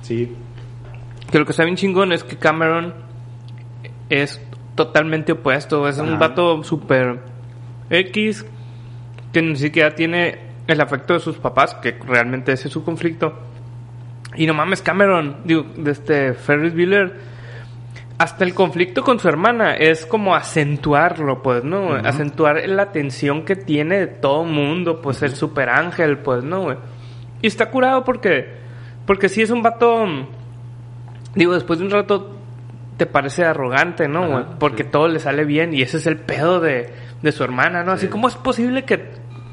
Sí. 0.00 0.34
Que 1.30 1.38
lo 1.38 1.44
que 1.44 1.50
está 1.50 1.64
bien 1.64 1.76
chingón 1.76 2.12
es 2.12 2.24
que 2.24 2.36
Cameron 2.36 2.94
es 4.08 4.40
totalmente 4.74 5.32
opuesto. 5.32 5.88
Es 5.88 5.98
un 5.98 6.18
vato 6.18 6.62
super 6.62 7.20
X 7.90 8.46
que 9.32 9.42
ni 9.42 9.56
siquiera 9.56 9.94
tiene 9.94 10.38
el 10.66 10.80
afecto 10.80 11.14
de 11.14 11.20
sus 11.20 11.36
papás, 11.36 11.74
que 11.74 11.92
realmente 12.06 12.52
ese 12.52 12.68
es 12.68 12.72
su 12.72 12.84
conflicto. 12.84 13.34
Y 14.36 14.46
no 14.46 14.54
mames, 14.54 14.82
Cameron, 14.82 15.38
digo, 15.44 15.64
de 15.76 15.90
este 15.90 16.34
Ferris 16.34 16.74
Bueller, 16.74 17.18
hasta 18.18 18.44
el 18.44 18.54
conflicto 18.54 19.02
con 19.02 19.18
su 19.20 19.28
hermana 19.28 19.74
es 19.74 20.06
como 20.06 20.34
acentuarlo, 20.34 21.42
pues, 21.42 21.64
¿no? 21.64 21.92
Acentuar 21.94 22.66
la 22.68 22.90
tensión 22.90 23.44
que 23.44 23.56
tiene 23.56 23.98
de 23.98 24.06
todo 24.06 24.44
mundo, 24.44 25.02
pues 25.02 25.22
el 25.22 25.34
super 25.34 25.68
ángel, 25.68 26.18
pues, 26.18 26.42
¿no, 26.42 26.62
güey? 26.62 26.76
Y 27.42 27.46
está 27.46 27.70
curado 27.70 28.04
porque, 28.04 28.48
porque 29.06 29.28
sí 29.28 29.42
es 29.42 29.50
un 29.50 29.62
vato, 29.62 30.06
digo, 31.34 31.52
después 31.52 31.78
de 31.78 31.84
un 31.84 31.90
rato 31.90 32.32
te 32.96 33.04
parece 33.04 33.44
arrogante, 33.44 34.08
¿no, 34.08 34.26
güey? 34.28 34.44
Porque 34.58 34.84
sí. 34.84 34.88
todo 34.90 35.08
le 35.08 35.18
sale 35.18 35.44
bien 35.44 35.74
y 35.74 35.82
ese 35.82 35.98
es 35.98 36.06
el 36.06 36.16
pedo 36.16 36.60
de, 36.60 36.90
de 37.20 37.32
su 37.32 37.44
hermana, 37.44 37.84
¿no? 37.84 37.92
Así, 37.92 38.06
Sí. 38.06 38.10
¿cómo 38.12 38.28
es 38.28 38.36
posible 38.36 38.84
que 38.84 39.10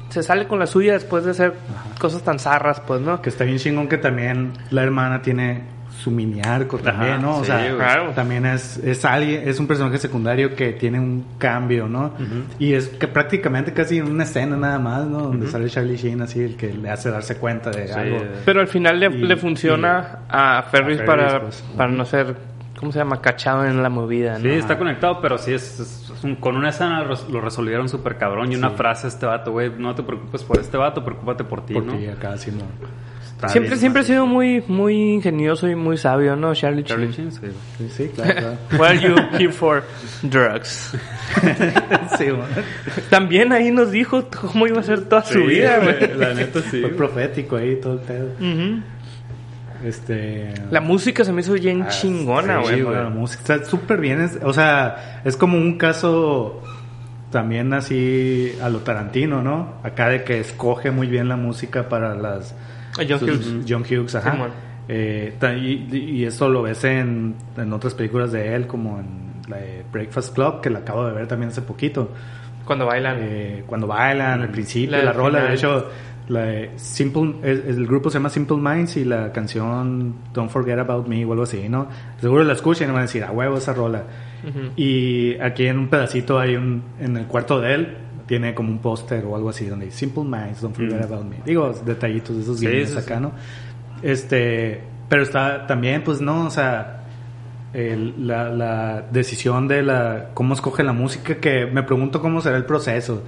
se 0.08 0.22
sale 0.22 0.46
con 0.46 0.58
la 0.58 0.66
suya 0.66 0.94
después 0.94 1.24
de 1.24 1.32
hacer 1.32 1.52
cosas 2.00 2.22
tan 2.22 2.38
zarras, 2.38 2.80
pues, 2.80 3.02
¿no? 3.02 3.20
Que 3.20 3.28
está 3.28 3.44
bien 3.44 3.58
chingón 3.58 3.88
que 3.88 3.98
también 3.98 4.52
la 4.70 4.82
hermana 4.82 5.20
tiene 5.20 5.73
su 6.04 6.10
mini 6.10 6.40
arco 6.44 6.76
también, 6.78 7.14
Ajá, 7.14 7.22
¿no? 7.22 7.36
O 7.38 7.40
sí, 7.40 7.46
sea. 7.46 7.74
Claro. 7.76 8.10
también 8.10 8.44
es, 8.44 8.76
es 8.78 9.04
alguien, 9.04 9.48
es 9.48 9.58
un 9.58 9.66
personaje 9.66 9.96
secundario 9.98 10.54
que 10.54 10.72
tiene 10.72 11.00
un 11.00 11.24
cambio, 11.38 11.88
¿no? 11.88 12.12
Y 12.58 12.74
es 12.74 12.88
que 12.88 13.08
prácticamente 13.08 13.72
casi 13.72 13.98
en 13.98 14.10
una 14.10 14.24
escena 14.24 14.56
nada 14.56 14.78
más, 14.78 15.06
¿no? 15.06 15.18
Donde 15.22 15.46
sale 15.48 15.68
Charlie 15.70 15.96
Sheen 15.96 16.20
así, 16.20 16.40
el 16.42 16.56
que 16.56 16.72
le 16.74 16.90
hace 16.90 17.10
darse 17.10 17.36
cuenta 17.36 17.70
de 17.70 17.88
Sí, 17.88 17.94
algo. 17.94 18.22
Pero 18.44 18.60
al 18.60 18.68
final 18.68 19.00
le, 19.00 19.06
Y- 19.06 19.22
le 19.22 19.36
funciona 19.36 20.18
a 20.28 20.62
Ferris, 20.70 21.00
a 21.00 21.04
Ferris, 21.04 21.26
para, 21.26 21.40
pues. 21.40 21.64
para 21.76 21.90
no 21.90 22.04
ser, 22.04 22.36
¿cómo 22.78 22.92
se 22.92 22.98
llama? 22.98 23.20
Cachado 23.22 23.64
en 23.64 23.82
la 23.82 23.88
movida, 23.88 24.34
¿no? 24.34 24.40
Sí, 24.44 24.50
está 24.50 24.76
conectado, 24.76 25.20
pero 25.22 25.38
sí 25.38 25.52
es, 25.54 25.80
es- 25.80 26.10
es 26.14 26.22
un- 26.24 26.36
con 26.36 26.56
una 26.56 26.68
escena 26.68 27.02
lo 27.30 27.40
resolvieron 27.40 27.88
súper 27.88 28.18
cabrón 28.18 28.52
y 28.52 28.56
una 28.56 28.70
frase 28.70 29.08
este 29.08 29.24
vato, 29.26 29.52
güey, 29.52 29.70
no 29.78 29.94
te 29.94 30.02
preocupes 30.02 30.42
por 30.44 30.58
este 30.58 30.76
vato, 30.76 31.02
preocúpate 31.04 31.44
por 31.44 31.64
ti, 31.64 31.72
Porque 31.74 32.06
¿no? 32.08 32.12
acá 32.12 32.36
sí 32.36 32.50
no. 32.50 32.64
Está 33.34 33.48
Siempre, 33.48 33.70
bien, 33.70 33.80
siempre 33.80 34.02
ha 34.02 34.04
sido 34.04 34.26
muy, 34.26 34.62
muy 34.68 34.94
ingenioso 35.14 35.68
y 35.68 35.74
muy 35.74 35.96
sabio, 35.98 36.36
¿no? 36.36 36.54
Charlie, 36.54 36.84
Charlie 36.84 37.10
Sheen. 37.12 37.30
Sheen, 37.30 37.52
sí. 37.52 37.58
Sí, 37.78 37.88
sí, 37.90 38.10
claro, 38.14 38.32
claro. 38.32 38.56
What 38.78 38.88
are 38.90 39.00
you 39.00 39.16
here 39.38 39.52
for? 39.52 39.82
Drugs. 40.22 40.94
sí, 42.16 42.24
bueno. 42.26 42.44
También 43.10 43.52
ahí 43.52 43.70
nos 43.70 43.90
dijo 43.90 44.24
cómo 44.40 44.66
iba 44.66 44.80
a 44.80 44.82
ser 44.84 45.02
toda 45.08 45.22
su 45.24 45.34
Sí, 45.34 45.46
vida, 45.46 45.78
güey. 45.82 46.16
La 46.16 46.32
neta 46.32 46.60
sí. 46.62 46.80
Fue 46.80 46.90
profético 46.90 47.56
ahí 47.56 47.76
todo 47.80 47.94
el 47.94 47.98
pedo. 48.00 48.28
Este. 49.84 50.54
La 50.70 50.80
música 50.80 51.24
se 51.24 51.32
me 51.32 51.40
hizo 51.42 51.52
bien 51.54 51.82
Ah, 51.82 51.88
chingona, 51.88 52.58
sí, 52.62 52.70
güey. 52.70 52.82
güey, 52.82 52.96
La 52.96 53.08
música 53.10 53.54
está 53.56 53.64
súper 53.68 54.00
bien. 54.00 54.20
es- 54.22 54.38
o 54.42 54.52
sea, 54.52 55.20
es 55.24 55.36
como 55.36 55.58
un 55.58 55.76
caso 55.76 56.62
también 57.30 57.72
así 57.74 58.56
a 58.62 58.68
lo 58.70 58.78
Tarantino, 58.78 59.42
¿no? 59.42 59.74
Acá 59.82 60.08
de 60.08 60.24
que 60.24 60.38
escoge 60.40 60.90
muy 60.90 61.08
bien 61.08 61.28
la 61.28 61.36
música 61.36 61.88
para 61.88 62.14
las. 62.14 62.54
A 62.98 63.02
John 63.08 63.22
Hughes. 63.22 63.64
John 63.68 63.82
Hughes, 63.82 64.14
ajá. 64.14 64.48
Eh, 64.88 65.34
y, 65.60 65.96
y 65.96 66.24
eso 66.24 66.48
lo 66.48 66.62
ves 66.62 66.84
en, 66.84 67.34
en 67.56 67.72
otras 67.72 67.94
películas 67.94 68.32
de 68.32 68.54
él, 68.54 68.66
como 68.66 68.98
en 69.00 69.34
la 69.48 69.56
de 69.56 69.84
Breakfast 69.90 70.34
Club, 70.34 70.60
que 70.60 70.70
la 70.70 70.80
acabo 70.80 71.06
de 71.06 71.12
ver 71.12 71.26
también 71.26 71.50
hace 71.50 71.62
poquito. 71.62 72.10
Cuando 72.64 72.86
bailan. 72.86 73.16
Eh, 73.20 73.64
cuando 73.66 73.86
bailan, 73.86 74.42
al 74.42 74.50
principio, 74.50 74.96
La 74.96 75.04
la, 75.04 75.12
rola, 75.12 75.38
final. 75.38 75.48
de 75.48 75.54
hecho, 75.54 75.88
la 76.28 76.40
de 76.44 76.70
Simple, 76.76 77.34
el, 77.42 77.64
el 77.66 77.86
grupo 77.86 78.08
se 78.10 78.14
llama 78.18 78.30
Simple 78.30 78.56
Minds 78.56 78.96
y 78.96 79.04
la 79.04 79.32
canción 79.32 80.14
Don't 80.32 80.50
Forget 80.50 80.78
About 80.78 81.06
Me 81.06 81.24
o 81.24 81.32
algo 81.32 81.44
así, 81.44 81.68
¿no? 81.68 81.88
Seguro 82.20 82.44
la 82.44 82.54
escuchan 82.54 82.88
y 82.88 82.92
van 82.92 83.00
a 83.00 83.02
decir, 83.02 83.22
a 83.24 83.30
huevo 83.32 83.58
esa 83.58 83.74
rola. 83.74 84.04
Ujú. 84.46 84.72
Y 84.76 85.38
aquí 85.40 85.66
en 85.66 85.78
un 85.78 85.88
pedacito 85.88 86.38
hay 86.38 86.56
un, 86.56 86.82
en 87.00 87.16
el 87.18 87.26
cuarto 87.26 87.60
de 87.60 87.74
él, 87.74 87.96
tiene 88.26 88.54
como 88.54 88.70
un 88.70 88.78
póster 88.78 89.24
o 89.26 89.36
algo 89.36 89.50
así 89.50 89.66
donde 89.66 89.86
dice 89.86 89.98
Simple 89.98 90.24
Minds, 90.24 90.60
Don't 90.62 90.74
Forget 90.76 91.00
Mm. 91.00 91.12
About 91.12 91.24
Me. 91.24 91.36
Digo, 91.44 91.72
detallitos 91.84 92.36
de 92.36 92.42
esos 92.42 92.58
Sí, 92.58 92.86
sí, 92.86 92.98
acá. 92.98 93.20
¿no? 93.20 93.32
Este, 94.02 94.80
pero 95.08 95.22
está 95.22 95.66
también, 95.66 96.02
pues 96.02 96.20
no, 96.20 96.46
o 96.46 96.50
sea, 96.50 97.00
el- 97.72 98.26
la, 98.26 98.48
la 98.50 99.02
decisión 99.10 99.66
de 99.68 99.82
la 99.82 100.30
cómo 100.34 100.54
escoge 100.54 100.82
la 100.84 100.92
música 100.92 101.36
que 101.36 101.66
me 101.66 101.82
pregunto 101.82 102.20
cómo 102.20 102.40
será 102.40 102.56
el 102.56 102.64
proceso 102.66 103.24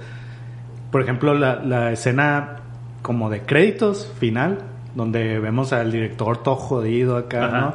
por 0.89 1.01
ejemplo 1.01 1.33
la, 1.33 1.55
la 1.55 1.91
escena 1.91 2.55
como 3.01 3.29
de 3.29 3.41
créditos 3.41 4.09
final 4.21 4.59
donde 4.95 5.37
vemos 5.39 5.73
al 5.73 5.91
director 5.91 6.41
todo 6.43 6.55
jodido 6.55 7.17
acá 7.17 7.45
Ajá. 7.47 7.59
no 7.59 7.73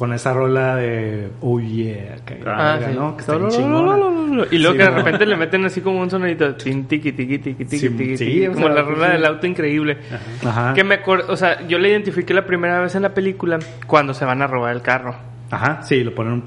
con 0.00 0.14
esa 0.14 0.32
rola 0.32 0.76
de 0.76 1.28
oh 1.42 1.60
yeah 1.60 2.16
que, 2.24 2.40
Ah, 2.46 2.78
sí. 2.82 2.94
¿no? 2.96 3.14
que 3.16 3.20
está 3.20 3.36
bien 3.36 3.50
chingona. 3.50 4.46
Y 4.50 4.56
luego 4.56 4.72
Sí, 4.72 4.78
que 4.78 4.84
de 4.84 4.90
¿no? 4.90 4.96
repente 4.96 5.26
le 5.26 5.36
meten 5.36 5.64
así 5.66 5.82
como 5.82 6.00
un 6.00 6.08
sonidito. 6.08 6.54
Tin, 6.54 6.86
tiqui, 6.86 7.12
tiqui, 7.12 7.38
tiqui, 7.38 7.64
tiqui, 7.66 7.78
Sí, 7.78 7.90
tiqui, 8.16 8.46
como 8.46 8.66
sea, 8.68 8.74
la 8.76 8.82
rola 8.82 9.06
sí. 9.08 9.12
del 9.12 9.26
auto 9.26 9.46
increíble. 9.46 9.98
Ajá. 10.42 10.72
Que 10.72 10.84
me 10.84 11.00
o 11.04 11.36
sea, 11.36 11.66
yo 11.68 11.78
le 11.78 11.90
identifiqué 11.90 12.32
la 12.32 12.46
primera 12.46 12.80
vez 12.80 12.94
en 12.94 13.02
la 13.02 13.12
película 13.12 13.58
cuando 13.86 14.14
se 14.14 14.24
van 14.24 14.40
a 14.40 14.46
robar 14.46 14.74
el 14.74 14.80
carro. 14.80 15.14
Ajá, 15.50 15.82
sí, 15.82 16.02
lo 16.02 16.14
ponen 16.14 16.32
un 16.32 16.42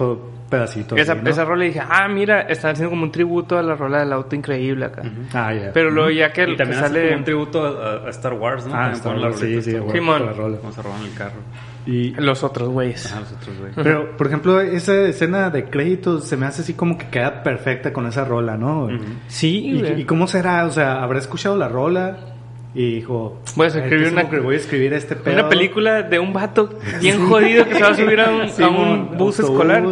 pedacito. 0.49 0.95
Esa, 0.95 1.13
así, 1.13 1.21
¿no? 1.23 1.29
esa 1.29 1.45
rola 1.45 1.65
dije, 1.65 1.81
ah, 1.87 2.07
mira, 2.07 2.41
están 2.41 2.71
haciendo 2.71 2.89
como 2.89 3.03
un 3.03 3.11
tributo 3.11 3.59
a 3.59 3.61
la 3.61 3.75
rola 3.75 3.99
del 3.99 4.13
auto 4.13 4.35
increíble 4.35 4.85
acá. 4.85 5.03
Ah, 5.31 5.53
ya. 5.53 5.71
Pero 5.73 5.91
luego 5.91 6.09
ya 6.09 6.33
que, 6.33 6.41
Y 6.49 6.55
también 6.57 6.79
que 6.81 6.87
sale... 6.87 7.03
como 7.05 7.17
un 7.19 7.23
tributo 7.23 7.63
a, 7.67 8.07
a 8.07 8.09
Star 8.09 8.33
Wars, 8.33 8.65
¿no? 8.65 8.73
Ah, 8.73 8.91
Star 8.93 9.15
la 9.15 9.27
Wars, 9.27 9.39
sí, 9.39 9.61
sí, 9.61 9.71
Simón. 9.73 10.17
con 10.17 10.25
la 10.25 10.33
rola. 10.33 10.57
Cómo 10.57 10.71
se 10.71 10.81
roban 10.81 11.03
el 11.03 11.13
carro. 11.13 11.37
Y, 11.85 12.11
Los 12.11 12.43
otros 12.43 12.69
güeyes. 12.69 13.05
Ajá, 13.07 13.19
los 13.21 13.31
otros, 13.33 13.57
güey. 13.59 13.71
pero, 13.75 14.15
por 14.15 14.27
ejemplo, 14.27 14.61
esa 14.61 14.95
escena 15.01 15.49
de 15.49 15.65
créditos 15.65 16.25
se 16.25 16.37
me 16.37 16.45
hace 16.45 16.61
así 16.61 16.73
como 16.73 16.97
que 16.97 17.07
queda 17.07 17.43
perfecta 17.43 17.91
con 17.91 18.05
esa 18.07 18.23
rola, 18.25 18.55
¿no? 18.57 18.85
Ujú. 18.85 18.95
Sí, 19.27 19.65
¿Y, 19.67 19.79
güey. 19.81 20.01
y 20.01 20.05
cómo 20.05 20.27
será? 20.27 20.65
O 20.65 20.71
sea, 20.71 21.03
¿habrá 21.03 21.19
escuchado 21.19 21.57
la 21.57 21.67
rola? 21.67 22.17
Y 22.75 22.95
dijo... 22.95 23.39
Voy 23.55 23.65
a 23.65 23.67
escribir 23.67 23.93
"Ay, 24.07 24.11
una- 24.13 24.21
¿qué 24.21 24.27
es 24.27 24.31
lo 24.31 24.37
que 24.37 24.39
voy 24.39 24.55
a 24.55 24.57
escribir 24.57 24.93
este 24.93 25.15
pedo. 25.15 25.33
Una 25.35 25.49
película 25.49 26.01
de 26.03 26.19
un 26.19 26.31
vato 26.33 26.69
bien 27.01 27.27
jodido 27.27 27.65
que 27.65 27.75
se 27.75 27.81
va 27.83 27.89
a 27.89 27.95
subir 27.95 28.19
a 28.21 28.29
un, 28.31 28.49
Sí, 28.49 28.63
a 28.63 28.67
un 28.69 29.17
bus 29.17 29.39
autobús. 29.39 29.39
escolar. 29.39 29.83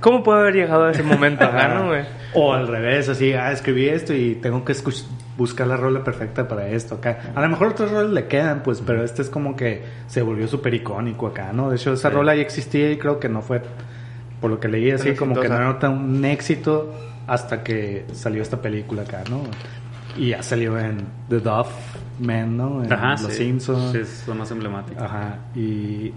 ¿Cómo 0.00 0.22
puede 0.22 0.40
haber 0.40 0.54
llegado 0.54 0.84
a 0.86 0.90
ese 0.92 1.02
momento 1.02 1.44
Ajá. 1.44 1.74
no, 1.74 1.88
güey? 1.88 2.02
O 2.34 2.52
al 2.54 2.66
revés, 2.68 3.08
así, 3.08 3.32
ah, 3.34 3.52
escribí 3.52 3.88
esto 3.88 4.14
y 4.14 4.34
tengo 4.36 4.64
que 4.64 4.72
escuch- 4.72 5.04
buscar 5.38 5.66
la 5.68 5.76
rola 5.76 6.02
perfecta 6.04 6.46
para 6.48 6.68
esto 6.68 6.96
acá. 6.96 7.32
A 7.34 7.40
lo 7.40 7.48
mejor 7.48 7.68
otras 7.68 7.90
rolas 7.92 8.10
le 8.10 8.26
quedan, 8.26 8.62
pues, 8.64 8.82
pero 8.84 9.02
este 9.04 9.22
es 9.22 9.30
como 9.30 9.54
que 9.56 9.84
se 10.08 10.20
volvió 10.20 10.46
súper 10.48 10.74
icónico 10.74 11.28
acá, 11.28 11.52
¿no? 11.54 11.70
De 11.70 11.76
hecho, 11.76 11.92
esa 11.92 12.10
Sí. 12.10 12.14
rola 12.14 12.34
ya 12.34 12.42
existía 12.42 12.90
y 12.90 12.98
creo 12.98 13.20
que 13.20 13.28
no 13.28 13.40
fue, 13.40 13.62
por 14.40 14.50
lo 14.50 14.58
que 14.60 14.66
leí, 14.68 14.90
así 14.90 15.14
como 15.14 15.40
que 15.40 15.48
no 15.48 15.54
era 15.54 15.88
un 15.90 16.24
éxito 16.24 16.92
hasta 17.28 17.62
que 17.62 18.04
salió 18.12 18.42
esta 18.42 18.60
película 18.60 19.02
acá, 19.02 19.22
¿no? 19.30 19.42
Y 20.16 20.30
ya 20.30 20.42
salió 20.42 20.76
en 20.78 21.06
The 21.28 21.38
Duff 21.38 21.68
Man, 22.18 22.56
¿no? 22.56 22.82
En 22.82 22.92
Ajá, 22.92 23.10
Los 23.12 23.20
sí. 23.32 23.44
Simpsons. 23.44 23.92
Sí, 23.92 24.04
son 24.26 24.38
más 24.38 24.50
emblemáticos. 24.50 25.00
Ajá, 25.02 25.36
y 25.54 26.12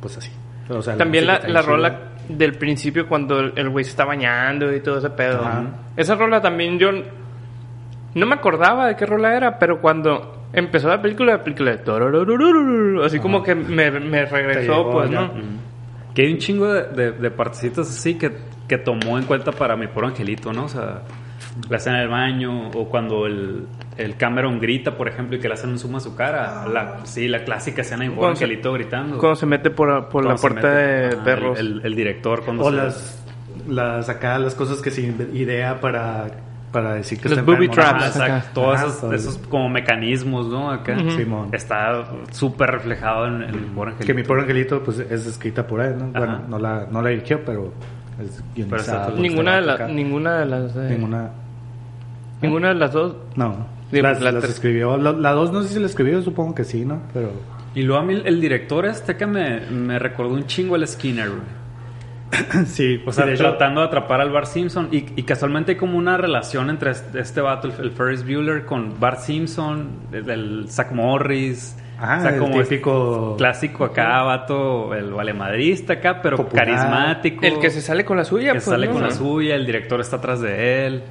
pues 0.00 0.16
así. 0.16 0.30
O 0.70 0.80
sea, 0.80 0.96
También 0.96 1.26
la, 1.26 1.40
la 1.40 1.60
rola 1.60 1.98
del 2.30 2.54
principio 2.56 3.06
cuando 3.08 3.40
el 3.40 3.52
el 3.56 3.68
güey 3.68 3.84
se 3.84 3.90
está 3.90 4.04
bañando 4.06 4.74
y 4.74 4.80
todo 4.80 4.98
ese 4.98 5.10
pedo. 5.10 5.40
Ajá. 5.44 5.64
Esa 5.96 6.14
rola 6.14 6.40
también 6.40 6.78
yo 6.78 6.90
no 8.14 8.26
me 8.26 8.34
acordaba 8.34 8.86
de 8.88 8.96
qué 8.96 9.06
rola 9.06 9.36
era, 9.36 9.58
pero 9.58 9.80
cuando 9.80 10.46
empezó 10.52 10.88
la 10.88 11.00
película, 11.02 11.32
la 11.32 11.44
película 11.44 11.72
de 11.76 13.04
así 13.04 13.18
como 13.20 13.42
que 13.42 13.54
me, 13.54 13.90
me 13.90 14.24
regresó, 14.26 14.60
llegó 14.78 14.90
pues. 14.92 15.10
¿no? 15.10 15.30
Que 16.14 16.22
hay 16.22 16.32
un 16.32 16.38
chingo 16.38 16.72
de, 16.72 16.82
de, 16.88 17.12
de 17.12 17.30
partecitas 17.30 17.88
así 17.88 18.14
que, 18.14 18.32
que 18.66 18.78
tomó 18.78 19.18
en 19.18 19.24
cuenta 19.24 19.52
para 19.52 19.76
mi 19.76 19.86
pobre 19.86 20.08
angelito, 20.08 20.52
¿no? 20.52 20.64
O 20.64 20.68
sea, 20.68 21.02
la 21.68 21.76
escena 21.76 22.00
del 22.00 22.08
baño 22.08 22.70
o 22.70 22.88
cuando 22.88 23.26
el, 23.26 23.66
el 23.96 24.16
Cameron 24.16 24.58
grita, 24.58 24.96
por 24.96 25.06
ejemplo, 25.08 25.36
y 25.36 25.40
que 25.40 25.46
le 25.48 25.54
hacen 25.54 25.70
un 25.70 25.78
zoom 25.78 25.96
a 25.96 26.00
su 26.00 26.16
cara. 26.16 26.66
La, 26.66 27.04
sí, 27.06 27.28
la 27.28 27.44
clásica 27.44 27.82
escena 27.82 28.04
de 28.04 28.10
pobre 28.10 28.30
angelito 28.30 28.72
gritando. 28.72 29.18
Cuando 29.18 29.36
se 29.36 29.46
mete 29.46 29.70
por, 29.70 30.08
por 30.08 30.24
la 30.24 30.34
puerta 30.34 30.60
mete- 30.60 30.68
de 30.76 31.06
ajá, 31.14 31.24
perros. 31.24 31.58
El, 31.60 31.82
el 31.84 31.94
director 31.94 32.42
cuando 32.44 32.64
O 32.64 32.70
se- 32.70 32.76
las, 32.76 33.24
las 33.68 34.08
acá, 34.08 34.38
las 34.40 34.54
cosas 34.54 34.80
que 34.82 34.90
se 34.90 35.02
idea 35.02 35.80
para, 35.80 36.26
para 36.72 36.94
decir 36.94 37.18
que 37.20 37.28
Los 37.28 37.38
está 37.38 37.50
booby 37.50 37.68
traps. 37.68 38.16
Acá. 38.20 38.44
Todos 38.52 39.02
esos, 39.12 39.38
como 39.48 39.68
mecanismos, 39.68 40.46
¿no? 40.48 40.70
Acá. 40.70 40.96
Está 41.52 42.06
súper 42.30 42.70
reflejado 42.70 43.26
en, 43.26 43.42
en 43.42 43.52
mi 43.62 43.68
pobre 43.74 43.90
angelito. 43.92 44.06
Que 44.06 44.14
mi 44.14 44.22
pobre 44.22 44.42
angelito 44.42 44.82
pues 44.82 44.98
es 44.98 45.26
escrita 45.26 45.66
por 45.66 45.80
él, 45.80 45.96
¿no? 45.98 46.06
Bueno, 46.08 46.40
no 46.48 46.58
la, 46.58 46.86
no 46.90 47.00
la 47.02 47.10
dirigió, 47.10 47.44
pero 47.44 47.72
es 48.22 48.42
guionizada. 48.54 49.06
por 49.08 49.18
ninguna, 49.18 49.56
de 49.56 49.60
la- 49.62 49.72
vato 49.72 49.84
acá. 49.84 49.92
ninguna 49.92 50.38
de 50.40 50.46
las... 50.46 50.76
eh, 50.76 50.88
Ninguna. 50.90 51.30
ninguna 52.42 52.68
de 52.68 52.74
las 52.74 52.92
dos. 52.92 53.16
No. 53.36 53.66
Sí, 53.90 54.02
las, 54.02 54.20
la 54.20 54.32
las 54.32 54.42
tres. 54.42 54.54
escribió. 54.54 54.96
La, 54.98 55.12
la 55.12 55.32
dos 55.32 55.50
no 55.52 55.62
sé 55.62 55.70
si 55.74 55.80
la 55.80 55.86
escribió, 55.86 56.20
supongo 56.22 56.54
que 56.54 56.64
sí, 56.64 56.84
¿no? 56.84 57.00
Pero. 57.14 57.30
Y 57.74 57.82
luego 57.82 58.02
a 58.02 58.04
mí 58.04 58.14
el, 58.14 58.26
el 58.26 58.40
director 58.40 58.84
este 58.86 59.16
que 59.16 59.26
me, 59.26 59.60
me 59.70 59.98
recordó 59.98 60.34
un 60.34 60.46
chingo 60.46 60.74
al 60.74 60.86
Skinner, 60.86 61.28
güey. 61.30 61.40
sí, 62.66 63.02
O 63.06 63.12
sea, 63.12 63.32
tratando 63.34 63.80
de 63.80 63.86
atrapar 63.86 64.20
al 64.20 64.30
Bart 64.30 64.46
Simpson. 64.46 64.88
Y, 64.92 65.06
y 65.16 65.22
casualmente 65.22 65.72
hay 65.72 65.76
como 65.78 65.96
una 65.98 66.16
relación 66.16 66.68
entre 66.70 66.90
este, 66.90 67.20
este 67.20 67.40
vato, 67.40 67.68
el, 67.68 67.74
el 67.84 67.90
Ferris 67.92 68.22
Bueller, 68.24 68.64
con 68.64 68.98
Bart 69.00 69.20
Simpson, 69.20 69.88
el, 70.12 70.28
el 70.28 70.66
Zach 70.68 70.92
Morris. 70.92 71.76
O 72.00 72.00
sea, 72.00 72.28
el 72.30 72.38
como 72.38 72.62
típico- 72.62 73.34
clásico 73.36 73.84
acá, 73.84 74.22
vato, 74.22 74.94
el 74.94 75.10
valemadrista 75.12 75.94
acá, 75.94 76.22
pero 76.22 76.36
Popular. 76.36 76.64
carismático. 76.66 77.44
El 77.44 77.58
que 77.58 77.70
se 77.70 77.80
sale 77.80 78.04
con 78.04 78.16
la 78.16 78.24
suya, 78.24 78.48
que 78.52 78.58
pues, 78.60 78.66
sale 78.66 78.86
¿no? 78.86 78.92
con 78.92 79.02
la 79.02 79.10
suya, 79.10 79.56
el 79.56 79.66
director 79.66 80.00
está 80.00 80.14
atrás 80.16 80.40
de 80.40 80.86
él. 80.86 81.02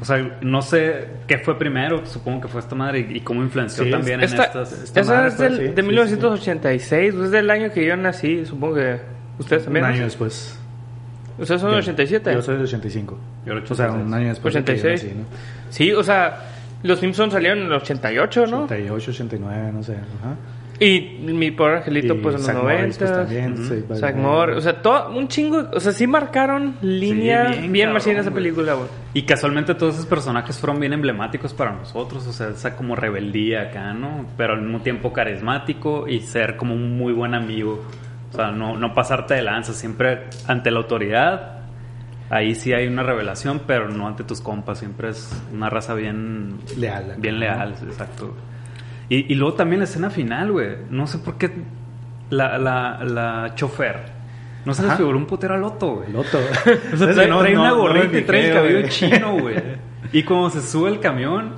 O 0.00 0.04
sea, 0.04 0.38
no 0.40 0.60
sé 0.60 1.06
qué 1.28 1.38
fue 1.38 1.56
primero, 1.56 2.04
supongo 2.04 2.40
que 2.40 2.48
fue 2.48 2.60
esta 2.62 2.74
madre 2.74 3.06
y, 3.08 3.18
y 3.18 3.20
cómo 3.20 3.44
influenció 3.44 3.84
Sí, 3.84 3.90
también 3.92 4.22
Esta, 4.24 4.36
en 4.36 4.48
estas. 4.48 4.72
esta 4.72 5.00
esa 5.02 5.14
madre 5.14 5.28
es 5.28 5.34
fue 5.36 5.44
del- 5.44 5.54
así, 5.54 5.62
de 5.68 5.82
sí, 5.82 5.88
1986, 5.88 7.14
es 7.14 7.30
del 7.30 7.50
año 7.50 7.70
que 7.70 7.86
yo 7.86 7.96
nací, 7.96 8.44
supongo 8.44 8.74
que 8.74 8.98
ustedes 9.38 9.62
un 9.62 9.64
también. 9.66 9.84
año 9.84 9.98
¿no? 9.98 10.04
después. 10.04 10.58
Ustedes 11.38 11.60
son 11.60 11.70
del 11.70 11.80
87. 11.80 12.32
Yo 12.32 12.42
soy 12.42 12.54
del 12.54 12.64
85. 12.64 13.18
Yo 13.46 13.52
era 13.52 13.62
O 13.68 13.74
sea, 13.74 13.86
un 13.90 14.12
86. 14.12 14.14
año 14.14 14.28
después. 14.28 14.54
de 14.54 14.64
que 14.64 14.72
yo 14.76 14.78
86. 14.78 15.04
nací, 15.04 15.18
¿no? 15.18 15.24
Sí, 15.70 15.92
o 15.92 16.02
sea, 16.04 16.44
los 16.82 17.00
Simpsons 17.00 17.32
salieron 17.32 17.58
en 17.60 17.66
el 17.66 17.72
88, 17.72 18.46
¿no? 18.46 18.64
88, 18.64 19.10
89, 19.10 19.70
no 19.72 19.82
sé. 19.82 19.94
Ajá. 19.94 20.36
Y 20.80 21.18
mi 21.22 21.52
pobre 21.52 21.76
angelito, 21.76 22.14
Y 22.14 22.18
pues 22.18 22.34
en 22.34 22.40
los 22.40 22.46
Zack 22.46 22.56
Morris, 22.56 23.00
90. 23.00 23.04
pues, 23.06 23.12
también, 23.12 23.56
sí. 23.68 23.84
Zack 24.00 24.16
Morris, 24.16 24.56
o 24.56 24.60
sea, 24.60 24.82
todo, 24.82 25.16
un 25.16 25.28
chingo, 25.28 25.68
o 25.72 25.78
sea, 25.78 25.92
sí 25.92 26.04
marcaron 26.08 26.74
línea 26.82 27.44
bien 27.50 27.72
bien, 27.72 27.84
cabrón, 27.86 27.94
machina 27.94 28.20
esa 28.20 28.32
película, 28.32 28.74
güey. 28.74 28.88
Y 29.14 29.22
casualmente 29.22 29.76
todos 29.76 29.94
esos 29.94 30.06
personajes 30.06 30.58
fueron 30.58 30.80
bien 30.80 30.92
emblemáticos 30.92 31.54
para 31.54 31.72
nosotros, 31.72 32.26
o 32.26 32.32
sea, 32.32 32.48
esa 32.48 32.76
como 32.76 32.96
rebeldía 32.96 33.62
acá, 33.62 33.92
¿no? 33.94 34.26
Pero 34.36 34.54
al 34.54 34.62
mismo 34.62 34.80
tiempo 34.80 35.12
carismático 35.12 36.08
y 36.08 36.20
ser 36.20 36.56
como 36.56 36.74
un 36.74 36.96
muy 36.96 37.12
buen 37.12 37.34
amigo. 37.34 37.84
O 38.34 38.36
sea, 38.36 38.50
no, 38.50 38.76
no 38.76 38.92
pasarte 38.94 39.34
de 39.34 39.42
lanza, 39.42 39.72
siempre 39.72 40.24
ante 40.48 40.70
la 40.72 40.78
autoridad. 40.80 41.60
Ahí 42.30 42.56
sí 42.56 42.72
hay 42.72 42.88
una 42.88 43.04
revelación, 43.04 43.60
pero 43.64 43.88
no 43.90 44.08
ante 44.08 44.24
tus 44.24 44.40
compas, 44.40 44.80
siempre 44.80 45.10
es 45.10 45.30
una 45.52 45.70
raza 45.70 45.94
bien 45.94 46.56
Leal. 46.76 47.14
Bien 47.18 47.34
¿no? 47.34 47.40
leal, 47.40 47.74
exacto. 47.86 48.34
Y, 49.08 49.32
y 49.32 49.36
luego 49.36 49.54
también 49.54 49.78
la 49.80 49.84
escena 49.84 50.10
final, 50.10 50.50
güey. 50.50 50.76
No 50.90 51.06
sé 51.06 51.18
por 51.18 51.38
qué 51.38 51.52
la, 52.30 52.58
la, 52.58 53.04
la 53.04 53.52
chofer. 53.54 54.12
No 54.64 54.74
se 54.74 54.82
les 54.82 54.94
figuró 54.96 55.16
un 55.18 55.26
putero 55.26 55.54
al 55.54 55.60
Loto, 55.60 55.96
güey. 55.96 56.10
Loto. 56.10 56.38
O 56.92 56.96
sea, 56.96 57.12
trae, 57.12 57.28
no- 57.28 57.38
trae 57.40 57.54
no- 57.54 57.60
una 57.60 57.72
gorrita 57.72 58.18
y 58.18 58.22
trae 58.22 58.48
el 58.48 58.54
cabello 58.54 58.88
chino, 58.88 59.38
güey. 59.38 59.56
Y 60.12 60.22
cuando 60.24 60.50
se 60.50 60.62
sube 60.62 60.88
el 60.90 60.98
camión, 61.00 61.52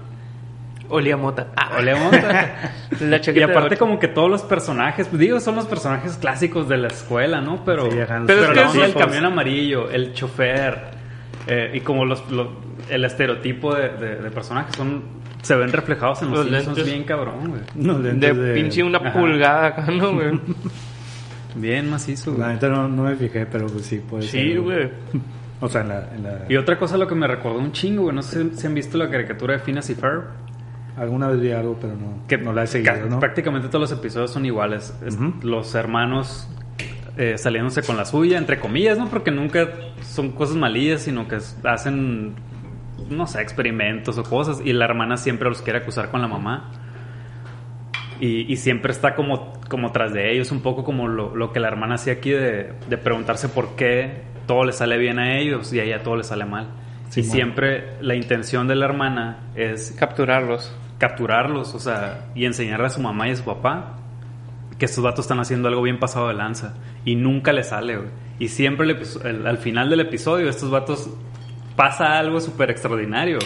Olía 0.89 1.17
mota. 1.17 1.49
Ah, 1.57 1.77
olea 1.79 1.97
monta. 1.97 2.73
la 3.01 3.21
Y 3.35 3.43
aparte 3.43 3.77
como 3.77 3.99
que 3.99 4.09
todos 4.09 4.31
los 4.31 4.43
personajes, 4.43 5.09
digo, 5.19 5.41
son 5.41 5.57
los 5.57 5.67
personajes 5.67 6.17
clásicos 6.17 6.69
de 6.69 6.77
la 6.77 6.89
escuela, 6.89 7.41
¿no? 7.41 7.65
Pero, 7.65 7.91
Sí, 7.91 7.97
pero, 7.97 8.25
Pero 8.27 8.43
es 8.45 8.49
que 8.73 8.79
la 8.79 8.89
pues. 8.93 8.95
camión 9.07 9.25
amarillo, 9.25 9.91
el 9.91 10.13
chofer 10.13 10.91
eh, 11.49 11.73
y 11.75 11.81
como 11.81 12.05
los, 12.05 12.31
los- 12.31 12.49
el 12.89 13.05
estereotipo 13.05 13.75
de, 13.75 13.89
de- 13.91 14.17
de 14.17 14.31
personajes 14.31 14.77
son 14.77 15.03
se 15.43 15.55
ven 15.55 15.73
reflejados 15.73 16.23
en 16.23 16.31
los, 16.31 16.39
Los 16.41 16.47
Simpsons 16.65 16.77
lentes. 16.79 16.93
bien 16.95 17.05
cabrón, 17.05 17.49
güey. 17.75 18.19
De, 18.21 18.55
pinche 18.55 18.83
una 18.83 18.99
Ajá. 18.99 19.13
pulgada 19.13 19.67
acá, 19.67 19.87
¿no, 19.91 20.13
güey? 20.15 20.41
Bien 21.55 21.89
macizo, 21.89 22.33
La 22.33 22.37
güey. 22.37 22.49
neta 22.55 22.69
no, 22.69 22.89
no 22.89 23.05
me 23.05 23.15
fijé, 23.17 23.47
pero 23.47 23.67
pues 23.67 23.87
sí 23.87 23.99
puede 23.99 24.25
ser. 24.25 24.41
sí, 24.41 24.57
güey. 24.57 24.91
O 25.61 25.69
sea, 25.69 25.81
en 25.83 25.89
la. 25.89 26.09
En 26.15 26.23
la 26.23 26.39
Y 26.49 26.57
otra 26.57 26.79
cosa 26.79 26.97
lo 26.99 27.07
que 27.09 27.15
me 27.15 27.27
recordó 27.27 27.59
un 27.59 27.73
chingo, 27.73 28.03
güey, 28.03 28.15
no 28.15 28.23
sé 28.23 28.55
si 28.57 28.67
han 28.67 28.75
visto 28.75 28.99
la 28.99 29.09
caricatura 29.09 29.55
de 29.55 29.61
Phineas 29.61 29.89
y 29.89 29.95
Ferb. 29.95 30.25
Alguna 30.97 31.29
vez 31.29 31.41
vi 31.41 31.53
algo, 31.53 31.77
pero 31.81 31.95
no, 31.95 32.27
que 32.27 32.39
no 32.39 32.53
la 32.53 32.63
he 32.65 32.67
seguido, 32.67 33.07
¿no? 33.09 33.21
Prácticamente 33.21 33.69
todos 33.69 33.91
los 33.91 33.99
episodios 33.99 34.31
son 34.31 34.47
iguales. 34.47 34.95
Los 35.43 35.75
hermanos 35.75 36.49
eh, 37.19 37.37
saliéndose 37.39 37.83
con 37.83 37.97
la 37.97 38.05
suya, 38.05 38.39
entre 38.39 38.59
comillas, 38.59 38.99
¿no? 38.99 39.09
Porque 39.09 39.31
nunca 39.31 39.69
son 40.03 40.33
cosas 40.33 40.57
malillas, 40.57 41.03
sino 41.03 41.29
que 41.29 41.39
hacen, 41.65 42.35
no 43.11 43.27
sé, 43.27 43.43
experimentos 43.43 44.17
o 44.19 44.23
cosas. 44.23 44.61
Y 44.65 44.73
la 44.73 44.87
hermana 44.87 45.17
siempre 45.17 45.49
los 45.49 45.63
quiere 45.63 45.81
acusar 45.81 46.11
con 46.11 46.23
la 46.23 46.29
mamá. 46.29 46.71
Y, 48.19 48.51
y 48.51 48.57
siempre 48.57 48.93
está 48.93 49.15
como, 49.15 49.53
como 49.69 49.93
tras 49.93 50.15
de 50.15 50.33
ellos, 50.33 50.51
un 50.51 50.61
poco 50.61 50.83
como 50.83 51.09
lo, 51.09 51.37
lo 51.37 51.53
que 51.53 51.61
la 51.61 51.69
hermana 51.69 51.97
hacía 51.97 52.15
aquí 52.15 52.31
de, 52.31 52.73
de 52.89 52.97
preguntarse 52.97 53.51
por 53.51 53.77
qué 53.77 54.23
todo 54.47 54.65
le 54.65 54.73
sale 54.73 54.97
bien 54.97 55.19
a 55.19 55.39
ellos 55.39 55.73
y 55.73 55.81
a 55.81 55.85
ella 55.85 56.03
todo 56.03 56.17
le 56.17 56.25
sale 56.25 56.47
mal. 56.47 56.69
y 57.15 57.23
siempre 57.23 57.97
la 58.01 58.15
intención 58.15 58.67
de 58.69 58.75
la 58.77 58.87
hermana 58.87 59.41
es 59.55 59.93
Capturarlos. 59.99 60.75
Capturarlos, 60.99 61.75
o 61.75 61.79
sea, 61.79 62.27
y 62.35 62.45
enseñarle 62.45 62.87
a 62.87 62.91
su 62.91 63.01
mamá 63.01 63.29
y 63.29 63.33
a 63.33 63.37
su 63.37 63.45
papá 63.45 63.95
que 64.79 64.85
estos 64.85 65.03
vatos 65.03 65.25
están 65.25 65.41
haciendo 65.41 65.69
algo 65.69 65.83
bien 65.83 65.99
pasado 65.99 66.29
de 66.29 66.35
lanza 66.35 66.75
y 67.05 67.17
nunca 67.17 67.53
le 67.53 67.63
sale, 67.63 67.97
güey. 67.97 68.09
Y 68.39 68.49
siempre 68.49 68.85
el 68.85 68.99
episo- 68.99 69.25
el- 69.25 69.47
al 69.47 69.59
final 69.59 69.89
del 69.89 70.01
episodio 70.01 70.49
estos 70.49 70.71
vatos 70.71 71.09
pasa 71.77 72.19
algo 72.19 72.41
súper 72.41 72.71
extraordinario 72.71 73.39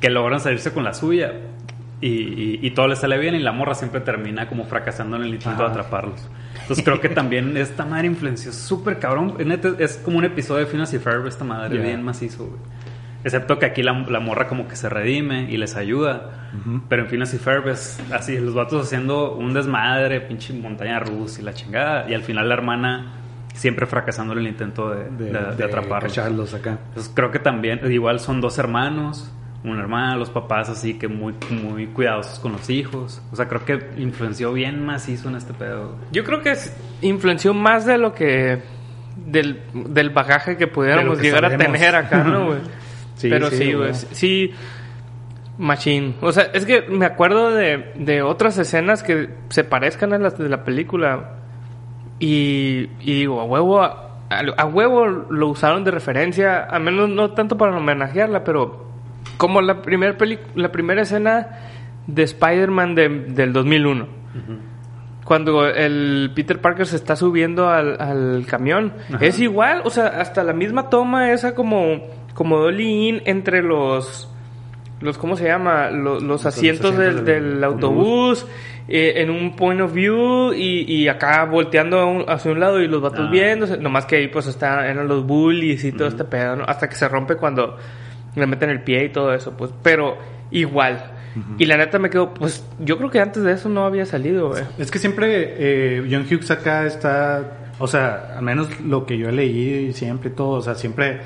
que 0.00 0.10
logran 0.10 0.40
salirse 0.40 0.72
con 0.72 0.84
la 0.84 0.92
suya 0.94 1.32
y, 2.00 2.08
y- 2.08 2.58
y 2.62 2.70
todo 2.72 2.88
le 2.88 2.96
sale 2.96 3.16
bien 3.18 3.34
y 3.34 3.38
la 3.38 3.52
morra 3.52 3.74
siempre 3.74 4.00
termina 4.00 4.48
como 4.48 4.64
fracasando 4.64 5.16
en 5.16 5.22
el 5.22 5.34
intento 5.34 5.60
de 5.62 5.64
Ajá. 5.68 5.72
atraparlos. 5.72 6.28
Entonces 6.60 6.84
creo 6.84 7.00
que 7.00 7.08
también 7.08 7.56
esta 7.56 7.84
madre 7.86 8.06
influenció 8.08 8.52
súper 8.52 8.98
cabrón. 8.98 9.36
Es 9.78 9.96
como 9.98 10.18
un 10.18 10.24
episodio 10.24 10.64
de 10.64 10.70
Phineas 10.70 10.92
y 10.92 10.98
Ferb 10.98 11.26
esta 11.26 11.44
madre, 11.44 11.78
bien 11.78 12.02
macizo, 12.02 12.46
güey. 12.46 12.58
Excepto 13.24 13.58
que 13.58 13.66
aquí 13.66 13.82
la, 13.82 13.92
la 14.08 14.20
morra 14.20 14.46
como 14.48 14.66
que 14.66 14.74
se 14.76 14.88
redime 14.88 15.50
y 15.50 15.56
les 15.56 15.76
ayuda. 15.76 16.48
Pero 16.88 17.02
en 17.02 17.08
Phineas 17.08 17.32
y 17.34 17.38
Ferb 17.38 17.68
es 17.68 17.98
así, 18.12 18.36
los 18.38 18.54
vatos 18.54 18.84
haciendo 18.86 19.34
un 19.34 19.54
desmadre, 19.54 20.20
pinche 20.20 20.52
montaña 20.52 20.98
rusa 20.98 21.40
y 21.40 21.44
la 21.44 21.54
chingada. 21.54 22.10
Y 22.10 22.14
al 22.14 22.22
final 22.22 22.48
la 22.48 22.54
hermana 22.54 23.12
siempre 23.54 23.86
fracasando 23.86 24.32
en 24.32 24.40
el 24.40 24.48
intento 24.48 24.90
de, 24.90 25.04
de, 25.10 25.24
de- 25.26 25.32
de 25.32 25.54
de 25.56 25.64
atraparlos. 25.64 26.12
cacharlos 26.12 26.54
acá. 26.54 26.78
Entonces 26.88 27.12
creo 27.14 27.30
que 27.30 27.38
también, 27.38 27.80
igual 27.92 28.18
son 28.20 28.40
dos 28.40 28.58
hermanos, 28.58 29.30
una 29.64 29.80
hermana, 29.80 30.16
los 30.16 30.30
papás 30.30 30.68
así 30.68 30.94
que 30.98 31.06
muy, 31.06 31.34
muy 31.50 31.86
cuidadosos 31.86 32.38
con 32.40 32.52
los 32.52 32.68
hijos. 32.70 33.22
O 33.30 33.36
sea, 33.36 33.46
creo 33.48 33.64
que 33.64 33.78
influenció 33.98 34.52
bien 34.52 34.84
macizo 34.84 35.28
en 35.28 35.36
este 35.36 35.52
pedo. 35.54 35.94
Yo 36.10 36.24
creo 36.24 36.42
que 36.42 36.50
es- 36.52 36.74
influenció 37.02 37.54
más 37.54 37.86
de 37.86 37.98
lo 37.98 38.12
que. 38.14 38.60
del, 39.26 39.60
del 39.72 40.10
bagaje 40.10 40.56
que 40.56 40.66
pudiéramos 40.66 41.18
que 41.18 41.24
llegar 41.28 41.42
sabemos. 41.44 41.66
a 41.66 41.72
tener 41.72 41.94
acá, 41.94 42.24
¿no, 42.24 42.46
güey? 42.46 42.58
Sí, 43.22 43.30
Pero 43.30 43.50
sí, 43.50 43.56
sí, 43.56 43.72
güey. 43.72 43.94
Sí. 43.94 44.50
Machine. 45.58 46.14
O 46.20 46.32
sea, 46.32 46.50
es 46.52 46.66
que 46.66 46.82
me 46.82 47.06
acuerdo 47.06 47.54
de, 47.54 47.92
de 47.94 48.22
otras 48.22 48.58
escenas 48.58 49.04
que 49.04 49.28
se 49.48 49.62
parezcan 49.62 50.12
a 50.12 50.18
las 50.18 50.36
de 50.36 50.48
la 50.48 50.64
película. 50.64 51.34
Y, 52.18 52.88
y 53.00 53.14
digo, 53.14 53.40
a 53.40 53.44
huevo, 53.44 53.80
a, 53.80 54.18
a 54.28 54.66
huevo 54.66 55.06
lo 55.06 55.48
usaron 55.48 55.84
de 55.84 55.92
referencia. 55.92 56.64
A 56.64 56.80
menos 56.80 57.08
no 57.10 57.30
tanto 57.30 57.56
para 57.56 57.76
homenajearla, 57.76 58.42
pero 58.42 58.86
como 59.36 59.62
la, 59.62 59.82
primer 59.82 60.16
peli 60.16 60.40
la 60.56 60.72
primera 60.72 61.02
escena 61.02 61.60
de 62.08 62.24
Spider-Man 62.24 62.96
de, 62.96 63.08
del 63.08 63.52
2001. 63.52 64.22
Cuando 65.24 65.68
el 65.68 66.32
Peter 66.34 66.60
Parker 66.60 66.86
se 66.86 66.96
está 66.96 67.14
subiendo 67.14 67.68
al, 67.68 68.00
al 68.00 68.44
camión. 68.46 68.92
Ajá. 69.14 69.24
Es 69.24 69.38
igual, 69.38 69.82
o 69.84 69.90
sea, 69.90 70.06
hasta 70.06 70.42
la 70.42 70.52
misma 70.52 70.90
toma 70.90 71.30
esa 71.30 71.54
como, 71.54 72.02
como 72.34 72.58
dolly 72.58 73.08
in 73.08 73.22
entre 73.24 73.62
los... 73.62 74.28
Los, 75.00 75.18
¿Cómo 75.18 75.36
se 75.36 75.44
llama? 75.46 75.90
Los, 75.90 76.22
los 76.22 76.46
asientos, 76.46 76.92
asientos 76.92 76.96
del, 76.96 77.24
del 77.24 77.54
del 77.54 77.64
autobús, 77.64 78.46
eh, 78.86 79.14
en 79.16 79.30
un 79.30 79.56
point 79.56 79.80
of 79.80 79.92
view 79.92 80.52
y, 80.52 80.82
y 80.92 81.08
acá 81.08 81.44
volteando 81.44 81.98
a 81.98 82.06
un- 82.06 82.24
hacia 82.28 82.52
un 82.52 82.60
lado 82.60 82.80
y 82.80 82.86
los 82.86 83.02
vatos 83.02 83.26
Ah. 83.26 83.30
viendo. 83.32 83.66
Nomás 83.78 84.06
que 84.06 84.14
ahí 84.16 84.28
pues 84.28 84.46
está, 84.46 84.88
eran 84.88 85.08
los 85.08 85.26
bullies 85.26 85.82
y 85.82 85.90
todo 85.90 86.06
este 86.06 86.22
pedo, 86.22 86.54
¿no? 86.54 86.64
Hasta 86.68 86.88
que 86.88 86.94
se 86.94 87.08
rompe 87.08 87.34
cuando 87.34 87.76
le 88.36 88.46
meten 88.46 88.70
el 88.70 88.80
pie 88.82 89.06
y 89.06 89.08
todo 89.08 89.34
eso, 89.34 89.56
pues. 89.56 89.72
Pero 89.82 90.16
igual. 90.52 91.02
Y 91.58 91.64
la 91.64 91.76
neta 91.78 91.98
me 91.98 92.08
quedo, 92.08 92.32
pues 92.32 92.64
yo 92.78 92.96
creo 92.96 93.10
que 93.10 93.18
antes 93.18 93.42
de 93.42 93.54
eso 93.54 93.68
no 93.68 93.84
había 93.86 94.06
salido, 94.06 94.50
güey. 94.50 94.62
Es 94.78 94.90
que 94.92 95.00
siempre 95.00 95.26
eh, 95.58 96.06
John 96.08 96.26
Hughes 96.30 96.50
acá 96.52 96.86
está, 96.86 97.72
o 97.80 97.88
sea, 97.88 98.34
al 98.36 98.42
menos 98.44 98.68
lo 98.82 99.04
que 99.04 99.18
yo 99.18 99.30
he 99.30 99.32
leído 99.32 99.80
y 99.80 99.92
siempre 99.94 100.30
todo, 100.30 100.50
o 100.58 100.62
sea, 100.62 100.74
siempre 100.76 101.20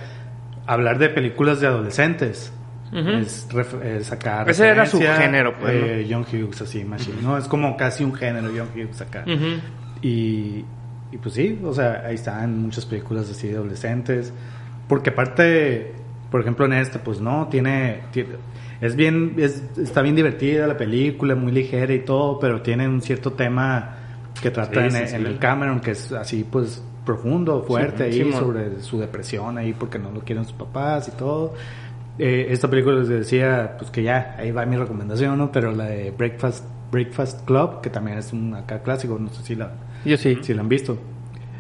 hablar 0.67 0.99
de 0.99 1.09
películas 1.09 1.61
de 1.61 1.67
adolescentes. 1.67 2.53
Es, 2.93 3.47
es 3.85 4.13
acá 4.13 4.45
Ese 4.47 4.69
era 4.69 4.87
su 4.87 4.99
género, 5.01 5.59
pues, 5.59 5.75
eh, 5.75 6.07
John 6.09 6.23
Hughes, 6.31 6.63
así, 6.63 6.83
machine, 6.85 7.21
¿no? 7.21 7.37
Es 7.37 7.47
como 7.47 7.77
casi 7.77 8.05
un 8.05 8.15
género 8.15 8.49
John 8.57 8.69
Hughes 8.75 9.01
acá. 9.01 9.25
Y, 10.03 10.65
y 11.13 11.17
pues 11.21 11.35
sí, 11.35 11.59
o 11.65 11.75
sea, 11.75 12.05
ahí 12.07 12.15
están 12.15 12.59
muchas 12.63 12.87
películas 12.87 13.29
así 13.31 13.49
de 13.49 13.57
adolescentes. 13.57 14.33
Porque 14.89 15.11
aparte, 15.11 15.93
por 16.31 16.41
ejemplo, 16.41 16.65
en 16.65 16.75
esta, 16.75 17.01
pues 17.01 17.21
no, 17.21 17.49
tiene. 17.49 18.03
tiene- 18.13 18.37
es 18.81 18.95
bien. 18.95 19.35
Es, 19.39 19.63
está 19.77 20.01
bien 20.03 20.15
divertida 20.15 20.67
la 20.67 20.77
película, 20.77 21.35
muy 21.35 21.51
ligera 21.51 21.93
y 21.93 22.01
todo, 22.01 22.39
pero 22.39 22.63
tiene 22.63 22.87
un 22.89 23.01
cierto 23.03 23.33
tema 23.33 23.97
que 24.41 24.51
trata 24.51 24.81
Sí, 24.91 24.97
en, 24.97 25.09
sí, 25.09 25.15
en 25.17 25.23
sí. 25.23 25.27
el 25.27 25.39
Cameron, 25.39 25.81
que 25.81 25.91
es 25.93 26.13
así, 26.13 26.47
pues 26.49 26.83
profundo, 27.07 27.63
fuerte 27.63 28.03
ahí, 28.03 28.33
sobre 28.33 28.83
su 28.83 28.99
depresión 28.99 29.57
ahí, 29.57 29.73
porque 29.73 29.99
no 29.99 30.11
lo 30.11 30.21
quieren 30.21 30.45
sus 30.45 30.53
papás 30.53 31.09
y 31.09 31.13
todo. 31.13 31.55
Eh, 32.19 32.49
esta 32.51 32.69
película 32.69 32.97
les 32.97 33.09
decía, 33.09 33.77
pues 33.79 33.91
que 33.91 34.03
ya, 34.03 34.37
ahí 34.39 34.51
va 34.51 34.67
mi 34.67 34.77
recomendación, 34.77 35.39
¿no? 35.39 35.53
Pero 35.53 35.73
la 35.73 35.85
de 35.85 36.11
Breakfast, 36.11 36.65
Breakfast 36.91 37.47
Club, 37.47 37.81
que 37.81 37.89
también 37.89 38.19
es 38.19 38.33
un 38.33 38.55
acá 38.55 38.83
clásico, 38.83 39.19
no 39.19 39.31
sé 39.31 39.43
si 39.43 39.55
la, 39.55 39.73
Yo 40.05 40.17
sí. 40.19 40.37
si 40.43 40.53
la 40.53 40.61
han 40.61 40.69
visto. 40.69 40.99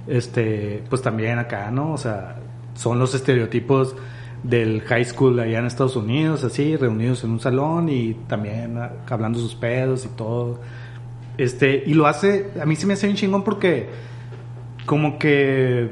Este, 0.06 0.82
pues 0.90 1.00
también 1.00 1.38
acá, 1.38 1.70
¿no? 1.70 1.92
O 1.92 1.98
sea, 1.98 2.36
son 2.74 2.98
los 2.98 3.14
estereotipos 3.14 3.96
del 4.42 4.82
high 4.82 5.04
school 5.04 5.38
allá 5.40 5.58
en 5.58 5.66
Estados 5.66 5.96
Unidos, 5.96 6.44
así, 6.44 6.76
reunidos 6.76 7.24
en 7.24 7.30
un 7.30 7.40
salón 7.40 7.88
y 7.88 8.14
también 8.26 8.78
hablando 9.08 9.38
sus 9.38 9.54
pedos 9.54 10.04
y 10.04 10.08
todo. 10.08 10.60
Este, 11.38 11.82
y 11.86 11.94
lo 11.94 12.06
hace, 12.06 12.50
a 12.60 12.64
mí 12.64 12.76
se 12.76 12.86
me 12.86 12.94
hace 12.94 13.08
un 13.08 13.14
chingón 13.14 13.44
porque 13.44 13.88
como 14.86 15.18
que 15.18 15.90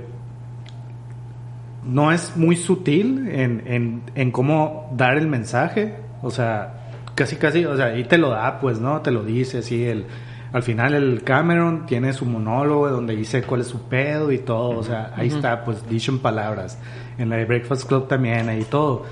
no 1.85 2.13
es 2.13 2.37
muy 2.37 2.57
sutil 2.57 3.29
en, 3.29 3.63
en, 3.67 4.03
en 4.15 4.31
cómo 4.31 4.91
dar 4.97 5.19
el 5.19 5.27
mensaje. 5.27 5.97
O 6.23 6.31
sea, 6.31 6.85
casi 7.15 7.37
casi, 7.37 7.65
o 7.65 7.77
sea, 7.77 7.87
ahí 7.87 8.05
te 8.05 8.19
lo 8.19 8.31
da, 8.31 8.59
pues, 8.61 8.81
¿no? 8.81 9.01
Te 9.03 9.11
lo 9.11 9.23
dice, 9.25 9.59
así, 9.59 9.85
el, 9.85 10.07
al 10.53 10.63
final 10.63 10.95
el 10.95 11.23
Cameron 11.23 11.87
tiene 11.87 12.13
su 12.13 12.25
monólogo 12.27 12.89
donde 12.89 13.15
dice 13.15 13.43
cuál 13.43 13.61
es 13.61 13.67
su 13.67 13.83
pedo 13.83 14.33
y 14.33 14.39
todo, 14.39 14.71
o 14.71 14.83
sea, 14.83 15.13
ahí 15.17 15.29
está, 15.29 15.65
pues, 15.65 15.89
dicho 15.89 16.13
en 16.13 16.21
palabras. 16.21 16.79
En 17.19 17.29
la 17.29 17.37
de 17.37 17.45
Breakfast 17.45 17.87
Club 17.87 18.09
también, 18.09 18.49
ahí 18.49 18.65
todo. 18.65 19.05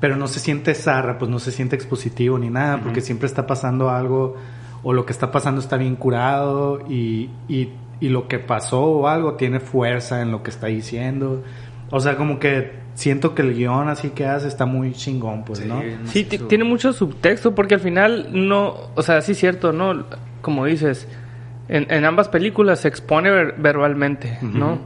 Pero 0.00 0.16
no 0.16 0.26
se 0.26 0.40
siente 0.40 0.74
zarra, 0.74 1.18
pues 1.18 1.30
no 1.30 1.38
se 1.38 1.52
siente 1.52 1.76
expositivo 1.76 2.38
ni 2.38 2.50
nada, 2.50 2.80
porque 2.82 3.00
siempre 3.00 3.26
está 3.26 3.46
pasando 3.46 3.90
algo, 3.90 4.36
o 4.82 4.92
lo 4.92 5.06
que 5.06 5.12
está 5.12 5.30
pasando 5.30 5.60
está 5.60 5.76
bien 5.76 5.96
curado, 5.96 6.80
y, 6.88 7.30
y, 7.48 7.70
y 8.00 8.08
lo 8.08 8.28
que 8.28 8.38
pasó 8.38 8.82
o 8.84 9.08
algo 9.08 9.34
tiene 9.34 9.60
fuerza 9.60 10.20
en 10.22 10.30
lo 10.30 10.42
que 10.42 10.50
está 10.50 10.66
diciendo. 10.68 11.42
O 11.90 12.00
sea, 12.00 12.16
como 12.16 12.38
que 12.38 12.72
siento 12.94 13.34
que 13.34 13.42
el 13.42 13.54
guion 13.54 13.88
así 13.88 14.10
que 14.10 14.26
hace 14.26 14.48
está 14.48 14.66
muy 14.66 14.92
chingón, 14.92 15.44
pues, 15.44 15.64
¿no? 15.66 15.80
Sí, 16.06 16.24
ti- 16.24 16.38
tiene 16.38 16.64
mucho 16.64 16.92
subtexto 16.92 17.54
porque 17.54 17.74
al 17.74 17.80
final 17.80 18.28
no, 18.32 18.74
o 18.94 19.02
sea, 19.02 19.20
sí 19.20 19.32
es 19.32 19.38
cierto, 19.38 19.72
¿no? 19.72 20.04
Como 20.42 20.64
dices, 20.66 21.08
en, 21.68 21.86
en 21.90 22.04
ambas 22.04 22.28
películas 22.28 22.80
se 22.80 22.88
expone 22.88 23.30
ver- 23.30 23.54
verbalmente, 23.58 24.38
¿no? 24.42 24.78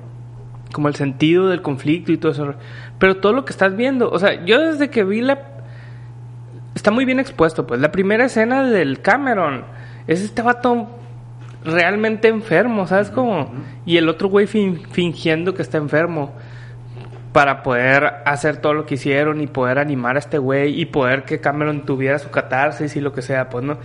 Como 0.73 0.89
el 0.89 0.95
sentido 0.95 1.49
del 1.49 1.63
conflicto 1.63 2.13
y 2.13 2.19
todo 2.19 2.33
eso. 2.33 2.55
Pero 2.99 3.17
todo 3.19 3.33
lo 3.33 3.45
que 3.45 3.53
estás 3.53 3.75
viendo, 3.77 4.11
o 4.11 4.19
sea, 4.19 4.45
yo 4.45 4.61
desde 4.61 4.91
que 4.91 5.03
vi 5.05 5.21
la... 5.23 5.39
Está 6.75 6.91
muy 6.91 7.05
bien 7.05 7.19
expuesto, 7.21 7.67
pues. 7.67 7.81
La 7.81 7.91
primera 7.91 8.27
escena 8.27 8.63
del 8.63 9.01
Cameron 9.01 9.65
es 10.07 10.21
este 10.23 10.43
vato 10.43 10.89
realmente 11.65 12.29
enfermo, 12.29 12.87
¿sabes 12.87 13.11
cómo? 13.11 13.53
Y 13.85 13.97
el 13.97 14.09
otro 14.09 14.29
güey 14.29 14.47
fin- 14.47 14.83
fingiendo 14.93 15.55
que 15.55 15.63
está 15.63 15.79
enfermo 15.79 16.33
para 17.33 17.63
poder 17.63 18.05
hacer 18.25 18.57
todo 18.57 18.75
lo 18.75 18.87
que 18.87 18.95
hicieron 18.95 19.41
y 19.41 19.47
poder 19.47 19.79
animar 19.79 20.17
a 20.17 20.19
este 20.19 20.39
güey 20.39 20.81
y 20.81 20.87
poder 20.87 21.25
que 21.25 21.41
Cameron 21.41 21.85
tuviera 21.85 22.19
su 22.19 22.31
catarsis 22.31 22.97
y 22.97 23.01
lo 23.01 23.13
que 23.13 23.23
sea, 23.23 23.49
pues, 23.51 23.65
¿no? 23.65 23.79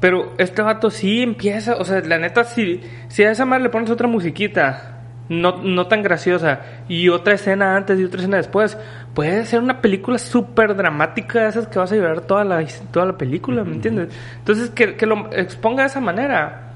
Pero 0.00 0.32
este 0.38 0.62
vato 0.62 0.90
sí 0.90 1.22
empieza, 1.22 1.74
o 1.76 1.84
sea, 1.84 2.00
la 2.00 2.18
neta, 2.18 2.44
si, 2.44 2.80
si 3.08 3.24
a 3.24 3.30
esa 3.32 3.44
madre 3.44 3.64
le 3.64 3.70
pones 3.70 3.90
otra 3.90 4.06
musiquita, 4.08 4.94
no, 5.28 5.60
no 5.62 5.86
tan 5.88 6.02
graciosa, 6.02 6.60
y 6.88 7.08
otra 7.10 7.34
escena 7.34 7.76
antes 7.76 7.98
y 8.00 8.04
otra 8.04 8.20
escena 8.20 8.36
después, 8.38 8.78
puede 9.12 9.44
ser 9.44 9.60
una 9.60 9.80
película 9.80 10.16
súper 10.18 10.74
dramática 10.76 11.42
de 11.42 11.48
esas 11.48 11.66
que 11.66 11.78
vas 11.78 11.92
a 11.92 11.96
llorar 11.96 12.22
toda 12.22 12.44
la, 12.44 12.64
toda 12.90 13.06
la 13.06 13.18
película, 13.18 13.64
¿me 13.64 13.74
entiendes? 13.74 14.08
Entonces, 14.38 14.70
que, 14.70 14.94
que 14.94 15.04
lo 15.04 15.28
exponga 15.32 15.82
de 15.82 15.88
esa 15.88 16.00
manera, 16.00 16.67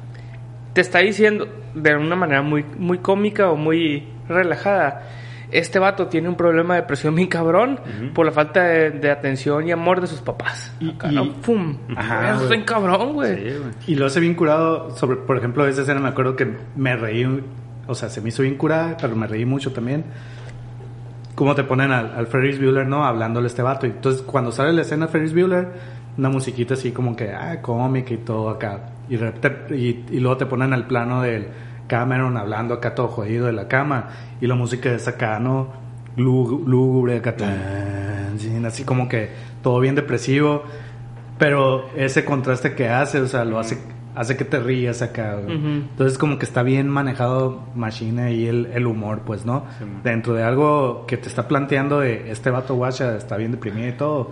te 0.73 0.81
está 0.81 1.01
diciendo 1.01 1.47
de 1.75 1.95
una 1.97 2.17
manera 2.17 2.43
muy, 2.43 2.65
muy 2.79 2.99
cómica 2.99 3.51
o 3.51 3.57
muy 3.57 4.07
relajada. 4.29 5.03
Este 5.51 5.79
vato 5.79 6.07
tiene 6.07 6.31
un 6.31 6.35
problema 6.35 6.75
de 6.77 6.81
depresión 6.81 7.15
bien 7.15 7.29
cabrón 7.29 7.79
por 8.15 8.25
la 8.25 8.33
falta 8.33 8.63
de, 8.65 8.91
de 8.91 9.11
atención 9.11 9.69
y 9.69 9.71
amor 9.73 10.01
de 10.01 10.07
sus 10.07 10.21
papás. 10.23 10.75
Y- 10.81 10.91
Acá, 10.91 11.09
y- 11.13 11.15
¿no? 11.15 11.27
¡Fum! 11.43 11.77
Ajá, 11.95 12.37
Eso 12.37 12.49
bien 12.49 12.65
cabrón, 12.65 13.13
güey. 13.13 13.37
Sí. 13.51 13.57
Y 13.89 13.95
lo 13.97 14.07
hace 14.07 14.19
bien 14.21 14.35
curado 14.35 14.97
sobre, 14.97 15.17
por 15.19 15.37
ejemplo, 15.37 15.67
esa 15.67 15.83
escena 15.83 16.01
me 16.01 16.09
acuerdo 16.09 16.37
que 16.37 16.57
me 16.75 16.97
reí, 16.97 17.27
o 17.87 17.95
sea, 17.95 18.09
se 18.09 18.23
me 18.23 18.31
hizo 18.31 18.43
bien 18.43 18.57
curada, 18.57 18.97
pero 18.99 19.15
me 19.15 19.27
reí 19.27 19.45
mucho 19.45 19.73
también. 19.73 20.05
Cómo 21.35 21.55
te 21.55 21.65
ponen 21.65 21.91
al, 21.93 22.13
al 22.15 22.27
Ferris 22.27 22.59
Bueller, 22.59 22.87
¿no? 22.87 23.05
Hablándole 23.05 23.47
a 23.47 23.49
este 23.49 23.63
vato. 23.63 23.87
Y 23.87 23.91
entonces, 23.91 24.23
cuando 24.23 24.53
sale 24.53 24.73
la 24.73 24.83
escena 24.83 25.09
Ferris 25.09 25.33
Bueller, 25.35 25.69
una 26.17 26.29
musiquita 26.29 26.75
así 26.75 26.93
como 26.93 27.17
que, 27.17 27.31
ah, 27.31 27.61
cómica 27.63 28.13
y 28.15 28.19
todo 28.19 28.51
acá. 28.51 28.81
Y, 29.13 29.17
de 29.19 29.77
y, 29.77 30.05
y 30.11 30.21
luego 30.21 30.37
te 30.39 30.47
ponen 30.47 30.73
al 30.73 30.87
plano 30.87 31.21
del 31.23 31.49
Cameron 31.87 32.37
hablando 32.37 32.75
acá 32.75 32.95
todo 32.95 33.09
jodido 33.09 33.47
de 33.47 33.53
la 33.53 33.69
cama. 33.69 34.09
Y 34.41 34.47
la 34.47 34.55
música 34.55 34.91
es 34.93 35.07
acá, 35.09 35.39
¿no? 35.39 35.69
Lú- 36.17 36.63
Lúgubre, 36.67 37.17
acá, 37.19 37.35
sin- 38.39 38.65
así 38.65 38.85
como 38.85 39.09
que 39.09 39.31
todo 39.63 39.79
bien 39.81 39.95
depresivo. 39.95 40.63
Pero 41.39 41.89
ese 41.97 42.25
contraste 42.25 42.75
que 42.75 42.89
hace, 42.89 43.21
o 43.21 43.27
sea, 43.27 43.45
lo 43.45 43.59
hace, 43.59 43.79
hace 44.15 44.37
que 44.37 44.45
te 44.45 44.61
rías 44.61 45.03
acá. 45.03 45.37
Entonces 45.49 46.19
como 46.19 46.39
que 46.39 46.45
está 46.45 46.63
bien 46.63 46.89
manejado 46.89 47.65
Machine 47.75 48.33
y 48.33 48.47
el, 48.47 48.67
el 48.73 48.87
humor, 48.87 49.23
pues, 49.27 49.45
¿no? 49.45 49.65
Sí. 49.79 49.85
Dentro 50.05 50.35
de 50.35 50.45
algo 50.45 51.05
que 51.07 51.17
te 51.17 51.29
está 51.29 51.49
planteando 51.49 52.01
de 52.01 52.31
este 52.31 52.51
vato 52.51 52.75
guacha 52.77 53.17
está 53.17 53.37
bien 53.37 53.51
deprimido 53.51 53.89
y 53.89 53.93
todo, 53.93 54.31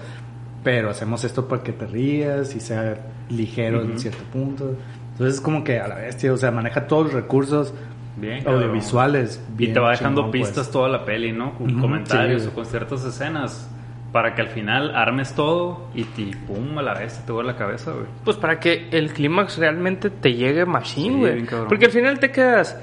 pero 0.62 0.90
hacemos 0.90 1.24
esto 1.24 1.48
para 1.48 1.62
que 1.62 1.72
te 1.72 1.86
rías 1.86 2.54
y 2.54 2.60
sea 2.60 2.96
ligero 3.28 3.82
en 3.82 3.98
cierto 3.98 4.22
punto. 4.32 4.74
Entonces 5.12 5.36
es 5.36 5.40
como 5.40 5.64
que 5.64 5.78
a 5.80 5.88
la 5.88 5.96
bestia, 5.96 6.32
o 6.32 6.36
sea, 6.36 6.50
maneja 6.50 6.86
todos 6.86 7.06
los 7.06 7.14
recursos 7.14 7.74
Bien, 8.16 8.46
audiovisuales. 8.46 9.42
Y 9.54 9.56
bien 9.58 9.72
te 9.74 9.80
va 9.80 9.90
dejando 9.92 10.22
chingón, 10.22 10.30
pues. 10.32 10.48
pistas 10.48 10.70
toda 10.70 10.88
la 10.88 11.04
peli, 11.04 11.32
¿no? 11.32 11.54
Con 11.54 11.70
Ujú, 11.72 11.80
comentarios 11.80 12.42
sí. 12.42 12.48
o 12.48 12.54
con 12.54 12.66
ciertas 12.66 13.04
escenas. 13.04 13.68
Para 14.12 14.34
que 14.34 14.42
al 14.42 14.48
final 14.48 14.92
armes 14.96 15.34
todo 15.34 15.86
y 15.94 16.02
te 16.02 16.36
pum 16.46 16.76
a 16.78 16.82
la 16.82 16.94
vez 16.94 17.22
te 17.24 17.30
vuelve 17.30 17.52
la 17.52 17.56
cabeza, 17.58 17.92
güey. 17.92 18.06
Pues 18.24 18.36
para 18.36 18.58
que 18.58 18.88
el 18.90 19.12
clímax 19.12 19.56
realmente 19.58 20.10
te 20.10 20.34
llegue 20.34 20.66
machine, 20.66 21.14
Sí, 21.14 21.46
güey. 21.46 21.66
Porque 21.68 21.84
al 21.86 21.92
final 21.92 22.18
te 22.18 22.32
quedas. 22.32 22.76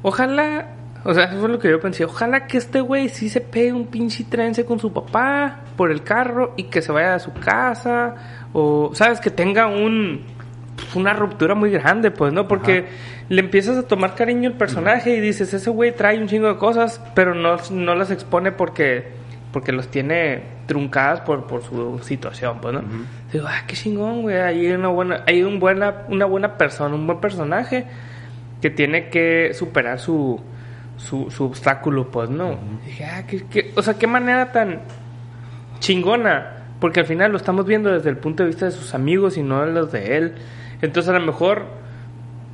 Ojalá. 0.00 0.68
O 1.04 1.14
sea, 1.14 1.24
eso 1.24 1.38
fue 1.38 1.48
lo 1.48 1.58
que 1.58 1.68
yo 1.68 1.80
pensé. 1.80 2.04
Ojalá 2.04 2.46
que 2.46 2.58
este 2.58 2.80
güey 2.80 3.08
sí 3.08 3.28
se 3.28 3.40
pegue 3.40 3.72
un 3.72 3.86
pinche 3.86 4.24
trence 4.24 4.64
con 4.64 4.78
su 4.78 4.92
papá 4.92 5.60
por 5.76 5.90
el 5.90 6.02
carro 6.02 6.54
y 6.56 6.64
que 6.64 6.80
se 6.82 6.92
vaya 6.92 7.14
a 7.14 7.18
su 7.18 7.32
casa. 7.32 8.14
O, 8.52 8.90
¿sabes? 8.94 9.20
Que 9.20 9.30
tenga 9.30 9.66
un. 9.66 10.22
pues, 10.76 10.94
Una 10.94 11.12
ruptura 11.12 11.54
muy 11.54 11.70
grande, 11.70 12.10
pues, 12.10 12.32
¿no? 12.32 12.46
Porque 12.46 12.86
le 13.28 13.40
empiezas 13.40 13.76
a 13.78 13.86
tomar 13.86 14.14
cariño 14.14 14.50
al 14.50 14.56
personaje 14.56 15.16
y 15.16 15.20
dices, 15.20 15.52
ese 15.52 15.70
güey 15.70 15.94
trae 15.94 16.18
un 16.18 16.28
chingo 16.28 16.48
de 16.48 16.56
cosas, 16.56 17.00
pero 17.14 17.34
no, 17.34 17.56
no 17.70 17.94
las 17.94 18.10
expone 18.10 18.52
porque 18.52 19.22
porque 19.52 19.70
los 19.70 19.88
tiene 19.88 20.42
truncadas 20.66 21.20
por, 21.20 21.46
por 21.46 21.62
su 21.62 22.00
situación, 22.02 22.58
pues, 22.60 22.74
¿no? 22.74 22.82
Digo, 23.32 23.46
ah, 23.46 23.62
qué 23.66 23.76
chingón, 23.76 24.22
güey. 24.22 24.36
Hay 24.36 24.72
una 24.72 24.88
buena, 24.88 25.24
hay 25.26 25.42
un 25.42 25.60
buena, 25.60 26.04
una 26.08 26.24
buena 26.24 26.56
persona, 26.56 26.94
un 26.94 27.06
buen 27.06 27.20
personaje 27.20 27.84
que 28.62 28.70
tiene 28.70 29.10
que 29.10 29.52
superar 29.52 29.98
su, 29.98 30.40
su, 31.02 31.30
su 31.30 31.44
obstáculo, 31.44 32.10
pues, 32.10 32.30
¿no? 32.30 32.58
Dije, 32.86 33.04
ah, 33.04 33.24
qué, 33.26 33.44
qué- 33.50 33.72
o 33.76 33.82
sea, 33.82 33.94
qué 33.94 34.06
manera 34.06 34.52
tan 34.52 34.80
chingona 35.80 36.58
Porque 36.80 37.00
al 37.00 37.06
final 37.06 37.30
lo 37.32 37.36
estamos 37.36 37.66
viendo 37.66 37.90
desde 37.92 38.10
el 38.10 38.16
punto 38.16 38.42
de 38.42 38.48
vista 38.48 38.66
de 38.66 38.72
sus 38.72 38.94
amigos 38.94 39.36
y 39.36 39.42
no 39.42 39.64
de 39.64 39.72
los 39.72 39.92
de 39.92 40.16
él. 40.16 40.34
Entonces 40.80 41.10
a 41.10 41.18
lo 41.18 41.24
mejor 41.24 41.66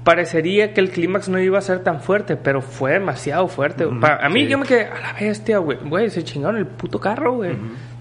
parecería 0.05 0.73
que 0.75 0.81
el 0.81 0.91
clímax 0.91 1.29
no 1.29 1.39
iba 1.39 1.59
a 1.59 1.63
ser 1.63 1.81
tan 1.81 2.01
fuerte, 2.01 2.37
pero 2.37 2.61
fue 2.63 2.93
demasiado 2.93 3.49
fuerte. 3.49 3.85
A 3.85 4.29
mí 4.29 4.45
sí. 4.45 4.49
yo 4.49 4.59
me 4.59 4.67
quedé 4.67 4.85
a 4.87 5.01
la 5.01 5.13
bestia, 5.19 5.59
güey. 5.59 5.79
Güey, 5.85 6.11
se 6.11 6.25
chingaron 6.25 6.57
el 6.59 6.67
puto 6.67 6.99
carro, 7.01 7.35
güey. 7.37 7.53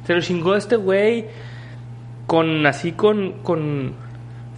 Se 0.06 0.14
lo 0.14 0.22
chingó 0.22 0.56
este 0.56 0.76
güey 0.78 1.26
con 2.26 2.66
así 2.66 2.92
con 2.94 3.42
con 3.44 3.94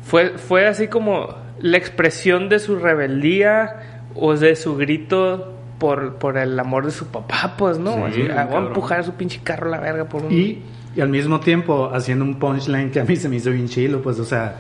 fue 0.04 0.38
fue 0.38 0.67
así 0.67 0.88
como 0.88 1.36
la 1.60 1.78
expresión 1.78 2.49
de 2.49 2.58
su 2.60 2.78
rebeldía 2.78 4.08
o 4.15 4.36
de 4.36 4.56
su 4.56 4.75
grito 4.75 5.59
por, 5.80 6.15
por 6.15 6.38
el 6.38 6.60
amor 6.60 6.86
de 6.86 6.92
su 6.92 7.08
papá, 7.08 7.56
pues, 7.58 7.80
¿no? 7.80 7.94
Sí, 7.96 8.02
Así, 8.04 8.22
"Ah, 8.32 8.46
voy 8.46 8.56
a 8.56 8.68
empujar 8.68 9.04
su 9.04 9.13
pinche 9.13 9.39
carro 9.44 9.68
a 9.68 9.72
la 9.72 9.80
verga 9.80 10.06
por 10.06 10.24
un... 10.26 10.32
Y, 10.32 10.62
y 10.96 11.02
al 11.02 11.10
mismo 11.10 11.39
tiempo 11.39 11.89
haciendo 11.94 12.26
un 12.26 12.36
punchline 12.38 12.92
que 12.92 13.00
a 13.00 13.06
mí 13.06 13.15
se 13.15 13.30
me 13.30 13.38
hizo 13.38 13.50
bien 13.52 13.68
chilo, 13.68 14.02
pues, 14.02 14.20
o 14.20 14.26
sea, 14.26 14.56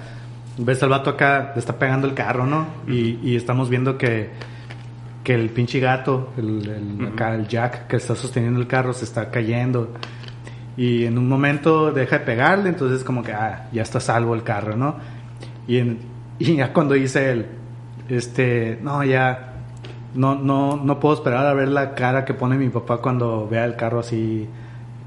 ves 0.57 0.81
al 0.83 0.89
vato 0.89 1.09
acá, 1.11 1.51
le 1.53 1.59
está 1.59 1.77
pegando 1.77 2.07
el 2.07 2.13
carro, 2.13 2.45
¿no? 2.45 2.65
Y, 2.87 3.19
y 3.21 3.35
estamos 3.35 3.69
viendo 3.69 3.97
que, 3.97 4.29
que 5.23 5.33
el 5.35 5.49
pinche 5.49 5.79
gato, 5.79 6.31
el, 6.37 6.67
el- 7.01 7.07
acá 7.13 7.35
el 7.35 7.47
Jack 7.47 7.87
que 7.87 7.97
está 7.97 8.15
sosteniendo 8.15 8.59
el 8.59 8.67
carro, 8.67 8.93
se 8.93 9.05
está 9.05 9.29
cayendo. 9.29 9.93
Y 10.77 11.03
en 11.05 11.17
un 11.17 11.27
momento 11.27 11.91
deja 11.91 12.19
de 12.19 12.25
pegarle, 12.25 12.69
entonces 12.69 13.03
como 13.03 13.21
que, 13.21 13.33
ah, 13.33 13.67
ya 13.73 13.81
está 13.81 13.97
a 13.97 14.01
salvo 14.01 14.33
el 14.33 14.43
carro, 14.43 14.77
¿no? 14.77 14.95
Y, 15.67 15.77
en- 15.79 15.99
y 16.39 16.55
ya 16.55 16.71
cuando 16.71 16.93
dice 16.93 17.31
él, 17.31 17.45
este, 18.07 18.79
no, 18.81 19.03
ya, 19.03 19.48
no, 20.15 20.35
no, 20.35 20.77
no 20.77 20.99
puedo 20.99 21.15
esperar 21.15 21.45
a 21.45 21.53
ver 21.53 21.67
la 21.67 21.93
cara 21.95 22.25
que 22.25 22.33
pone 22.33 22.57
mi 22.57 22.69
papá 22.69 22.97
cuando 22.97 23.47
vea 23.47 23.65
el 23.65 23.75
carro 23.75 23.99
así, 23.99 24.47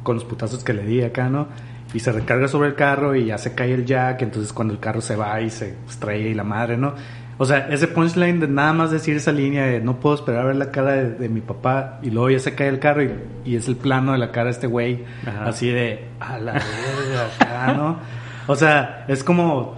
con 0.02 0.16
los 0.16 0.24
putazos 0.24 0.64
que 0.64 0.72
le 0.72 0.84
di 0.84 1.02
acá, 1.02 1.28
¿no? 1.28 1.48
Y 1.94 2.00
se 2.00 2.10
recarga 2.12 2.48
sobre 2.48 2.68
el 2.68 2.74
carro 2.74 3.14
y 3.14 3.26
ya 3.26 3.38
se 3.38 3.54
cae 3.54 3.74
el 3.74 3.84
jack, 3.84 4.22
entonces 4.22 4.52
cuando 4.52 4.72
el 4.74 4.80
carro 4.80 5.00
se 5.00 5.16
va 5.16 5.40
y 5.40 5.50
se 5.50 5.74
estrella 5.88 6.28
y 6.28 6.34
la 6.34 6.44
madre, 6.44 6.76
¿no? 6.76 6.94
O 7.38 7.44
sea, 7.44 7.68
ese 7.70 7.88
punchline 7.88 8.40
de 8.40 8.48
nada 8.48 8.72
más 8.72 8.90
decir 8.90 9.16
esa 9.16 9.32
línea 9.32 9.66
de 9.66 9.80
no 9.80 9.96
puedo 9.96 10.14
esperar 10.14 10.42
a 10.42 10.44
ver 10.44 10.56
la 10.56 10.70
cara 10.70 10.92
de, 10.92 11.10
de 11.10 11.28
mi 11.28 11.40
papá 11.40 11.98
y 12.02 12.10
luego 12.10 12.30
ya 12.30 12.38
se 12.38 12.54
cae 12.54 12.68
el 12.68 12.78
carro 12.78 13.02
y, 13.02 13.12
y 13.44 13.56
es 13.56 13.68
el 13.68 13.76
plano 13.76 14.12
de 14.12 14.18
la 14.18 14.30
cara 14.30 14.44
de 14.46 14.50
este 14.52 14.66
güey, 14.66 15.04
Ajá. 15.26 15.46
así 15.46 15.68
de 15.68 16.08
a 16.20 16.38
la 16.38 16.52
verga, 16.52 17.26
acá, 17.40 17.74
¿no? 17.74 17.98
O 18.46 18.56
sea, 18.56 19.04
es 19.08 19.24
como 19.24 19.76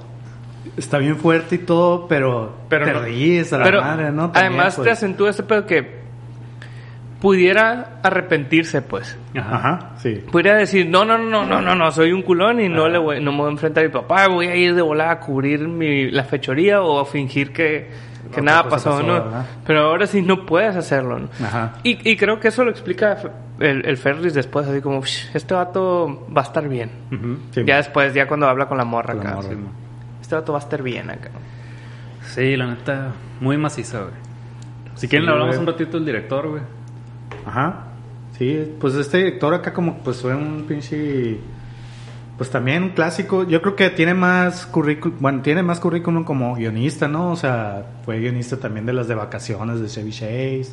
está 0.76 0.98
bien 0.98 1.16
fuerte 1.16 1.56
y 1.56 1.58
todo, 1.58 2.06
pero, 2.08 2.54
Pero 2.68 2.86
te 2.86 2.92
no- 2.92 3.00
ríes 3.02 3.52
a 3.52 3.58
la 3.58 3.64
pero 3.64 3.80
madre, 3.82 4.10
¿no? 4.12 4.30
También, 4.30 4.52
además 4.54 4.76
te 4.76 4.82
pues. 4.82 4.92
acentúa 4.92 5.30
este 5.30 5.42
pedo 5.42 5.66
que 5.66 6.04
pudiera 7.20 8.00
arrepentirse, 8.02 8.82
pues. 8.82 9.16
Ajá, 9.34 9.92
sí. 9.98 10.22
Pudiera 10.30 10.56
decir, 10.58 10.86
no, 10.88 11.04
no, 11.04 11.16
no, 11.16 11.44
no, 11.46 11.60
no, 11.60 11.74
no, 11.74 11.90
soy 11.90 12.12
un 12.12 12.22
culón 12.22 12.60
y 12.60 12.68
no 12.68 12.88
le 12.88 12.98
voy, 12.98 13.20
no 13.22 13.32
me 13.32 13.38
voy 13.38 13.48
a 13.48 13.52
enfrentar 13.52 13.84
a 13.84 13.86
mi 13.86 13.92
papá, 13.92 14.28
voy 14.28 14.46
a 14.48 14.56
ir 14.56 14.74
de 14.74 14.82
volada 14.82 15.12
a 15.12 15.20
cubrir 15.20 15.60
mi, 15.66 16.10
la 16.10 16.24
fechoría 16.24 16.82
o 16.82 17.00
a 17.00 17.06
fingir 17.06 17.52
que, 17.52 17.88
que 18.34 18.42
nada 18.42 18.64
pasó, 18.68 18.90
pasó, 18.90 19.02
¿no? 19.02 19.14
¿verdad? 19.14 19.46
Pero 19.66 19.80
ahora 19.86 20.06
sí 20.06 20.20
no 20.20 20.44
puedes 20.44 20.76
hacerlo, 20.76 21.18
¿no? 21.18 21.28
Ajá. 21.42 21.74
Y, 21.82 22.10
y 22.10 22.16
creo 22.16 22.38
que 22.40 22.48
eso 22.48 22.62
lo 22.62 22.70
explica 22.70 23.16
el, 23.58 23.86
el 23.86 23.96
Ferris 23.96 24.34
después, 24.34 24.66
así 24.66 24.82
como, 24.82 25.00
"Sh, 25.02 25.30
este 25.34 25.54
vato 25.54 26.26
va 26.36 26.42
a 26.42 26.44
estar 26.44 26.68
bien. 26.68 26.90
Ujú. 27.10 27.38
Sí. 27.52 27.62
ya 27.64 27.76
después, 27.76 28.12
ya 28.12 28.26
cuando 28.28 28.48
habla 28.48 28.66
con 28.66 28.76
la 28.76 28.84
morra 28.84 29.14
Con 29.14 29.24
la 29.24 29.30
acá. 29.30 29.36
morra. 29.36 29.48
así, 29.48 29.56
Vato 30.34 30.52
va 30.52 30.58
a 30.58 30.62
estar 30.62 30.82
bien 30.82 31.10
acá. 31.10 31.30
Sí, 32.34 32.56
la 32.56 32.66
neta, 32.66 33.12
muy 33.40 33.56
maciza, 33.58 34.00
güey. 34.00 34.12
Si 34.94 35.08
quieren, 35.08 35.24
Sí, 35.24 35.26
le 35.26 35.32
hablamos 35.32 35.56
güey. 35.56 35.66
un 35.66 35.72
ratito 35.72 35.96
del 35.98 36.06
director, 36.06 36.48
güey. 36.48 36.62
Ajá. 37.46 37.84
Sí, 38.38 38.74
pues 38.80 38.94
este 38.94 39.18
director 39.18 39.54
acá 39.54 39.72
como 39.72 39.98
pues 39.98 40.20
fue 40.22 40.34
un 40.34 40.64
pinche 40.66 41.38
pues 42.36 42.50
también 42.50 42.82
un 42.82 42.88
clásico. 42.90 43.44
Yo 43.44 43.62
creo 43.62 43.76
que 43.76 43.90
tiene 43.90 44.12
más 44.12 44.66
currículum, 44.66 45.16
bueno, 45.20 45.42
tiene 45.42 45.62
más 45.62 45.78
currículum 45.78 46.24
como 46.24 46.56
guionista, 46.56 47.06
¿no? 47.06 47.30
O 47.30 47.36
sea, 47.36 47.84
fue 48.04 48.18
guionista 48.18 48.56
también 48.56 48.86
de 48.86 48.92
las 48.92 49.06
de 49.06 49.14
vacaciones 49.14 49.80
de 49.80 49.86
Chevy 49.86 50.10
Chase. 50.10 50.66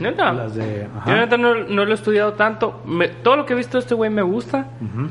Neta. 0.00 0.32
Las 0.32 0.56
de 0.56 0.88
ajá. 0.96 1.10
Yo 1.10 1.16
neta 1.16 1.36
no, 1.36 1.54
no 1.54 1.84
lo 1.84 1.90
he 1.92 1.94
estudiado 1.94 2.32
tanto. 2.32 2.82
Me- 2.84 3.08
todo 3.08 3.36
lo 3.36 3.46
que 3.46 3.52
he 3.52 3.56
visto 3.56 3.76
de 3.78 3.82
este 3.82 3.94
güey 3.94 4.10
me 4.10 4.22
gusta, 4.22 4.66
Ujú. 4.80 5.08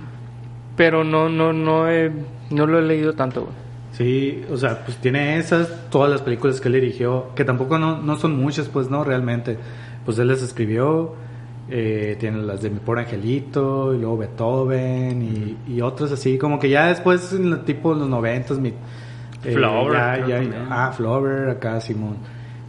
pero 0.76 1.06
no, 1.06 1.30
no, 1.30 1.54
no, 1.54 1.90
he, 1.90 2.12
no 2.50 2.66
lo 2.68 2.80
he 2.80 2.82
leído 2.82 3.14
tanto, 3.14 3.44
güey. 3.44 3.54
Sí, 3.94 4.44
o 4.52 4.58
sea, 4.58 4.84
pues 4.84 4.98
tiene 4.98 5.38
esas, 5.38 5.90
todas 5.90 6.10
las 6.10 6.22
películas 6.22 6.60
que 6.60 6.68
él 6.68 6.74
dirigió, 6.74 7.28
que 7.36 7.46
tampoco 7.46 7.78
no, 7.78 8.02
no 8.02 8.16
son 8.18 8.36
muchas, 8.36 8.68
pues 8.68 8.90
no, 8.90 9.04
realmente. 9.04 9.58
Pues 10.04 10.18
él 10.20 10.28
las 10.28 10.42
escribió, 10.42 11.14
eh, 11.70 12.18
tiene 12.20 12.40
las 12.42 12.62
de 12.62 12.70
Mi 12.72 12.80
Pobre 12.80 13.02
Angelito, 13.02 13.94
y 13.94 14.00
luego 14.00 14.18
Beethoven, 14.18 15.58
y, 15.68 15.74
y 15.76 15.82
otras 15.82 16.12
así, 16.12 16.38
como 16.38 16.60
que 16.60 16.70
ya 16.70 16.88
después, 16.88 17.34
en 17.34 17.46
el 17.54 17.60
tipo 17.66 17.94
de 17.94 18.00
los 18.02 18.10
noventas, 18.10 18.58
mi... 18.60 18.70
eh, 18.70 19.54
Flower, 19.54 20.28
ya- 20.28 20.42
ya- 20.44 20.68
ah, 20.72 20.92
Flower, 20.92 21.50
acá 21.50 21.80
Simón. 21.80 22.18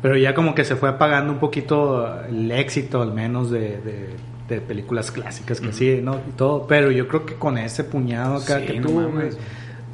Pero 0.02 0.18
ya 0.18 0.34
como 0.34 0.54
que 0.54 0.64
se 0.64 0.76
fue 0.76 0.90
apagando 0.90 1.32
un 1.32 1.38
poquito 1.38 2.06
el 2.28 2.50
éxito, 2.50 3.00
al 3.00 3.14
menos, 3.14 3.50
de, 3.50 3.80
de, 3.80 4.10
de 4.48 4.60
películas 4.60 5.10
clásicas 5.10 5.58
que 5.60 5.72
sí, 5.72 6.00
¿no? 6.02 6.16
Y 6.28 6.32
todo, 6.36 6.66
pero 6.66 6.90
yo 6.90 7.08
creo 7.08 7.24
que 7.24 7.34
con 7.36 7.56
ese 7.56 7.84
puñado 7.84 8.34
acá 8.36 8.60
Sí, 8.60 8.66
que 8.66 8.80
no 8.80 8.86
tuvo, 8.88 9.00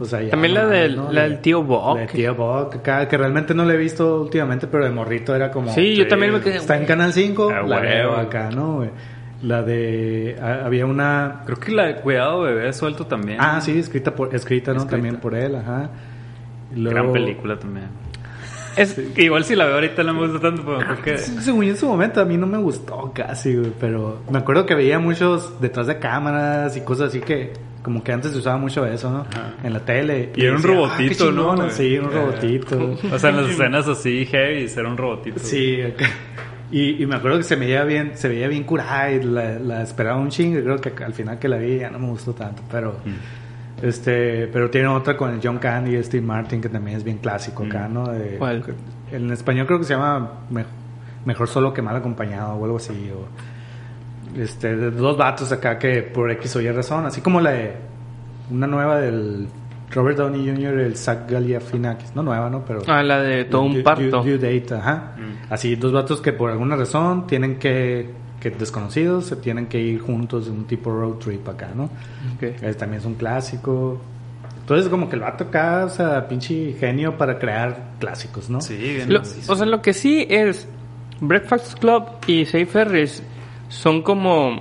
o 0.01 0.05
sea, 0.07 0.23
ya 0.23 0.31
También 0.31 0.55
no 0.55 0.61
la 0.63 0.67
del, 0.67 0.97
¿no? 0.97 1.13
la 1.13 1.23
De- 1.23 1.29
del 1.29 1.39
tío 1.41 1.63
Bob. 1.63 1.99
de 1.99 2.07
Tío 2.07 2.35
Bob, 2.35 2.73
acá, 2.75 3.07
que 3.07 3.17
realmente 3.17 3.55
no 3.55 3.65
lo 3.65 3.71
he 3.71 3.77
visto 3.77 4.23
últimamente, 4.23 4.67
pero 4.67 4.85
de 4.85 4.91
morrito 4.91 5.35
era 5.37 5.51
como... 5.51 5.73
Sí, 5.73 5.95
yo 5.95 6.09
también 6.09 6.33
me 6.33 6.41
quedé. 6.41 6.57
Está 6.57 6.77
en 6.79 6.87
Canal 6.87 7.13
5, 7.13 7.51
Ah, 7.51 7.63
la 7.63 7.77
huevo. 7.77 7.83
veo 7.83 8.17
acá, 8.17 8.51
¿no? 8.51 8.77
güey? 8.77 8.91
La 9.43 9.63
de... 9.63 10.37
había 10.43 10.85
una... 10.87 11.43
Creo 11.47 11.59
que 11.59 11.73
la 11.73 11.85
de 11.87 11.95
Cuidado 11.97 12.41
Bebé 12.43 12.73
Suelto 12.73 13.07
también. 13.07 13.39
Ah, 13.41 13.61
sí, 13.61 13.79
escrita, 13.79 14.15
por, 14.15 14.35
escrita, 14.35 14.73
¿no? 14.73 14.79
Escrita. 14.79 14.97
También 14.97 15.17
por 15.17 15.35
él, 15.35 15.55
ajá. 15.57 15.91
Luego- 16.75 16.91
Gran 16.95 17.13
película 17.13 17.59
también. 17.59 17.87
Es, 18.77 18.95
Que 18.95 19.25
igual 19.25 19.45
si 19.45 19.57
la 19.57 19.65
veo 19.67 19.75
ahorita 19.75 20.03
no 20.05 20.15
me 20.15 20.21
gusta 20.29 20.41
tanto, 20.41 20.63
pero 20.65 20.79
creo 20.79 21.03
que... 21.03 21.19
Sí, 21.19 21.39
Según 21.41 21.65
en 21.65 21.77
su 21.77 21.87
momento 21.89 22.21
a 22.21 22.25
mí 22.25 22.37
no 22.37 22.47
me 22.47 22.59
gustó 22.59 23.11
casi, 23.15 23.57
güey, 23.57 23.73
pero 23.81 24.21
me 24.31 24.39
acuerdo 24.39 24.65
que 24.65 24.75
veía 24.75 24.99
muchos 24.99 25.61
detrás 25.61 25.87
de 25.89 25.99
cámaras 25.99 26.77
y 26.77 26.83
cosas 26.83 27.09
así 27.09 27.21
que 27.21 27.53
como 27.83 28.03
que 28.05 28.13
antes 28.13 28.33
se 28.33 28.39
usaba 28.39 28.59
mucho 28.59 28.85
eso, 28.87 29.11
¿no? 29.11 29.21
Ajá. 29.21 29.55
En 29.65 29.73
la 29.73 29.81
tele. 29.81 30.33
Y 30.37 30.43
era 30.43 30.53
un 30.57 30.63
decía, 30.63 30.75
robotito, 30.77 31.25
"Ah, 31.25 31.29
chingón", 31.29 31.37
¿no, 31.37 31.57
güey? 31.65 31.71
Sí, 31.71 31.99
un 31.99 32.11
robotito. 32.13 32.97
O 33.15 33.19
sea, 33.19 33.31
en 33.31 33.37
las 33.39 33.51
escenas 33.51 33.89
así 33.89 34.27
heavy, 34.27 34.67
era 34.77 34.89
un 34.89 34.97
robotito. 34.97 35.39
Sí, 35.39 35.81
acá. 35.83 36.07
y, 36.71 37.03
y 37.03 37.07
me 37.07 37.17
acuerdo 37.17 37.39
que 37.39 37.45
se 37.45 37.57
me 37.57 37.67
veía 37.67 37.85
bien, 37.85 38.13
se 38.15 38.29
veía 38.29 38.49
bien 38.49 38.65
curada 38.65 39.11
y 39.11 39.23
la, 39.23 39.59
la 39.59 39.83
esperaba 39.83 40.19
un 40.19 40.29
chingo. 40.31 40.59
y 40.59 40.63
Creo 40.63 40.77
que 40.81 40.93
al 41.05 41.13
final 41.15 41.39
que 41.39 41.49
la 41.49 41.57
vi 41.57 41.79
ya 41.79 41.91
no 41.91 41.99
me 41.99 42.09
gustó 42.09 42.33
tanto, 42.35 42.63
pero 42.71 42.93
Mm. 43.05 43.85
este, 43.87 44.47
pero 44.49 44.69
tiene 44.71 44.89
otra 44.89 45.17
con 45.17 45.33
el 45.33 45.41
John 45.43 45.59
Candy 45.59 45.97
y 45.97 46.03
Steve 46.03 46.25
Martin 46.27 46.61
que 46.61 46.69
también 46.69 46.97
es 46.99 47.05
bien 47.05 47.19
clásico 47.19 47.65
acá, 47.65 47.89
Mm. 47.89 47.95
¿no? 47.95 48.07
De- 48.13 48.37
¿Cuál? 48.37 48.63
En 49.11 49.31
español 49.31 49.67
creo 49.67 49.79
que 49.79 49.85
se 49.85 49.95
llama 49.95 50.33
Me- 50.51 50.65
Mejor 51.25 51.49
solo 51.49 51.73
que 51.75 51.83
mal 51.83 51.95
acompañado 51.97 52.55
o 52.55 52.65
algo 52.65 52.77
así. 52.79 53.11
O, 53.15 53.29
este, 54.37 54.77
de 54.77 54.91
dos 54.91 55.17
vatos 55.17 55.51
acá 55.53 55.79
que 55.79 56.03
por 56.03 56.31
X 56.33 56.57
o 56.57 56.61
Y 56.61 56.71
razón, 56.71 57.07
así 57.07 57.21
como 57.21 57.41
la 57.41 57.51
de 57.53 57.73
una 58.51 58.67
nueva 58.67 58.99
del 59.01 59.47
Robert 59.91 60.19
Downey 60.19 60.47
Jr., 60.49 60.79
el 60.81 60.97
Zach 60.97 61.29
Galifianakis, 61.31 62.15
no 62.15 62.23
nueva, 62.23 62.49
¿no? 62.49 62.65
Pero 62.65 62.83
ah, 62.87 63.03
la 63.03 63.21
de 63.21 63.45
todo 63.45 63.63
un 63.63 63.83
parto. 63.83 64.23
Due- 64.23 64.39
Due 64.39 64.61
Date, 64.61 64.75
ajá. 64.75 65.15
Mm. 65.17 65.53
Así, 65.53 65.75
dos 65.77 65.93
vatos 65.93 66.21
que 66.21 66.33
por 66.33 66.51
alguna 66.51 66.77
razón 66.77 67.27
tienen 67.27 67.59
que, 67.59 68.09
que 68.41 68.51
desconocidos, 68.51 69.27
se 69.27 69.37
tienen 69.37 69.67
que 69.67 69.81
ir 69.81 70.01
juntos 70.01 70.47
en 70.47 70.55
un 70.55 70.65
tipo 70.65 70.91
road 70.93 71.15
trip 71.19 71.49
acá, 71.49 71.71
¿no? 71.75 71.85
Ok. 72.37 72.43
Es, 72.63 72.77
también 72.77 73.01
es 73.01 73.07
un 73.07 73.15
clásico. 73.15 74.01
Entonces, 74.61 74.89
como 74.89 75.09
que 75.09 75.17
el 75.17 75.23
vato 75.23 75.45
acá, 75.45 75.85
o 75.87 75.89
sea, 75.89 76.29
pinche 76.29 76.75
genio 76.79 77.19
para 77.19 77.37
crear 77.39 77.95
clásicos, 77.99 78.49
¿no? 78.49 78.61
Sí, 78.61 78.77
bien 78.77 79.13
Lo- 79.13 79.21
o 79.49 79.57
sea, 79.57 79.67
lo 79.67 79.83
que 79.83 79.93
sí 79.93 80.25
es 80.31 80.69
Breakfast 81.21 81.79
Club 81.81 82.05
y 82.29 82.45
Safe 82.45 82.67
Ferris 82.67 83.23
son 83.71 84.03
como 84.03 84.61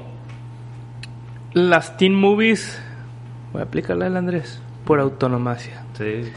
las 1.53 1.97
teen 1.97 2.15
movies. 2.15 2.81
Voy 3.51 3.61
a 3.61 3.65
aplicarla 3.65 4.05
al 4.05 4.15
Andrés 4.15 4.61
por 4.85 4.99
autonomacia. 5.01 5.83
Sí, 5.97 6.31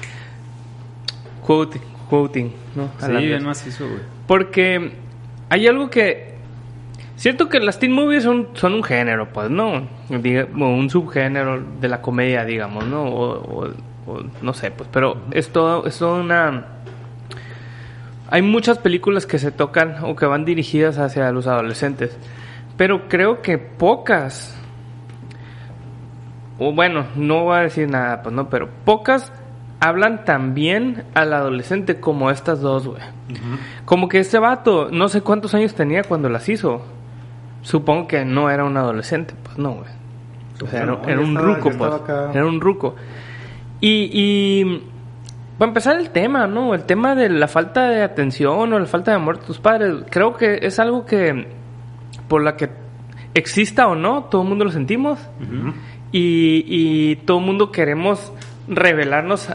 Quoting, 1.47 1.83
quoting, 2.09 2.51
¿no? 2.75 2.85
sí 2.99 3.05
Al 3.05 3.11
Andrés. 3.11 3.27
bien 3.29 3.45
macizo, 3.45 3.87
güey. 3.87 4.01
Porque 4.27 4.93
hay 5.51 5.67
algo 5.67 5.89
que. 5.91 6.33
Cierto 7.17 7.49
que 7.49 7.61
las 7.61 7.79
teen 7.79 7.93
movies 7.93 8.25
son, 8.25 8.49
son 8.55 8.75
un 8.75 8.83
género, 8.83 9.29
pues, 9.33 9.49
¿no? 9.49 9.87
Diga- 10.09 10.49
un 10.55 10.91
subgénero 10.91 11.63
de 11.81 11.89
la 11.89 12.03
comedia, 12.03 12.45
digamos, 12.45 12.85
¿no? 12.87 13.05
O, 13.05 13.65
o- 13.67 13.73
o 14.07 14.23
no 14.41 14.55
sé, 14.55 14.73
pues, 14.73 14.89
pero 14.93 15.19
es 15.31 15.51
todo, 15.51 15.87
es 15.87 15.99
toda 15.99 16.21
una. 16.21 16.67
Hay 18.29 18.43
muchas 18.43 18.79
películas 18.79 19.27
que 19.27 19.39
se 19.39 19.53
tocan 19.53 19.99
o 20.03 20.17
que 20.17 20.27
van 20.27 20.45
dirigidas 20.45 20.99
hacia 20.99 21.31
los 21.31 21.47
adolescentes, 21.47 22.17
pero 22.77 23.09
creo 23.09 23.43
que 23.43 23.59
pocas. 23.59 24.57
O 26.59 26.73
bueno, 26.73 27.07
no 27.17 27.45
voy 27.45 27.57
a 27.57 27.61
decir 27.63 27.89
nada, 27.91 28.23
pues 28.23 28.35
no, 28.35 28.49
pero 28.49 28.69
pocas 28.85 29.33
hablan 29.81 30.25
también 30.25 31.05
al 31.15 31.33
adolescente 31.33 31.99
como 31.99 32.31
estas 32.31 32.61
dos, 32.61 32.87
güey. 32.87 33.03
Como 33.85 34.09
que 34.09 34.19
este 34.21 34.39
vato, 34.39 34.89
no 34.91 35.09
sé 35.09 35.23
cuántos 35.23 35.55
años 35.55 35.75
tenía 35.75 36.03
cuando 36.05 36.29
las 36.29 36.49
hizo. 36.49 36.83
Supongo 37.63 38.07
que 38.07 38.25
no 38.25 38.51
era 38.51 38.65
un 38.65 38.77
adolescente, 38.77 39.35
pues 39.43 39.59
no, 39.59 39.73
güey. 39.73 39.91
O 40.63 40.67
sea, 40.67 40.83
era, 40.83 40.93
No, 40.93 41.03
era 41.05 41.15
yo 41.17 41.21
un 41.23 41.29
estaba- 41.37 41.55
ruco, 41.55 41.71
pues. 41.77 41.95
acá. 41.95 42.31
Era 42.33 42.47
un 42.47 42.61
ruco. 42.61 42.95
Y, 43.81 44.11
y 44.13 44.83
para 45.59 45.71
empezar 45.71 45.97
el 45.99 46.11
tema, 46.11 46.47
¿no? 46.47 46.75
El 46.75 46.85
tema 46.85 47.15
de 47.17 47.29
la 47.29 47.49
falta 47.49 47.89
de 47.89 48.03
atención 48.03 48.73
o 48.73 48.79
la 48.79 48.87
falta 48.87 49.11
de 49.11 49.17
amor 49.17 49.41
de 49.41 49.47
tus 49.47 49.59
padres, 49.59 50.05
creo 50.11 50.37
que 50.37 50.61
es 50.63 50.79
algo 50.79 51.05
que, 51.05 51.49
por 52.29 52.43
la 52.43 52.57
que 52.57 52.71
exista 53.35 53.89
o 53.89 53.95
no, 53.95 54.25
todo 54.25 54.43
el 54.43 54.49
mundo 54.49 54.65
lo 54.65 54.71
sentimos. 54.71 55.19
Y, 56.13 56.65
y 56.67 57.17
todo 57.17 57.39
el 57.39 57.47
mundo 57.47 57.73
queremos 57.73 58.33
revelarnos 58.69 59.49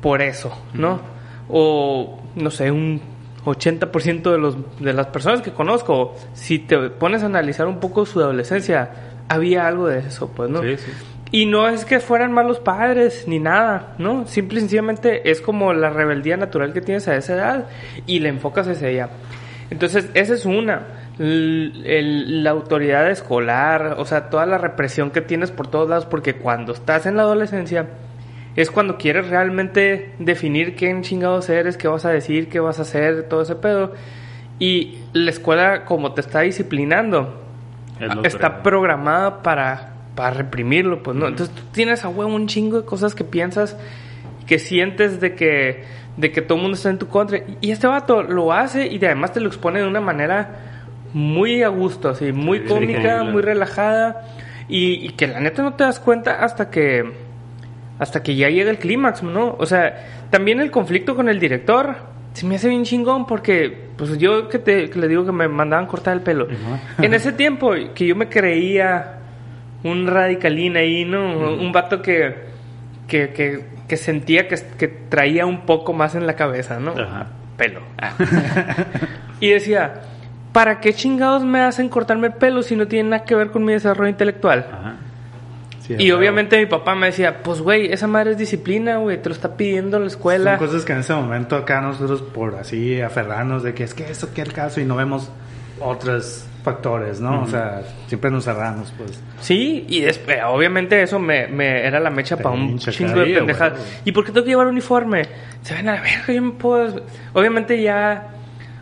por 0.00 0.22
eso, 0.22 0.56
¿no? 0.74 1.00
O, 1.48 2.20
no 2.36 2.50
sé, 2.50 2.70
un 2.70 3.00
80% 3.44 4.30
de, 4.30 4.38
los, 4.38 4.56
de 4.78 4.92
las 4.92 5.08
personas 5.08 5.42
que 5.42 5.52
conozco, 5.52 6.14
si 6.32 6.58
te 6.58 6.78
pones 6.90 7.22
a 7.22 7.26
analizar 7.26 7.66
un 7.66 7.80
poco 7.80 8.06
su 8.06 8.20
adolescencia, 8.20 8.90
había 9.28 9.66
algo 9.66 9.88
de 9.88 10.00
eso, 10.00 10.30
pues, 10.34 10.50
¿no? 10.50 10.62
Sí, 10.62 10.76
sí. 10.76 10.90
Y 11.32 11.46
no 11.46 11.68
es 11.68 11.84
que 11.84 12.00
fueran 12.00 12.32
malos 12.32 12.58
padres 12.58 13.24
ni 13.28 13.38
nada, 13.38 13.94
¿no? 13.98 14.26
Simple 14.26 14.58
y 14.58 14.60
sencillamente 14.62 15.30
es 15.30 15.40
como 15.40 15.72
la 15.72 15.90
rebeldía 15.90 16.36
natural 16.36 16.72
que 16.72 16.80
tienes 16.80 17.06
a 17.06 17.14
esa 17.16 17.34
edad 17.34 17.66
y 18.06 18.18
le 18.18 18.28
enfocas 18.28 18.66
hacia 18.66 18.88
ella. 18.88 19.10
Entonces, 19.70 20.10
esa 20.14 20.34
es 20.34 20.44
una. 20.44 20.82
L- 21.20 21.72
el- 21.84 22.42
la 22.42 22.50
autoridad 22.50 23.10
escolar, 23.10 23.96
o 23.98 24.06
sea, 24.06 24.30
toda 24.30 24.46
la 24.46 24.56
represión 24.56 25.10
que 25.10 25.20
tienes 25.20 25.50
por 25.50 25.66
todos 25.66 25.88
lados, 25.88 26.06
porque 26.06 26.34
cuando 26.36 26.72
estás 26.72 27.04
en 27.04 27.16
la 27.16 27.22
adolescencia 27.22 27.86
es 28.56 28.70
cuando 28.70 28.96
quieres 28.96 29.28
realmente 29.28 30.12
definir 30.18 30.74
quién 30.76 31.02
chingados 31.02 31.48
eres, 31.50 31.76
qué 31.76 31.88
vas 31.88 32.06
a 32.06 32.10
decir, 32.10 32.48
qué 32.48 32.58
vas 32.58 32.78
a 32.78 32.82
hacer, 32.82 33.24
todo 33.28 33.42
ese 33.42 33.54
pedo. 33.54 33.92
Y 34.58 34.98
la 35.12 35.30
escuela, 35.30 35.84
como 35.84 36.14
te 36.14 36.22
está 36.22 36.40
disciplinando, 36.40 37.38
Es 38.00 38.34
está 38.34 38.62
programada 38.62 39.42
para, 39.42 39.92
para 40.14 40.30
reprimirlo, 40.30 41.02
pues 41.02 41.16
no. 41.16 41.28
Entonces 41.28 41.54
tú 41.54 41.62
tienes 41.70 42.02
a 42.04 42.08
huevo 42.08 42.34
un 42.34 42.46
chingo 42.46 42.80
de 42.80 42.86
cosas 42.86 43.14
que 43.14 43.24
piensas, 43.24 43.76
que 44.46 44.58
sientes 44.58 45.20
de 45.20 45.34
que, 45.34 45.84
de 46.16 46.32
que 46.32 46.40
todo 46.42 46.56
el 46.56 46.62
mundo 46.62 46.76
está 46.76 46.88
en 46.88 46.98
tu 46.98 47.08
contra. 47.08 47.40
Y 47.60 47.70
este 47.70 47.86
vato 47.86 48.22
lo 48.22 48.52
hace 48.54 48.86
y 48.86 48.96
además 49.04 49.34
te 49.34 49.40
lo 49.40 49.48
expone 49.48 49.80
de 49.80 49.86
una 49.86 50.00
manera 50.00 50.69
muy 51.12 51.62
a 51.62 51.68
gusto, 51.68 52.10
así, 52.10 52.32
muy 52.32 52.60
Sí, 52.60 52.64
cómica, 52.66 53.24
muy 53.24 53.42
relajada. 53.42 54.22
Y, 54.68 55.06
y 55.06 55.08
que 55.10 55.26
la 55.26 55.40
neta 55.40 55.62
no 55.62 55.74
te 55.74 55.84
das 55.84 55.98
cuenta 55.98 56.44
hasta 56.44 56.70
que 56.70 57.04
hasta 57.98 58.22
que 58.22 58.34
ya 58.34 58.48
llega 58.48 58.70
el 58.70 58.78
clímax, 58.78 59.22
¿no? 59.22 59.56
O 59.58 59.66
sea, 59.66 60.26
también 60.30 60.60
el 60.60 60.70
conflicto 60.70 61.14
con 61.14 61.28
el 61.28 61.38
director 61.38 61.96
se 62.32 62.46
me 62.46 62.54
hace 62.54 62.70
bien 62.70 62.84
chingón 62.84 63.26
porque, 63.26 63.88
pues 63.96 64.16
yo 64.16 64.48
que, 64.48 64.58
te, 64.58 64.88
que 64.88 64.98
le 64.98 65.06
digo 65.06 65.26
que 65.26 65.32
me 65.32 65.48
mandaban 65.48 65.86
cortar 65.86 66.14
el 66.14 66.22
pelo. 66.22 66.48
En 66.98 67.14
ese 67.14 67.32
tiempo 67.32 67.72
que 67.94 68.06
yo 68.06 68.16
me 68.16 68.28
creía 68.30 69.18
un 69.82 70.06
radicalín 70.06 70.76
ahí, 70.76 71.04
¿no? 71.04 71.52
Un 71.54 71.72
vato 71.72 72.00
que, 72.00 72.34
que, 73.06 73.30
que, 73.30 73.64
que 73.86 73.96
sentía 73.98 74.48
que, 74.48 74.56
que 74.78 74.88
traía 74.88 75.44
un 75.44 75.66
poco 75.66 75.92
más 75.92 76.14
en 76.14 76.26
la 76.26 76.36
cabeza, 76.36 76.80
¿no? 76.80 76.92
Ajá. 76.92 77.26
Pelo. 77.58 77.80
Ah. 78.00 78.14
y 79.40 79.50
decía, 79.50 80.00
¿para 80.52 80.80
qué 80.80 80.92
chingados 80.94 81.44
me 81.44 81.60
hacen 81.60 81.88
cortarme 81.88 82.28
el 82.28 82.32
pelo 82.34 82.62
si 82.62 82.76
no 82.76 82.86
tiene 82.88 83.10
nada 83.10 83.24
que 83.24 83.34
ver 83.34 83.50
con 83.50 83.64
mi 83.64 83.72
desarrollo 83.72 84.08
intelectual? 84.10 84.66
Ajá. 84.72 84.94
Sí, 85.86 85.94
Y 85.98 86.06
huevo. 86.10 86.18
obviamente 86.20 86.58
mi 86.58 86.66
papá 86.66 86.94
me 86.94 87.06
decía, 87.06 87.42
pues 87.42 87.60
güey, 87.60 87.92
esa 87.92 88.06
madre 88.06 88.32
es 88.32 88.38
disciplina, 88.38 88.98
güey, 88.98 89.20
te 89.20 89.28
lo 89.28 89.34
está 89.34 89.56
pidiendo 89.56 89.98
la 89.98 90.06
escuela. 90.06 90.58
Son 90.58 90.66
cosas 90.68 90.84
que 90.84 90.92
en 90.92 90.98
ese 91.00 91.14
momento 91.14 91.56
acá 91.56 91.80
nosotros 91.80 92.22
por 92.22 92.54
así 92.56 93.00
aferrarnos 93.00 93.62
de 93.62 93.74
que 93.74 93.84
es 93.84 93.94
que 93.94 94.08
esto 94.10 94.32
que 94.32 94.42
el 94.42 94.52
caso 94.52 94.80
y 94.80 94.84
no 94.84 94.96
vemos 94.96 95.30
otros 95.80 96.44
factores, 96.62 97.20
¿no? 97.22 97.42
O 97.42 97.46
sea, 97.46 97.82
siempre 98.06 98.30
nos 98.30 98.44
cerramos, 98.44 98.92
pues. 98.98 99.18
Sí, 99.40 99.86
y 99.88 100.02
después, 100.02 100.36
obviamente 100.46 101.02
eso 101.02 101.18
me, 101.18 101.46
me 101.48 101.86
era 101.86 101.98
la 101.98 102.10
mecha 102.10 102.36
para 102.36 102.50
un 102.50 102.78
chingo 102.78 103.18
de 103.20 103.34
pendejadas. 103.34 103.78
güey. 103.78 103.90
¿Y 104.04 104.12
por 104.12 104.24
qué 104.26 104.32
tengo 104.32 104.44
que 104.44 104.50
llevar 104.50 104.66
uniforme? 104.66 105.22
Se 105.62 105.74
ven 105.74 105.88
a 105.88 105.94
la 105.94 106.02
verga, 106.02 106.32
yo 106.32 106.42
me 106.42 106.52
puedo... 106.52 107.02
Obviamente 107.32 107.80
ya... 107.82 108.28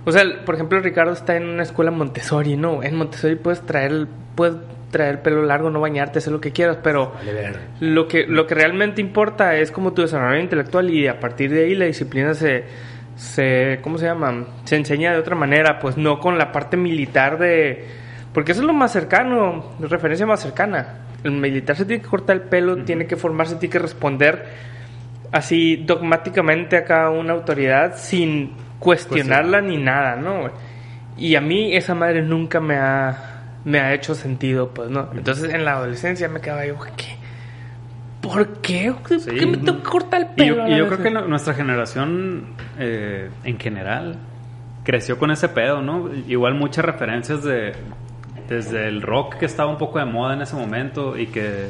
O 0.05 0.13
sea, 0.13 0.23
por 0.45 0.55
ejemplo, 0.55 0.81
Ricardo 0.81 1.13
está 1.13 1.37
en 1.37 1.49
una 1.49 1.63
escuela 1.63 1.91
Montessori, 1.91 2.57
¿no? 2.57 2.83
En 2.83 2.95
Montessori 2.97 3.37
puedes 3.37 3.61
traer, 3.63 4.07
puedes 4.35 4.57
traer 4.91 5.17
el 5.17 5.19
pelo 5.21 5.43
largo, 5.43 5.71
no 5.71 5.81
bañarte, 5.81 6.19
hacer 6.19 6.33
lo 6.33 6.41
que 6.41 6.53
quieras, 6.53 6.79
pero... 6.83 7.13
Vale. 7.15 7.53
Lo 7.81 8.09
que, 8.09 8.27
lo 8.27 8.47
que 8.47 8.55
realmente 8.55 9.01
importa 9.01 9.57
es 9.57 9.71
como 9.71 9.93
tu 9.93 10.03
desarrollo 10.03 10.41
intelectual 10.41 10.91
y 10.91 11.07
a 11.07 11.21
partir 11.21 11.51
de 11.51 11.65
ahí 11.65 11.75
la 11.75 11.85
disciplina 11.85 12.35
se, 12.35 12.65
se, 13.17 13.81
¿cómo 13.83 13.99
se 13.99 14.07
llama? 14.07 14.47
Se 14.65 14.77
enseña 14.77 15.13
de 15.13 15.19
otra 15.19 15.37
manera, 15.37 15.79
pues 15.79 15.97
no 15.97 16.19
con 16.19 16.39
la 16.39 16.53
parte 16.53 16.77
militar 16.77 17.39
de... 17.39 17.85
Porque 18.33 18.53
eso 18.53 18.61
es 18.61 18.67
lo 18.67 18.75
más 18.75 18.93
cercano, 18.93 19.73
la 19.81 19.89
referencia 19.89 20.27
más 20.27 20.41
cercana. 20.41 21.01
El 21.25 21.33
militar 21.33 21.77
se 21.77 21.85
tiene 21.85 22.03
que 22.03 22.09
cortar 22.09 22.37
el 22.37 22.43
pelo, 22.43 22.77
tiene 22.85 23.07
que 23.07 23.17
formarse, 23.17 23.57
tiene 23.57 23.73
que 23.73 23.79
responder 23.79 24.47
así 25.33 25.77
dogmáticamente 25.77 26.77
a 26.77 26.85
cada 26.85 27.11
una 27.11 27.33
autoridad 27.33 27.97
sin 27.97 28.53
cuestionarla 28.79 29.61
ni 29.61 29.77
nada, 29.77 30.17
¿no? 30.17 30.51
Y 31.17 31.35
a 31.35 31.41
mí 31.41 31.75
esa 31.77 31.95
madre 31.95 32.23
nunca 32.23 32.61
me 32.61 32.77
ha, 32.77 33.43
me 33.65 33.81
ha 33.81 33.93
hecho 33.95 34.15
sentido, 34.15 34.71
pues, 34.71 34.89
¿no? 34.91 35.09
Entonces 35.15 35.53
en 35.53 35.65
la 35.65 35.73
adolescencia 35.73 36.29
me 36.29 36.41
quedaba 36.41 36.65
yo, 36.67 36.77
¿qué? 36.97 37.17
¿Por 38.21 38.61
qué? 38.61 38.93
¿Por 39.07 39.21
Sí. 39.21 39.31
qué 39.31 39.47
me 39.47 39.57
tengo 39.59 39.79
que 39.83 39.89
cortar 39.89 40.21
el 40.23 40.27
Y 40.27 40.35
pelo? 40.51 40.69
yo, 40.69 40.75
y 40.75 40.79
yo 40.79 40.87
creo 40.89 41.03
que 41.03 41.11
nuestra 41.11 41.55
generación, 41.55 42.47
eh, 42.79 43.31
en 43.45 43.59
general, 43.59 44.17
creció 44.85 45.19
con 45.19 45.31
ese 45.31 45.49
pedo, 45.49 45.83
¿no? 45.83 46.11
Igual 46.29 46.55
muchas 46.55 46.85
referencias 46.85 47.43
de 47.45 47.73
desde 48.49 48.89
el 48.89 49.03
rock 49.03 49.35
que 49.37 49.45
estaba 49.45 49.71
un 49.71 49.77
poco 49.77 49.99
de 49.99 50.07
moda 50.07 50.33
en 50.33 50.41
ese 50.41 50.57
momento 50.57 51.19
y 51.19 51.27
que, 51.27 51.69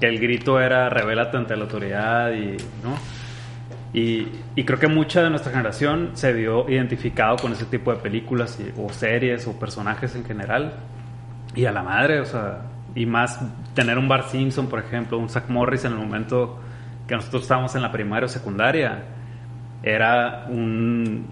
que 0.00 0.06
el 0.08 0.18
grito 0.18 0.60
era 0.60 0.88
revélate 0.88 1.36
ante 1.36 1.54
la 1.56 1.62
autoridad 1.62 2.32
y, 2.32 2.56
¿no? 2.82 2.96
Y, 3.92 4.28
y 4.54 4.64
creo 4.64 4.78
que 4.78 4.86
mucha 4.86 5.22
de 5.22 5.30
nuestra 5.30 5.50
generación 5.50 6.10
se 6.14 6.32
vio 6.32 6.68
identificado 6.70 7.36
con 7.36 7.52
ese 7.52 7.64
tipo 7.64 7.90
de 7.92 7.98
películas 7.98 8.58
y- 8.60 8.72
o 8.80 8.88
series 8.92 9.46
o 9.48 9.58
personajes 9.58 10.14
en 10.14 10.24
general. 10.24 10.74
Y 11.56 11.64
a 11.64 11.72
la 11.72 11.82
madre, 11.82 12.20
o 12.20 12.24
sea, 12.24 12.62
y 12.94 13.04
más 13.06 13.40
tener 13.74 13.98
un 13.98 14.06
Bart 14.08 14.28
Simpson, 14.28 14.68
por 14.68 14.78
ejemplo, 14.78 15.18
un 15.18 15.28
Zach 15.28 15.48
Morris 15.48 15.84
en 15.84 15.92
el 15.92 15.98
momento 15.98 16.60
que 17.08 17.16
nosotros 17.16 17.42
estábamos 17.42 17.74
en 17.74 17.82
la 17.82 17.90
primaria 17.90 18.26
o 18.26 18.28
secundaria, 18.28 19.02
era 19.82 20.46
un 20.48 21.26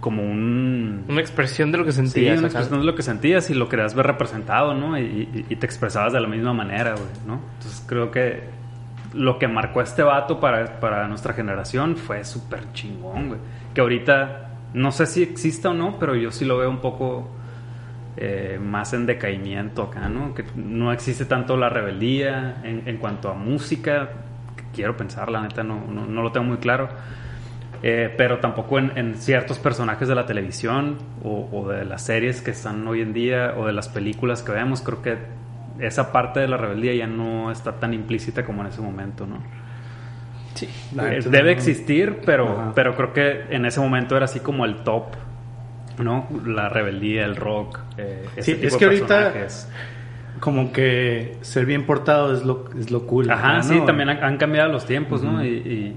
como 0.00 0.24
un 0.24 1.04
Una 1.08 1.20
expresión 1.20 1.70
de 1.70 1.78
lo 1.78 1.84
que 1.84 1.92
sí, 1.92 1.98
sentías. 1.98 2.38
una 2.40 2.48
acá. 2.48 2.58
expresión 2.58 2.80
de 2.80 2.86
lo 2.86 2.96
que 2.96 3.02
sentías 3.04 3.48
y 3.50 3.54
lo 3.54 3.68
querías 3.68 3.94
ver 3.94 4.06
representado, 4.08 4.74
¿no? 4.74 4.98
Y, 4.98 5.02
y- 5.02 5.46
y 5.48 5.54
te 5.56 5.66
expresabas 5.66 6.12
de 6.12 6.20
la 6.20 6.26
misma 6.26 6.52
manera, 6.52 6.94
güey, 6.94 7.06
¿no? 7.24 7.38
Entonces 7.58 7.84
creo 7.86 8.10
que 8.10 8.42
lo 9.14 9.38
que 9.38 9.48
marcó 9.48 9.80
este 9.82 10.02
vato 10.02 10.40
para, 10.40 10.80
para 10.80 11.06
nuestra 11.08 11.32
generación 11.32 11.96
fue 11.96 12.24
súper 12.24 12.72
chingón, 12.72 13.28
güey. 13.28 13.40
Que 13.74 13.80
ahorita, 13.80 14.50
no 14.74 14.92
sé 14.92 15.06
si 15.06 15.22
exista 15.22 15.70
o 15.70 15.74
no, 15.74 15.98
pero 15.98 16.14
yo 16.14 16.30
sí 16.30 16.44
lo 16.44 16.58
veo 16.58 16.70
un 16.70 16.80
poco 16.80 17.28
eh, 18.16 18.58
más 18.62 18.92
en 18.92 19.06
decaimiento 19.06 19.82
acá, 19.84 20.08
¿no? 20.08 20.34
Que 20.34 20.44
no 20.56 20.92
existe 20.92 21.24
tanto 21.24 21.56
la 21.56 21.68
rebeldía 21.68 22.60
en, 22.64 22.82
en 22.86 22.96
cuanto 22.98 23.30
a 23.30 23.34
música. 23.34 24.10
Quiero 24.74 24.96
pensar, 24.96 25.30
la 25.30 25.42
neta, 25.42 25.62
no, 25.62 25.86
no, 25.88 26.06
no 26.06 26.22
lo 26.22 26.32
tengo 26.32 26.46
muy 26.46 26.58
claro. 26.58 26.88
Eh, 27.82 28.14
pero 28.16 28.38
tampoco 28.38 28.78
en, 28.78 28.96
en 28.96 29.16
ciertos 29.16 29.58
personajes 29.58 30.06
de 30.06 30.14
la 30.14 30.24
televisión 30.24 30.98
o, 31.24 31.48
o 31.50 31.68
de 31.68 31.84
las 31.84 32.02
series 32.02 32.40
que 32.40 32.52
están 32.52 32.86
hoy 32.86 33.00
en 33.00 33.12
día 33.12 33.54
o 33.56 33.66
de 33.66 33.72
las 33.72 33.88
películas 33.88 34.42
que 34.42 34.52
vemos, 34.52 34.82
creo 34.82 35.02
que 35.02 35.18
esa 35.78 36.12
parte 36.12 36.40
de 36.40 36.48
la 36.48 36.56
rebeldía 36.56 36.94
ya 36.94 37.06
no 37.06 37.50
está 37.50 37.72
tan 37.80 37.94
implícita 37.94 38.44
como 38.44 38.62
en 38.62 38.68
ese 38.68 38.80
momento, 38.80 39.26
¿no? 39.26 39.38
Sí. 40.54 40.68
Debe 40.92 41.42
no- 41.44 41.48
existir, 41.50 42.18
pero, 42.26 42.48
Ajá. 42.48 42.72
pero 42.74 42.94
creo 42.94 43.12
que 43.12 43.44
en 43.50 43.64
ese 43.64 43.80
momento 43.80 44.16
era 44.16 44.26
así 44.26 44.40
como 44.40 44.64
el 44.64 44.76
top, 44.84 45.04
¿no? 46.02 46.28
La 46.46 46.68
rebeldía, 46.68 47.24
el 47.24 47.36
rock, 47.36 47.78
eh, 47.96 48.26
ese 48.36 48.42
Sí, 48.42 48.54
tipo 48.54 48.66
es 48.66 48.72
de 48.74 48.78
que 48.78 48.84
ahorita 48.84 49.06
personajes. 49.32 49.68
como 50.40 50.72
que 50.72 51.38
ser 51.40 51.64
bien 51.66 51.86
portado 51.86 52.34
es 52.34 52.44
lo, 52.44 52.68
es 52.78 52.90
lo 52.90 53.06
cool. 53.06 53.30
Ajá, 53.30 53.56
¿no? 53.58 53.62
sí, 53.62 53.80
también 53.86 54.10
han, 54.10 54.22
han 54.22 54.36
cambiado 54.36 54.70
los 54.70 54.84
tiempos, 54.86 55.22
¿no? 55.22 55.44
Y, 55.44 55.48
y- 55.48 55.96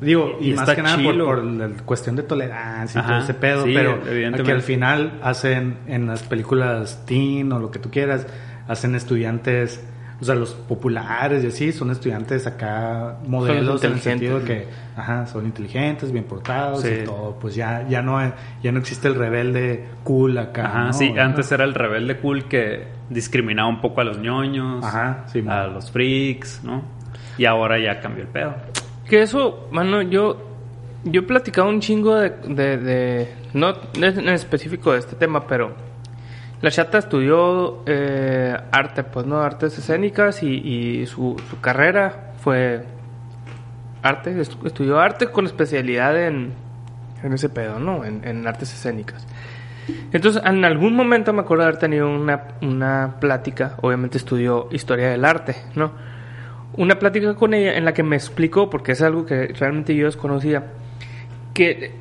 Digo, 0.00 0.38
y, 0.40 0.50
Y 0.52 0.54
más 0.54 0.60
está 0.68 0.76
que 0.76 0.82
nada 0.82 0.96
por, 1.02 1.18
por 1.24 1.42
la 1.44 1.70
cuestión 1.84 2.14
de 2.14 2.22
tolerancia 2.22 3.00
y 3.00 3.02
Ajá, 3.02 3.14
todo 3.14 3.24
ese 3.24 3.34
pedo, 3.34 3.64
sí, 3.64 3.72
pero 3.74 4.00
que 4.44 4.52
al 4.52 4.62
final 4.62 5.18
hacen 5.24 5.78
en 5.88 6.06
las 6.06 6.22
películas 6.22 7.02
teen 7.04 7.50
o 7.50 7.58
lo 7.58 7.72
que 7.72 7.80
tú 7.80 7.90
quieras, 7.90 8.24
hacen 8.68 8.94
estudiantes, 8.94 9.82
o 10.20 10.24
sea, 10.24 10.34
los 10.34 10.52
populares 10.54 11.42
y 11.44 11.46
así, 11.48 11.72
son 11.72 11.90
estudiantes 11.90 12.46
acá 12.46 13.16
modelos 13.26 13.82
en 13.84 13.92
el 13.92 14.00
sentido 14.00 14.38
inteligentes. 14.40 14.74
que, 14.94 15.00
ajá, 15.00 15.26
son 15.26 15.46
inteligentes, 15.46 16.12
bien 16.12 16.24
portados 16.24 16.82
Sí. 16.82 16.88
y 17.02 17.04
todo, 17.04 17.36
pues 17.40 17.54
ya, 17.54 17.86
ya 17.88 18.02
no, 18.02 18.20
ya 18.62 18.72
no 18.72 18.78
existe 18.80 19.08
el 19.08 19.14
rebelde 19.14 19.86
cool 20.04 20.36
acá. 20.38 20.66
Ajá, 20.66 20.84
¿no? 20.86 20.92
sí, 20.92 21.14
antes 21.18 21.50
era 21.52 21.64
el 21.64 21.74
rebelde 21.74 22.16
cool 22.18 22.44
que 22.46 22.84
discriminaba 23.10 23.68
un 23.68 23.80
poco 23.80 24.00
a 24.00 24.04
los 24.04 24.18
ñoños, 24.18 24.84
Ajá, 24.84 25.24
sí, 25.32 25.38
a 25.40 25.42
man. 25.42 25.74
los 25.74 25.90
freaks, 25.90 26.62
¿no? 26.64 26.82
Y 27.38 27.44
ahora 27.44 27.78
ya 27.78 28.00
cambió 28.00 28.24
el 28.24 28.28
pedo. 28.30 28.54
Que 29.08 29.22
eso, 29.22 29.68
mano, 29.70 30.02
yo, 30.02 30.36
yo 31.04 31.20
he 31.20 31.24
platicado 31.24 31.68
un 31.68 31.80
chingo 31.80 32.16
de, 32.16 32.30
de, 32.30 32.76
de- 32.76 33.28
no 33.54 33.72
en 33.94 34.28
específico 34.28 34.92
de 34.92 34.98
este 34.98 35.14
tema, 35.16 35.46
pero 35.46 35.72
La 36.60 36.70
chata 36.70 36.98
estudió 36.98 37.82
eh, 37.86 38.56
arte, 38.72 39.04
pues, 39.04 39.26
¿no? 39.26 39.40
Artes 39.40 39.78
escénicas 39.78 40.42
y, 40.42 41.06
su, 41.06 41.40
carrera 41.60 42.32
fue 42.40 42.84
arte, 44.02 44.34
estu- 44.36 44.66
estudió 44.66 44.98
arte 44.98 45.28
con 45.28 45.46
especialidad 45.46 46.20
en, 46.20 46.52
en 47.22 47.32
ese 47.32 47.48
pedo, 47.48 47.78
¿no? 47.78 48.04
En, 48.04 48.26
en 48.26 48.46
artes 48.46 48.72
escénicas. 48.72 49.24
Entonces, 50.12 50.42
en 50.44 50.64
algún 50.64 50.94
momento 50.96 51.32
me 51.32 51.40
acuerdo 51.42 51.62
haber 51.62 51.78
tenido 51.78 52.08
una, 52.10 52.42
una 52.60 53.14
plática, 53.20 53.76
obviamente 53.80 54.18
estudió 54.18 54.68
historia 54.72 55.10
del 55.10 55.24
arte, 55.24 55.56
¿no? 55.76 55.92
Una 56.76 56.98
plática 56.98 57.34
con 57.34 57.54
ella 57.54 57.76
en 57.76 57.84
la 57.84 57.94
que 57.94 58.02
me 58.02 58.16
explicó, 58.16 58.68
porque 58.68 58.92
es 58.92 59.02
algo 59.02 59.24
que 59.24 59.46
realmente 59.58 59.94
yo 59.94 60.06
desconocía, 60.06 60.64
que 61.54 61.92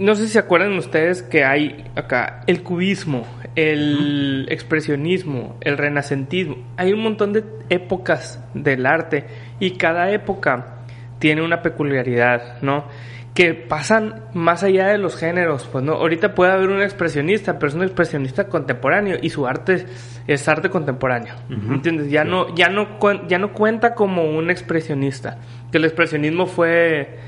no 0.00 0.14
sé 0.14 0.26
si 0.26 0.32
se 0.32 0.38
acuerdan 0.38 0.72
ustedes 0.78 1.22
que 1.22 1.44
hay 1.44 1.84
acá 1.94 2.42
el 2.46 2.62
cubismo, 2.62 3.26
el 3.54 4.46
expresionismo, 4.48 5.58
el 5.60 5.76
renacentismo. 5.76 6.56
Hay 6.78 6.94
un 6.94 7.02
montón 7.02 7.34
de 7.34 7.44
épocas 7.68 8.42
del 8.54 8.86
arte 8.86 9.26
y 9.60 9.72
cada 9.72 10.10
época 10.10 10.78
tiene 11.18 11.42
una 11.42 11.60
peculiaridad, 11.60 12.62
¿no? 12.62 12.86
Que 13.34 13.52
pasan 13.52 14.24
más 14.32 14.62
allá 14.62 14.86
de 14.86 14.96
los 14.96 15.16
géneros, 15.16 15.68
pues 15.70 15.84
no. 15.84 15.92
Ahorita 15.92 16.34
puede 16.34 16.52
haber 16.52 16.70
un 16.70 16.80
expresionista, 16.80 17.58
pero 17.58 17.68
es 17.68 17.74
un 17.74 17.82
expresionista 17.82 18.48
contemporáneo 18.48 19.18
y 19.20 19.28
su 19.28 19.46
arte 19.46 19.84
es, 20.26 20.48
arte 20.48 20.70
contemporáneo. 20.70 21.34
¿entiendes? 21.50 22.10
Ya 22.10 22.24
no, 22.24 22.54
ya 22.54 22.70
no, 22.70 22.98
ya 23.28 23.38
no 23.38 23.52
cuenta 23.52 23.94
como 23.94 24.24
un 24.24 24.50
expresionista. 24.50 25.36
Que 25.70 25.76
el 25.76 25.84
expresionismo 25.84 26.46
fue, 26.46 27.18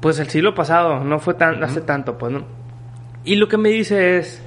pues 0.00 0.18
el 0.18 0.28
siglo 0.28 0.54
pasado, 0.54 1.04
no 1.04 1.18
fue 1.18 1.34
tan, 1.34 1.62
hace 1.62 1.80
tanto, 1.80 2.18
pues 2.18 2.32
no. 2.32 2.44
Y 3.24 3.36
lo 3.36 3.48
que 3.48 3.56
me 3.56 3.68
dice 3.68 4.18
es, 4.18 4.42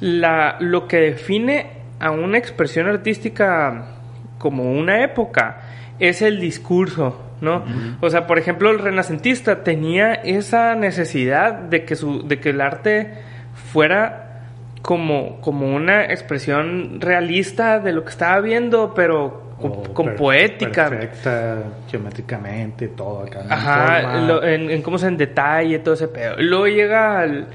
la, 0.00 0.56
lo 0.60 0.88
que 0.88 0.96
define 0.98 1.66
a 1.98 2.10
una 2.10 2.38
expresión 2.38 2.88
artística 2.88 3.96
como 4.38 4.72
una 4.72 5.04
época 5.04 5.60
es 5.98 6.22
el 6.22 6.40
discurso, 6.40 7.20
¿no? 7.42 7.62
O 8.00 8.08
sea, 8.08 8.26
por 8.26 8.38
ejemplo, 8.38 8.70
el 8.70 8.78
renacentista 8.78 9.62
tenía 9.62 10.14
esa 10.14 10.74
necesidad 10.74 11.52
de 11.52 11.84
que 11.84 11.94
su, 11.94 12.26
de 12.26 12.40
que 12.40 12.50
el 12.50 12.62
arte 12.62 13.12
fuera 13.72 14.46
como, 14.80 15.42
como 15.42 15.74
una 15.74 16.04
expresión 16.04 17.00
realista 17.02 17.80
de 17.80 17.92
lo 17.92 18.04
que 18.04 18.10
estaba 18.10 18.40
viendo, 18.40 18.94
pero 18.94 19.49
con, 19.60 19.70
O 19.72 19.82
con 19.94 20.06
per- 20.06 20.16
poética. 20.16 20.88
Perfecta, 20.88 21.62
geométricamente, 21.90 22.88
todo 22.88 23.22
acá. 23.24 23.42
en 23.42 23.52
Ajá, 23.52 24.16
lo- 24.26 24.42
en, 24.42 24.70
en 24.70 24.82
cómo 24.82 24.98
se 24.98 25.06
en 25.06 25.16
detalle, 25.16 25.78
todo 25.80 25.94
ese 25.94 26.08
pedo. 26.08 26.34
Luego 26.38 26.66
llega 26.66 27.24
el, 27.24 27.46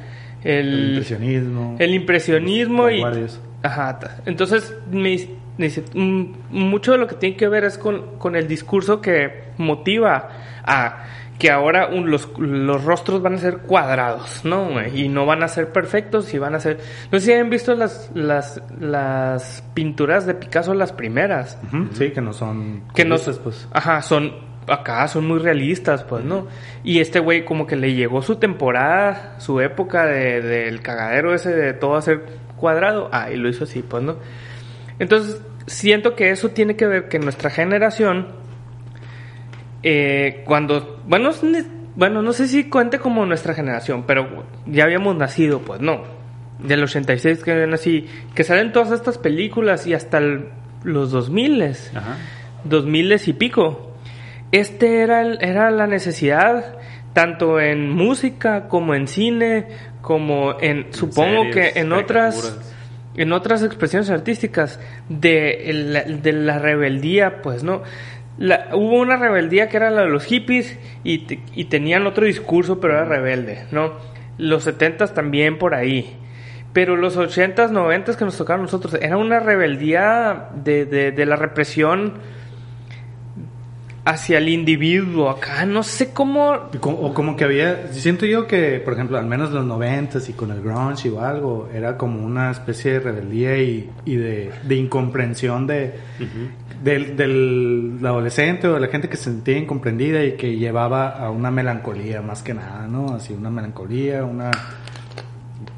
el 0.44 0.68
el, 0.74 0.90
impresionismo. 0.92 1.76
el 1.80 1.94
impresionismo 1.94 2.90
y... 2.90 3.02
Ajá, 3.64 3.98
entonces 4.28 4.76
me, 4.92 5.14
dis- 5.14 5.30
me 5.58 5.66
dice, 5.66 5.84
"Mm, 5.96 6.26
mucho 6.52 6.92
de 6.92 7.00
lo 7.00 7.08
que 7.08 7.16
tiene 7.16 7.36
que 7.36 7.48
ver 7.48 7.64
es 7.64 7.78
con, 7.80 8.18
con 8.20 8.36
el 8.36 8.48
discurso 8.48 9.02
que 9.02 9.46
motiva 9.58 10.30
a 10.64 11.04
que 11.40 11.52
ahora 11.52 11.88
un- 11.88 12.10
los, 12.10 12.30
los 12.40 12.84
rostros 12.86 13.22
van 13.22 13.34
a 13.36 13.38
ser 13.38 13.58
cuadrados, 13.58 14.46
¿no? 14.46 14.86
Y 14.88 15.10
no 15.10 15.26
van 15.26 15.44
a 15.44 15.48
ser 15.50 15.70
perfectos 15.74 16.34
y 16.34 16.38
van 16.38 16.56
a 16.56 16.60
ser... 16.60 16.80
No 17.12 17.20
sé 17.20 17.26
si 17.26 17.34
han 17.34 17.50
visto 17.50 17.76
las, 17.76 18.10
las, 18.14 18.62
las 18.80 19.64
pinturas 19.74 20.26
de 20.26 20.34
Picasso, 20.36 20.74
las 20.74 20.94
primeras. 20.94 21.58
Sí, 21.94 22.12
que 22.12 22.22
no 22.22 22.32
son. 22.32 22.84
Que 22.96 23.04
no 23.04 23.16
cubistas, 23.16 23.40
pues. 23.40 23.68
Ajá, 23.74 24.02
son 24.02 24.56
acá 24.68 25.08
son 25.08 25.28
muy 25.28 25.38
realistas, 25.38 26.04
pues, 26.06 26.24
¿no? 26.24 26.48
Y 26.84 27.00
este 27.00 27.20
güey 27.20 27.46
como 27.46 27.68
que 27.68 27.76
le 27.76 27.94
llegó 27.94 28.22
su 28.24 28.38
temporada, 28.38 29.36
su 29.40 29.60
época 29.62 30.06
de, 30.08 30.42
del 30.42 30.82
cagadero 30.82 31.36
ese 31.36 31.52
de 31.54 31.74
todo 31.74 31.98
hacer 31.98 32.26
cuadrado. 32.56 33.10
Ah, 33.12 33.30
y 33.30 33.36
lo 33.36 33.48
hizo 33.50 33.66
así, 33.66 33.84
pues, 33.84 34.02
¿no? 34.02 34.16
Entonces, 35.00 35.42
siento 35.68 36.16
que 36.16 36.32
eso 36.32 36.50
tiene 36.50 36.76
que 36.76 36.88
ver 36.88 37.10
que 37.10 37.20
nuestra 37.20 37.50
generación 37.50 38.28
eh, 39.88 40.42
cuando 40.46 41.00
bueno, 41.08 41.30
bueno, 41.96 42.22
no 42.24 42.34
sé 42.34 42.48
si 42.48 42.66
cuente 42.70 42.98
como 42.98 43.24
nuestra 43.28 43.54
generación, 43.54 44.04
pero 44.08 44.44
ya 44.66 44.84
habíamos 44.84 45.16
nacido, 45.16 45.60
pues, 45.60 45.80
no. 45.80 46.02
Del 46.60 46.84
86 46.84 47.44
que 47.44 47.68
nací, 47.68 48.08
que 48.34 48.44
salen 48.44 48.72
todas 48.72 48.92
estas 48.92 49.20
películas 49.20 49.86
y 49.86 49.94
hasta 49.94 50.18
el- 50.18 50.46
los 50.84 51.12
2000 51.12 51.62
Ajá. 51.96 52.18
2000 52.64 53.30
y 53.30 53.34
pico. 53.34 53.92
Este 54.52 55.02
era, 55.02 55.22
el- 55.22 55.38
era 55.42 55.70
la 55.70 55.86
necesidad, 55.86 56.78
tanto 57.14 57.60
en 57.60 57.92
música 57.92 58.68
como 58.68 58.96
en 58.96 59.08
cine, 59.08 59.68
como 60.02 60.60
en, 60.60 60.88
supongo 60.94 61.44
series, 61.44 61.74
que 61.74 61.80
en 61.80 61.94
otras, 61.94 62.58
en 63.16 63.32
otras 63.34 63.62
expresiones 63.64 64.10
artísticas, 64.10 64.80
de 65.10 66.32
la 66.34 66.60
rebeldía, 66.60 67.42
pues, 67.42 67.64
¿no? 67.64 67.84
La- 68.38 68.70
hubo 68.74 69.00
una 69.00 69.16
rebeldía 69.18 69.70
que 69.70 69.78
era 69.78 69.90
la 69.92 70.02
de 70.02 70.10
los 70.10 70.26
hippies 70.26 70.78
y, 71.04 71.20
te- 71.20 71.40
y 71.54 71.66
tenían 71.66 72.06
otro 72.08 72.26
discurso, 72.26 72.80
pero 72.80 72.94
era 72.96 73.06
rebelde, 73.06 73.66
¿no? 73.72 73.94
Los 74.38 74.64
70 74.64 75.08
también 75.08 75.58
por 75.58 75.74
ahí. 75.74 76.18
Pero 76.74 76.98
los 76.98 77.16
80s, 77.18 77.72
90s 77.72 78.18
que 78.18 78.26
nos 78.26 78.38
tocaron 78.38 78.62
a 78.62 78.64
nosotros, 78.64 78.96
era 79.02 79.16
una 79.16 79.40
rebeldía 79.40 80.50
de, 80.62 80.86
de, 80.86 81.12
de 81.14 81.26
la 81.26 81.38
represión 81.38 82.16
hacia 84.04 84.38
el 84.38 84.50
individuo. 84.50 85.30
Acá 85.30 85.66
no 85.66 85.82
sé 85.84 86.12
cómo. 86.12 86.52
O 86.84 87.14
como 87.14 87.36
que 87.36 87.44
había, 87.46 87.88
siento 87.94 88.26
yo 88.26 88.46
que, 88.48 88.80
por 88.84 88.94
ejemplo, 88.94 89.18
al 89.18 89.26
menos 89.26 89.50
en 89.50 89.56
los 89.56 89.66
noventas 89.66 90.28
y 90.30 90.34
con 90.34 90.52
el 90.52 90.62
grunge 90.62 91.10
o 91.10 91.22
algo, 91.22 91.70
era 91.74 91.98
como 91.98 92.24
una 92.26 92.52
especie 92.52 92.94
de 92.94 93.00
rebeldía 93.00 93.58
y, 93.58 93.90
y 94.06 94.16
de, 94.18 94.52
de 94.64 94.76
incomprensión 94.76 95.66
de, 95.68 95.96
del, 96.84 97.16
del 97.16 98.00
adolescente 98.04 98.68
o 98.68 98.74
de 98.74 98.80
la 98.80 98.88
gente 98.88 99.10
que 99.10 99.18
se 99.18 99.26
sentía 99.26 99.58
incomprendida 99.58 100.24
y 100.24 100.34
que 100.34 100.56
llevaba 100.58 101.10
a 101.10 101.30
una 101.30 101.52
melancolía 101.52 102.22
más 102.22 102.44
que 102.44 102.54
nada, 102.54 102.88
¿no? 102.88 103.16
Así 103.16 103.34
una 103.34 103.50
melancolía, 103.50 104.24
una... 104.24 104.52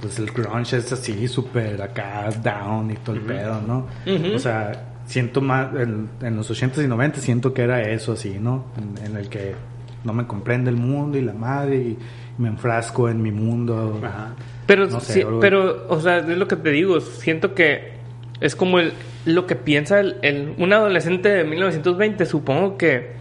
Pues 0.02 0.20
el 0.20 0.28
grunge 0.32 0.78
es 0.78 0.92
así, 0.92 1.28
súper 1.28 1.82
acá, 1.82 2.30
down 2.44 2.92
y 2.92 2.96
todo 2.96 3.16
el 3.16 3.22
pedo, 3.22 3.62
¿no? 3.62 3.88
O 4.36 4.40
sea, 4.40 4.72
siento 5.06 5.42
más, 5.42 5.74
en, 5.76 6.10
en 6.22 6.36
los 6.36 6.52
80s 6.52 6.84
y 6.84 6.88
90 6.88 7.20
siento 7.20 7.54
que 7.54 7.64
era 7.64 7.82
eso 7.82 8.14
así, 8.14 8.38
¿no? 8.40 8.66
En, 8.78 9.06
en 9.06 9.18
el 9.18 9.28
que 9.28 9.56
no 10.04 10.14
me 10.14 10.28
comprende 10.28 10.70
el 10.70 10.78
mundo 10.78 11.18
y 11.18 11.22
la 11.22 11.34
madre 11.34 11.78
y 11.78 11.98
me 12.38 12.50
enfrasco 12.50 13.10
en 13.10 13.22
mi 13.22 13.32
mundo. 13.32 14.00
Ajá. 14.04 14.36
Pero, 14.66 14.88
No 14.88 15.00
sé, 15.00 15.14
sí, 15.14 15.24
pero, 15.40 15.86
o 15.90 16.00
sea, 16.00 16.18
es 16.18 16.38
lo 16.38 16.48
que 16.48 16.56
te 16.56 16.70
digo. 16.70 17.00
Siento 17.00 17.54
que 17.54 17.94
es 18.40 18.56
como 18.56 18.80
el, 18.80 18.94
lo 19.28 19.46
que 19.46 19.56
piensa 19.56 20.00
el, 20.00 20.18
el- 20.22 20.54
un 20.58 20.74
adolescente 20.74 21.30
de 21.30 21.44
1920. 21.44 22.26
Supongo 22.26 22.78
que 22.78 23.12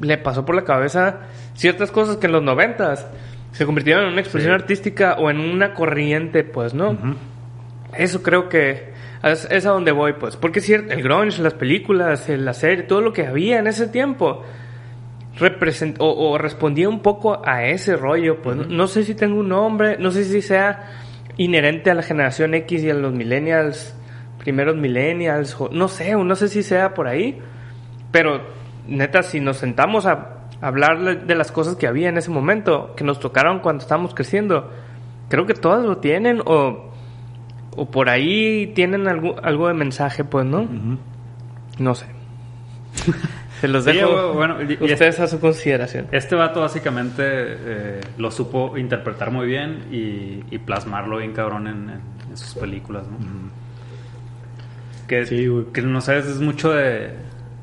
le 0.00 0.18
pasó 0.18 0.44
por 0.44 0.54
la 0.54 0.64
cabeza 0.64 1.20
ciertas 1.54 1.90
cosas 1.90 2.16
que 2.18 2.26
en 2.26 2.32
los 2.32 2.42
90 2.42 2.94
se 3.52 3.64
convirtieron 3.66 4.04
en 4.06 4.12
una 4.12 4.20
expresión 4.20 4.52
Sí. 4.56 4.62
artística 4.62 5.14
o 5.18 5.30
en 5.30 5.38
una 5.40 5.74
corriente, 5.74 6.44
pues, 6.44 6.74
¿no? 6.74 6.96
Eso 7.96 8.22
creo 8.22 8.48
que 8.48 8.92
es, 9.22 9.46
es 9.50 9.64
a 9.66 9.70
donde 9.70 9.92
voy, 9.92 10.14
pues. 10.14 10.36
Porque 10.36 10.58
es 10.58 10.64
cierto, 10.66 10.92
el 10.92 11.02
grunge, 11.02 11.40
las 11.40 11.54
películas, 11.54 12.28
la 12.28 12.52
serie, 12.54 12.82
todo 12.84 13.00
lo 13.00 13.12
que 13.12 13.26
había 13.26 13.58
en 13.60 13.66
ese 13.68 13.86
tiempo 13.88 14.42
represent 15.38 15.96
o, 15.98 16.38
respondía 16.38 16.88
un 16.88 17.00
poco 17.00 17.42
a 17.44 17.64
ese 17.66 17.96
rollo, 17.96 18.40
pues. 18.42 18.56
no, 18.56 18.64
no 18.64 18.86
sé 18.86 19.02
si 19.04 19.14
tengo 19.14 19.40
un 19.40 19.48
nombre, 19.48 19.96
no 19.98 20.10
sé 20.12 20.24
si 20.24 20.40
sea 20.42 20.90
inherente 21.36 21.90
a 21.90 21.94
la 21.94 22.02
generación 22.02 22.54
X 22.54 22.82
y 22.84 22.90
a 22.90 22.94
los 22.94 23.12
millennials, 23.12 23.96
primeros 24.44 24.76
millennials, 24.76 25.56
o- 25.58 25.68
no 25.72 25.88
sé, 25.88 26.14
no 26.14 26.36
sé 26.36 26.48
si 26.48 26.62
sea 26.62 26.94
por 26.94 27.08
ahí. 27.08 27.40
Pero, 28.12 28.40
neta, 28.86 29.22
si 29.24 29.40
nos 29.40 29.56
sentamos 29.56 30.06
a 30.06 30.44
hablar 30.60 31.26
de- 31.26 31.34
las 31.34 31.50
cosas 31.50 31.74
que 31.76 31.86
había 31.88 32.08
en 32.08 32.16
ese 32.18 32.30
momento, 32.30 32.94
que 32.96 33.02
nos 33.04 33.18
tocaron 33.18 33.58
cuando 33.58 33.82
estábamos 33.82 34.14
creciendo, 34.14 34.70
creo 35.28 35.46
que 35.46 35.54
todas 35.54 35.84
lo 35.84 35.96
tienen 35.98 36.40
o, 36.46 36.92
o 37.76 37.90
por 37.90 38.08
ahí 38.08 38.68
tienen 38.74 39.08
algo, 39.08 39.34
algo 39.42 39.66
de 39.68 39.74
mensaje, 39.74 40.22
pues, 40.24 40.46
¿no? 40.46 40.68
No 41.78 41.94
sé. 41.96 42.06
Se 43.60 43.68
los 43.68 43.84
Sí, 43.84 43.92
dejo 43.92 44.34
bueno, 44.34 44.56
y- 44.62 44.72
y 44.80 44.92
ustedes 44.92 45.18
a 45.20 45.26
su 45.26 45.40
consideración. 45.40 46.06
Este 46.12 46.34
vato 46.34 46.60
básicamente 46.60 47.22
eh, 47.26 48.00
lo 48.18 48.30
supo 48.30 48.76
interpretar 48.76 49.30
muy 49.30 49.46
bien 49.46 49.84
y, 49.90 50.44
y 50.54 50.58
plasmarlo 50.58 51.18
bien 51.18 51.32
cabrón 51.32 51.66
en, 51.66 51.88
en- 51.90 52.00
en 52.30 52.36
sus 52.36 52.54
películas, 52.54 53.06
¿no? 53.08 53.16
Que, 55.08 55.26
Sí, 55.26 55.48
que 55.72 55.82
no 55.82 56.00
sabes, 56.00 56.26
es 56.26 56.40
mucho 56.40 56.72
de 56.72 57.10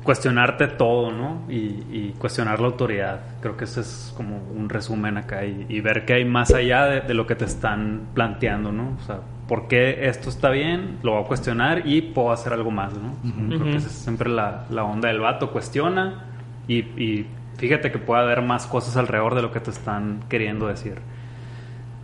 cuestionarte 0.04 0.66
todo, 0.66 1.12
¿no? 1.12 1.42
Y, 1.48 1.84
y 1.92 2.14
cuestionar 2.18 2.58
la 2.60 2.66
autoridad. 2.66 3.20
Creo 3.40 3.56
que 3.56 3.64
ese 3.64 3.80
es 3.80 4.12
como 4.16 4.36
un 4.56 4.68
resumen 4.68 5.16
acá 5.16 5.44
y, 5.44 5.66
y 5.68 5.80
ver 5.80 6.04
que 6.04 6.14
hay 6.14 6.24
más 6.24 6.52
allá 6.52 6.86
de, 6.86 7.00
de 7.02 7.14
lo 7.14 7.26
que 7.26 7.34
te 7.36 7.44
están 7.44 8.08
planteando, 8.14 8.72
¿no? 8.72 8.96
O 9.00 9.04
sea, 9.06 9.20
¿por 9.46 9.68
qué 9.68 10.08
esto 10.08 10.28
está 10.28 10.50
bien? 10.50 10.98
Lo 11.02 11.12
voy 11.12 11.22
a 11.24 11.26
cuestionar 11.26 11.86
y 11.86 12.02
puedo 12.02 12.32
hacer 12.32 12.52
algo 12.52 12.70
más, 12.70 12.92
¿no? 12.94 13.14
Creo 13.48 13.60
Ujú. 13.60 13.70
que 13.70 13.76
esa 13.76 13.86
es 13.88 13.92
siempre 13.92 14.28
la, 14.28 14.64
la 14.70 14.82
onda 14.84 15.08
del 15.08 15.20
vato, 15.20 15.50
cuestiona 15.52 16.24
y, 16.66 16.78
y 16.78 17.26
fíjate 17.58 17.92
que 17.92 17.98
puede 17.98 18.22
haber 18.22 18.42
más 18.42 18.66
cosas 18.66 18.96
alrededor 18.96 19.34
de 19.36 19.42
lo 19.42 19.52
que 19.52 19.60
te 19.60 19.70
están 19.70 20.20
queriendo 20.28 20.66
decir. 20.66 20.94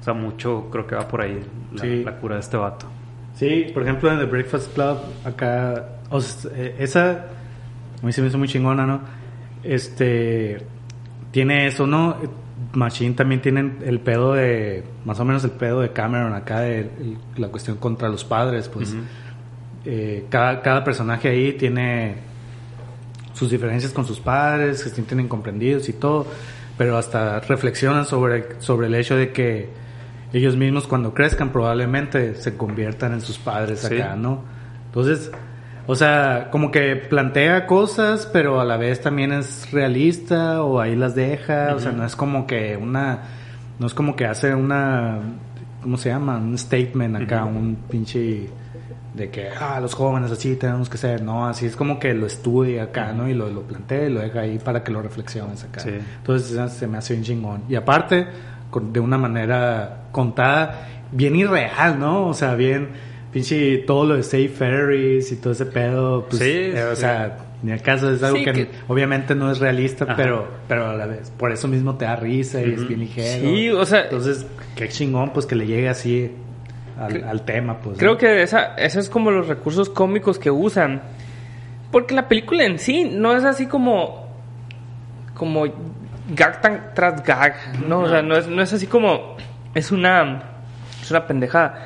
O 0.01 0.05
sea, 0.05 0.14
mucho 0.14 0.68
creo 0.70 0.86
que 0.86 0.95
va 0.95 1.09
por 1.09 1.20
ahí 1.22 1.41
la, 1.72 1.80
Sí. 1.82 2.03
la 2.05 2.12
cura 2.16 2.36
de 2.36 2.41
este 2.43 2.57
vato. 2.57 2.86
Sí, 3.39 3.70
por 3.72 3.84
ejemplo 3.84 4.11
en 4.11 4.18
The 4.18 4.24
Breakfast 4.24 4.74
Club, 4.74 4.99
acá, 5.24 6.01
o 6.11 6.20
sea, 6.20 6.51
eh, 6.57 6.74
esa, 6.80 7.26
a 8.03 8.07
mí 8.07 8.12
se 8.12 8.20
me 8.20 8.26
hizo 8.26 8.36
muy 8.36 8.49
chingona, 8.49 8.84
¿no? 8.84 9.01
Este, 9.62 10.59
tiene 11.30 11.68
eso, 11.68 11.86
¿no? 11.86 12.16
Machine 12.72 13.14
también 13.14 13.41
tiene 13.41 13.74
el 13.84 14.01
pedo 14.01 14.32
de, 14.32 14.82
más 15.05 15.20
o 15.20 15.24
menos 15.24 15.45
el 15.45 15.53
pedo 15.53 15.80
de 15.80 15.93
Cameron 15.93 16.34
acá, 16.34 16.61
de, 16.61 16.91
la 17.36 17.49
cuestión 17.49 17.76
contra 17.76 18.09
los 18.09 18.24
padres, 18.24 18.68
pues. 18.68 18.95
Eh, 19.84 20.26
cada, 20.28 20.61
cada 20.61 20.82
personaje 20.82 21.28
ahí 21.28 21.53
tiene 21.53 22.16
sus 23.34 23.51
diferencias 23.51 23.93
con 23.93 24.05
sus 24.05 24.18
padres, 24.18 24.82
que 24.82 24.89
se 24.89 24.97
sienten 24.97 25.20
incomprendidos 25.20 25.89
y 25.89 25.93
todo, 25.93 26.26
pero 26.76 26.99
hasta 26.99 27.39
reflexionan 27.39 28.05
sobre, 28.05 28.61
sobre 28.61 28.89
el 28.89 28.97
hecho 28.97 29.14
de 29.16 29.30
que 29.30 29.68
ellos 30.33 30.57
mismos 30.57 30.87
cuando 30.87 31.14
crezcan 31.14 31.51
probablemente 31.51 32.35
se 32.35 32.57
conviertan 32.57 33.12
en 33.14 33.20
sus 33.20 33.39
padres 33.39 33.81
Sí. 33.81 34.01
acá, 34.01 34.16
¿no? 34.16 34.43
Entonces, 34.87 35.31
o 35.87 35.95
sea, 35.95 36.49
como 36.51 36.70
que 36.70 36.97
plantea 36.97 37.66
cosas, 37.66 38.29
pero 38.33 38.61
a 38.61 38.64
la 38.64 38.76
vez 38.76 39.01
también 39.01 39.33
es 39.33 39.70
realista 39.72 40.62
o 40.62 40.81
ahí 40.81 40.95
las 40.97 41.14
deja, 41.14 41.74
o 41.74 41.79
sea, 41.81 41.93
no 41.93 42.05
es 42.05 42.14
como 42.14 42.47
que 42.47 42.76
una, 42.76 43.20
no 43.79 43.87
es 43.87 43.95
como 43.95 44.14
que 44.14 44.26
hace 44.26 44.55
una, 44.55 45.18
¿cómo 45.83 45.97
se 45.97 46.11
llama? 46.11 46.37
Un 46.37 46.59
statement 46.59 47.16
acá, 47.16 47.45
un 47.45 47.76
pinche 47.89 48.51
de 49.14 49.31
que, 49.31 49.49
ah, 49.49 49.81
los 49.81 49.95
jóvenes 49.95 50.31
así 50.31 50.57
tenemos 50.57 50.89
que 50.91 50.99
ser, 50.99 51.22
no, 51.22 51.49
así 51.49 51.64
es 51.66 51.74
como 51.74 51.99
que 51.99 52.12
lo 52.14 52.26
estudia 52.26 52.85
acá, 52.85 53.12
¿no? 53.14 53.26
Y 53.29 53.35
lo, 53.35 53.49
lo 53.51 53.62
plantea 53.62 54.07
y 54.09 54.12
lo 54.12 54.20
deja 54.20 54.41
ahí 54.41 54.59
para 54.59 54.85
que 54.85 54.93
lo 54.93 55.01
reflexiones 55.03 55.64
acá. 55.64 55.81
Sí. 55.81 55.91
Entonces 56.18 56.70
se- 56.72 56.87
me 56.87 56.99
hace 56.99 57.14
bien 57.14 57.24
chingón. 57.24 57.62
Y 57.68 57.74
aparte, 57.74 58.26
con- 58.70 58.92
de 58.92 59.00
una 59.00 59.18
manera 59.18 60.02
contada, 60.12 60.88
bien 61.12 61.36
irreal, 61.36 61.98
¿no? 61.98 62.26
O 62.26 62.34
sea, 62.34 62.54
bien, 62.54 62.88
pinche, 63.32 63.78
todo 63.78 64.04
lo 64.06 64.16
de 64.16 64.22
Safe 64.22 64.48
Ferries 64.48 65.32
y 65.32 65.36
todo 65.36 65.52
ese 65.52 65.66
pedo, 65.66 66.26
pues, 66.28 66.42
Sí, 66.42 66.50
eh, 66.50 66.84
o 66.92 66.94
sí. 66.94 67.00
sea, 67.02 67.38
ni 67.62 67.72
el 67.72 67.82
caso 67.82 68.10
es 68.12 68.22
algo 68.22 68.38
Sí, 68.38 68.44
que, 68.44 68.52
que- 68.52 68.68
obviamente 68.88 69.34
no 69.34 69.50
es 69.50 69.58
realista, 69.58 70.04
Ajá. 70.04 70.16
pero, 70.16 70.46
pero 70.68 70.90
a 70.90 70.94
la 70.94 71.06
vez, 71.06 71.30
por 71.36 71.50
eso 71.52 71.66
mismo 71.68 71.96
te 71.96 72.04
da 72.04 72.16
risa 72.16 72.60
y 72.62 72.72
es 72.74 72.86
bien 72.86 73.00
ligero. 73.00 73.48
Sí, 73.48 73.70
o 73.70 73.84
sea- 73.84 74.04
Entonces, 74.04 74.46
qué 74.76 74.88
chingón, 74.88 75.30
pues, 75.32 75.46
que 75.46 75.56
le 75.56 75.66
llegue 75.66 75.88
así 75.88 76.30
al, 76.98 77.42
tema, 77.44 77.78
pues. 77.78 77.96
Creo 77.98 78.12
¿no? 78.12 78.18
que 78.18 78.42
esa, 78.42 78.74
ese 78.74 78.98
es 79.00 79.08
como 79.08 79.30
los 79.30 79.46
recursos 79.48 79.88
cómicos 79.88 80.38
que 80.38 80.50
usan. 80.50 81.00
Porque 81.92 82.12
la 82.14 82.28
película 82.28 82.64
en 82.64 82.78
sí 82.78 83.04
no 83.04 83.34
es 83.36 83.44
así 83.44 83.66
como. 83.66 84.26
como 85.34 85.64
gag 86.29 86.61
tan- 86.61 86.91
tras 86.95 87.22
gag. 87.24 87.55
No, 87.87 88.01
o 88.01 88.09
sea, 88.09 88.22
no 88.22 88.37
es, 88.37 88.47
no 88.49 88.62
es 88.62 88.72
así 88.72 88.87
como. 88.87 89.37
Es 89.74 89.91
una. 89.93 90.43
Es 91.03 91.11
una 91.11 91.26
pendejada. 91.26 91.85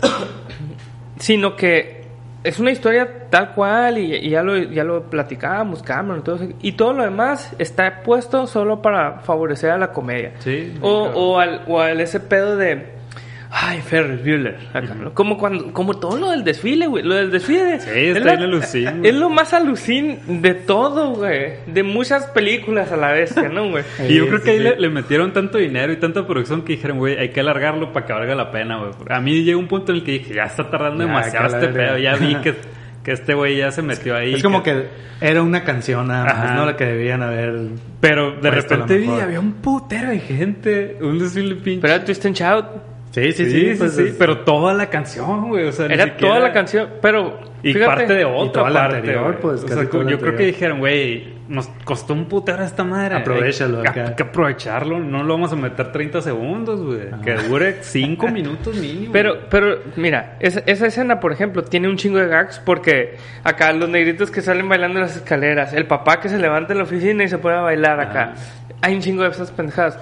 Sino 1.18 1.56
que 1.56 2.04
es 2.42 2.58
una 2.58 2.70
historia 2.72 3.28
tal 3.30 3.52
cual 3.52 3.96
y, 3.98 4.14
y 4.16 4.30
ya, 4.30 4.42
lo, 4.42 4.56
ya 4.58 4.84
lo 4.84 5.04
platicábamos, 5.08 5.82
Cameron 5.82 6.20
y 6.20 6.22
todo 6.22 6.36
eso. 6.36 6.48
Y 6.60 6.72
todo 6.72 6.92
lo 6.92 7.02
demás 7.04 7.54
está 7.58 8.02
puesto 8.02 8.46
solo 8.46 8.82
para 8.82 9.20
favorecer 9.20 9.70
a 9.70 9.78
la 9.78 9.92
comedia. 9.92 10.32
Sí, 10.40 10.76
O, 10.82 11.04
claro. 11.04 11.18
o 11.18 11.38
al, 11.38 11.62
o 11.68 11.80
al 11.80 12.00
ese 12.00 12.20
pedo 12.20 12.56
de. 12.56 12.93
Ay, 13.56 13.80
Ferris 13.82 14.20
Bueller. 14.20 14.56
acá, 14.72 14.94
¿no? 14.94 15.14
Como 15.14 15.38
cuando, 15.38 15.72
como 15.72 15.94
todo 15.94 16.18
lo 16.18 16.30
del 16.32 16.42
desfile, 16.42 16.88
güey. 16.88 17.04
Lo 17.04 17.14
del 17.14 17.30
desfile. 17.30 17.78
Sí, 17.80 17.88
es, 17.94 18.16
está 18.16 18.34
la- 18.34 18.44
alucin, 18.44 18.98
güey. 18.98 19.10
es 19.10 19.14
lo 19.14 19.30
más 19.30 19.54
alucin 19.54 20.18
de 20.42 20.54
todo, 20.54 21.10
güey. 21.14 21.52
De 21.68 21.84
muchas 21.84 22.26
películas 22.26 22.90
a 22.90 22.96
la 22.96 23.12
vez, 23.12 23.34
¿no, 23.52 23.70
güey? 23.70 23.84
Y 24.08 24.14
yo 24.16 24.24
Sí, 24.24 24.28
creo 24.28 24.38
sí, 24.40 24.44
que 24.44 24.50
ahí 24.50 24.58
sí. 24.58 24.64
le, 24.64 24.76
le 24.80 24.88
metieron 24.90 25.32
tanto 25.32 25.58
dinero 25.58 25.92
y 25.92 25.96
tanta 25.98 26.26
producción 26.26 26.62
que 26.62 26.72
dijeron, 26.72 26.98
güey, 26.98 27.16
hay 27.16 27.28
que 27.28 27.40
alargarlo 27.40 27.92
para 27.92 28.04
que 28.06 28.12
valga 28.12 28.34
la 28.34 28.50
pena, 28.50 28.78
güey. 28.78 28.90
A 29.08 29.20
mí 29.20 29.44
llegó 29.44 29.60
un 29.60 29.68
punto 29.68 29.92
en 29.92 29.98
el 29.98 30.04
que 30.04 30.12
dije, 30.12 30.34
ya 30.34 30.44
está 30.44 30.68
tardando 30.68 31.04
Ya, 31.04 31.06
demasiado 31.08 31.48
que 31.48 31.54
este 31.54 31.68
pedo. 31.68 31.98
Ya 31.98 32.16
vi 32.16 32.34
que, 32.42 32.54
que 33.04 33.12
este 33.12 33.34
güey 33.34 33.56
ya 33.58 33.70
se 33.70 33.82
metió 33.82 34.16
ahí. 34.16 34.34
Es 34.34 34.42
como 34.42 34.64
que 34.64 34.88
era 35.20 35.42
una 35.42 35.62
canción 35.62 36.08
nada 36.08 36.24
más, 36.24 36.34
Ajá. 36.34 36.54
¿no? 36.54 36.66
La 36.66 36.76
que 36.76 36.86
debían 36.86 37.22
haber. 37.22 37.54
Pero 38.00 38.32
de 38.40 38.50
repente 38.50 38.98
vi, 38.98 39.08
había 39.10 39.38
un 39.38 39.52
putero 39.54 40.08
de 40.10 40.18
gente. 40.18 40.98
Un 41.00 41.20
desfile 41.20 41.54
pinche. 41.54 41.82
Pero 41.82 41.94
era 41.94 42.04
Twist 42.04 42.26
and 42.26 42.34
Shout. 42.34 42.64
Sí, 43.14 43.30
sí, 43.32 43.44
sí, 43.44 43.50
sí. 43.50 43.60
sí, 43.72 43.74
pues, 43.78 43.92
sí, 43.94 44.14
Pero 44.18 44.38
toda 44.38 44.74
la 44.74 44.90
canción, 44.90 45.48
güey. 45.48 45.66
O 45.66 45.72
sea, 45.72 45.86
Era 45.86 46.04
siquiera- 46.04 46.16
toda 46.18 46.40
la 46.40 46.52
canción. 46.52 46.88
Pero. 47.00 47.38
Y 47.62 47.72
fíjate, 47.72 47.86
parte 47.86 48.14
de 48.14 48.24
otra 48.24 48.52
toda 48.62 48.70
la 48.70 48.80
parte, 48.80 48.96
anterior, 48.96 49.38
pues, 49.40 49.62
O 49.64 49.68
sea, 49.68 49.76
la 49.76 49.82
yo 49.84 49.88
creo 49.90 50.06
que 50.06 50.14
anterior. 50.16 50.38
dijeron, 50.38 50.78
güey, 50.80 51.34
nos 51.48 51.68
costó 51.84 52.12
un 52.12 52.24
putero 52.26 52.64
esta 52.64 52.82
madre. 52.84 53.14
Aprovechalo 53.16 53.80
Hay, 53.80 53.86
acá. 53.86 54.16
que 54.16 54.22
aprovecharlo. 54.24 54.98
No 54.98 55.22
lo 55.22 55.34
vamos 55.34 55.52
a 55.52 55.56
meter 55.56 55.92
30 55.92 56.20
segundos, 56.22 56.82
güey. 56.82 57.08
Que 57.24 57.34
dure 57.48 57.76
5 57.82 58.28
minutos 58.28 58.74
mínimo. 58.76 59.12
Pero, 59.12 59.38
pero, 59.48 59.78
mira, 59.96 60.36
esa, 60.40 60.60
esa 60.66 60.86
escena, 60.88 61.20
por 61.20 61.32
ejemplo, 61.32 61.62
tiene 61.62 61.88
un 61.88 61.96
chingo 61.96 62.18
de 62.18 62.26
gags 62.26 62.58
porque 62.66 63.16
acá 63.44 63.72
los 63.72 63.88
negritos 63.88 64.30
que 64.32 64.42
salen 64.42 64.68
bailando 64.68 64.98
en 64.98 65.04
las 65.06 65.16
escaleras, 65.16 65.72
el 65.72 65.86
papá 65.86 66.20
que 66.20 66.28
se 66.28 66.38
levanta 66.38 66.72
en 66.72 66.78
la 66.78 66.84
oficina 66.84 67.22
y 67.24 67.28
se 67.28 67.38
pone 67.38 67.54
a 67.56 67.60
bailar 67.60 68.00
acá. 68.00 68.34
Hay 68.82 68.94
un 68.94 69.00
chingo 69.00 69.22
de 69.22 69.28
esas 69.30 69.50
pendejadas. 69.52 69.98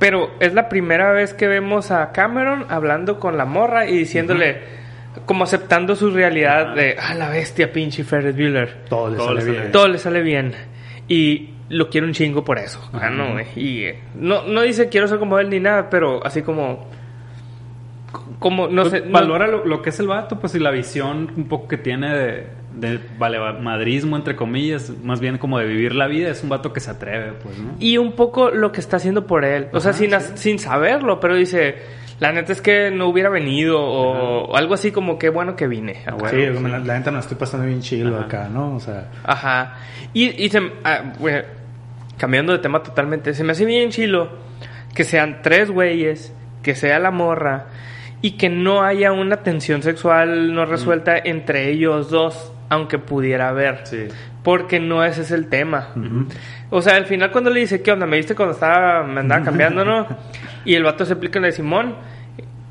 Pero 0.00 0.32
es 0.40 0.52
la 0.54 0.68
primera 0.68 1.12
vez 1.12 1.32
que 1.34 1.46
vemos 1.46 1.92
a 1.92 2.10
Cameron 2.10 2.66
hablando 2.70 3.20
con 3.20 3.36
la 3.38 3.44
morra 3.44 3.86
y 3.86 3.96
diciéndole, 3.98 4.60
como 5.26 5.44
aceptando 5.44 5.94
su 5.94 6.10
realidad 6.10 6.74
de, 6.74 6.96
ah, 6.98 7.14
la 7.14 7.28
bestia, 7.28 7.72
pinche 7.72 8.02
Ferris 8.02 8.34
Bueller. 8.34 8.78
Todo 8.88 9.10
le 9.10 9.16
Todo 9.16 9.26
sale 9.28 9.34
le 9.36 9.40
sale 9.42 9.50
bien. 9.52 9.62
bien. 9.62 9.72
Todo 9.72 9.88
le 9.88 9.98
sale 9.98 10.22
bien. 10.22 10.52
Y 11.06 11.50
lo 11.68 11.88
quiero 11.90 12.06
un 12.08 12.12
chingo 12.14 12.42
por 12.44 12.58
eso. 12.58 12.80
Ah, 12.94 13.10
no. 13.10 13.36
Y 13.54 13.84
eh, 13.84 13.98
no, 14.16 14.42
no 14.46 14.62
dice 14.62 14.88
quiero 14.88 15.06
ser 15.06 15.18
como 15.20 15.38
él 15.38 15.48
ni 15.50 15.60
nada, 15.60 15.88
pero 15.90 16.24
así 16.26 16.42
como. 16.42 16.88
Como, 18.38 18.68
no 18.68 18.82
Pues, 18.82 18.92
sé. 18.92 19.00
no- 19.02 19.12
valora 19.12 19.46
lo, 19.46 19.64
lo 19.66 19.82
que 19.82 19.90
es 19.90 20.00
el 20.00 20.06
vato, 20.08 20.40
pues, 20.40 20.54
y 20.54 20.58
la 20.58 20.70
visión 20.70 21.30
un 21.36 21.44
poco 21.46 21.68
que 21.68 21.76
tiene 21.76 22.16
de, 22.16 22.46
de 22.74 23.00
valemadrismo, 23.18 24.16
entre 24.16 24.36
comillas, 24.36 24.92
más 25.02 25.20
bien 25.20 25.38
como 25.38 25.58
de 25.58 25.66
vivir 25.66 25.94
la 25.94 26.06
vida. 26.06 26.30
Es 26.30 26.42
un 26.42 26.48
vato 26.48 26.72
que 26.72 26.80
se 26.80 26.90
atreve, 26.90 27.32
pues, 27.42 27.58
¿no? 27.58 27.74
Y 27.78 27.98
un 27.98 28.12
poco 28.12 28.50
lo 28.50 28.72
que 28.72 28.80
está 28.80 28.96
haciendo 28.96 29.26
por 29.26 29.44
él. 29.44 29.68
O 29.72 29.80
sea, 29.80 29.92
sin, 29.92 30.10
sí. 30.12 30.32
sin 30.34 30.58
saberlo, 30.58 31.20
pero 31.20 31.36
dice. 31.36 32.00
La 32.20 32.32
neta 32.32 32.52
es 32.52 32.60
que 32.60 32.90
no 32.90 33.08
hubiera 33.08 33.30
venido 33.30 33.80
o, 33.80 34.50
o 34.50 34.54
algo 34.54 34.74
así 34.74 34.92
como 34.92 35.18
que 35.18 35.30
bueno 35.30 35.56
que 35.56 35.66
vine. 35.66 36.02
Ah, 36.06 36.16
Sí, 36.28 36.36
la, 36.36 36.78
la 36.78 36.98
neta 36.98 37.10
me 37.10 37.14
la 37.14 37.20
estoy 37.20 37.38
pasando 37.38 37.64
bien 37.66 37.80
chido 37.80 38.20
acá, 38.20 38.46
¿no? 38.52 38.74
O 38.74 38.78
sea, 38.78 39.08
Ajá. 39.24 39.78
Y, 40.12 40.44
y 40.44 40.50
se, 40.50 40.60
ah, 40.84 41.14
cambiando 42.18 42.52
de 42.52 42.58
tema 42.58 42.82
totalmente, 42.82 43.32
se 43.32 43.42
me 43.42 43.52
hace 43.52 43.64
bien 43.64 43.88
chilo 43.88 44.28
que 44.94 45.04
sean 45.04 45.40
tres 45.42 45.70
güeyes, 45.70 46.34
que 46.62 46.74
sea 46.74 46.98
la 46.98 47.10
morra 47.10 47.68
y 48.22 48.32
que 48.32 48.50
no 48.50 48.82
haya 48.82 49.12
una 49.12 49.38
tensión 49.38 49.82
sexual 49.82 50.52
no 50.52 50.66
resuelta 50.66 51.16
entre 51.16 51.70
ellos 51.70 52.10
dos, 52.10 52.52
aunque 52.70 52.98
pudiera 52.98 53.50
haber. 53.50 53.86
Sí. 53.86 54.06
Porque 54.42 54.80
no 54.80 55.04
ese 55.04 55.20
es 55.20 55.30
el 55.32 55.48
tema. 55.48 55.88
O 56.70 56.80
sea, 56.80 56.96
al 56.96 57.04
final 57.04 57.30
cuando 57.30 57.50
le 57.50 57.60
dice, 57.60 57.82
¿qué 57.82 57.92
onda? 57.92 58.06
¿Me 58.06 58.16
viste 58.16 58.34
cuando 58.34 58.54
estaba, 58.54 59.02
me 59.04 59.20
andaba 59.20 59.44
cambiando, 59.44 59.84
no? 59.84 60.06
Y 60.64 60.74
el 60.74 60.82
vato 60.84 61.04
se 61.04 61.12
aplica 61.14 61.38
en 61.38 61.42
la 61.42 61.46
de 61.48 61.52
Simón. 61.52 61.94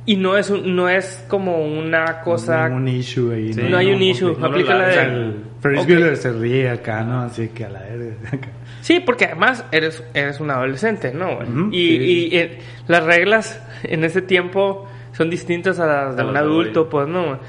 Y 0.05 0.15
no 0.15 0.37
es, 0.37 0.49
un- 0.49 0.75
no 0.75 0.89
es 0.89 1.23
como 1.27 1.63
una 1.63 2.21
cosa... 2.21 2.65
un 2.71 2.87
issue 2.87 3.31
ahí. 3.31 3.53
Sí, 3.53 3.61
no 3.69 3.77
hay 3.77 3.91
un 3.91 4.01
issue. 4.01 4.35
no 4.39 4.47
aplica 4.47 4.73
la 4.73 4.85
O 4.85 4.87
de... 4.87 4.93
sea, 4.93 5.03
el 5.03 5.35
Ferris 5.61 6.19
se 6.19 6.31
ríe 6.31 6.69
acá, 6.69 7.03
¿no? 7.03 7.21
Así 7.21 7.49
que 7.49 7.65
a 7.65 7.69
la 7.69 7.79
verga. 7.81 8.15
Sí, 8.81 9.01
porque 9.01 9.25
además 9.25 9.65
eres, 9.73 10.01
eres 10.13 10.39
un 10.39 10.49
adolescente, 10.51 11.13
¿no? 11.13 11.39
y 11.71 11.75
sí. 11.97 12.29
y, 12.31 12.37
eh, 12.37 12.59
las 12.87 13.03
reglas 13.03 13.61
en 13.83 14.05
ese 14.05 14.21
tiempo 14.21 14.87
son 15.11 15.29
distintas 15.29 15.79
a 15.79 15.85
las 15.85 16.15
de 16.15 16.21
A 16.21 16.25
un 16.25 16.37
adulto, 16.37 16.87
pues, 16.89 17.05
¿no? 17.07 17.39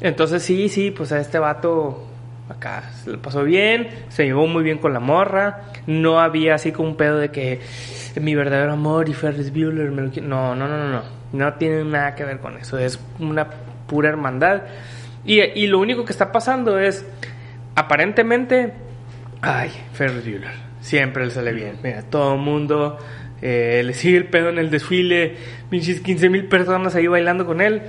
Entonces 0.00 0.42
sí, 0.42 0.68
sí, 0.68 0.90
pues 0.90 1.12
a 1.12 1.20
este 1.20 1.38
vato 1.38 2.06
acá 2.48 2.90
se 3.02 3.10
le 3.10 3.18
pasó 3.18 3.42
bien, 3.42 3.88
se 4.08 4.24
llevó 4.24 4.46
muy 4.46 4.62
bien 4.62 4.78
con 4.78 4.92
la 4.92 5.00
morra, 5.00 5.62
no 5.86 6.20
había 6.20 6.54
así 6.54 6.72
como 6.72 6.90
un 6.90 6.96
pedo 6.96 7.18
de 7.18 7.30
que 7.30 7.60
mi 8.20 8.34
verdadero 8.34 8.72
amor 8.72 9.08
y 9.08 9.14
Ferris 9.14 9.52
Bueller 9.52 9.90
me 9.90 10.02
lo 10.02 10.10
No, 10.22 10.54
no, 10.54 10.68
no, 10.68 10.78
no, 10.78 10.88
no, 10.88 11.02
no 11.32 11.54
tiene 11.54 11.84
nada 11.84 12.14
que 12.14 12.24
ver 12.24 12.38
con 12.38 12.56
eso, 12.56 12.78
es 12.78 13.00
una 13.18 13.48
pura 13.86 14.08
hermandad. 14.08 14.62
Y, 15.24 15.40
y 15.40 15.66
lo 15.66 15.80
único 15.80 16.04
que 16.04 16.12
está 16.12 16.30
pasando 16.30 16.78
es, 16.78 17.04
aparentemente, 17.74 18.72
ay, 19.40 19.70
Ferris 19.92 20.24
Bueller, 20.24 20.54
siempre 20.80 21.24
le 21.24 21.30
sale 21.32 21.52
bien. 21.52 21.78
Mira, 21.82 22.02
todo 22.02 22.34
el 22.34 22.40
mundo 22.40 22.98
eh, 23.42 23.82
le 23.84 23.92
sigue 23.92 24.16
el 24.16 24.26
pedo 24.26 24.50
en 24.50 24.58
el 24.58 24.70
desfile, 24.70 25.36
pinches 25.68 26.00
15 26.00 26.28
mil 26.28 26.46
personas 26.46 26.94
ahí 26.94 27.06
bailando 27.06 27.44
con 27.44 27.60
él. 27.60 27.82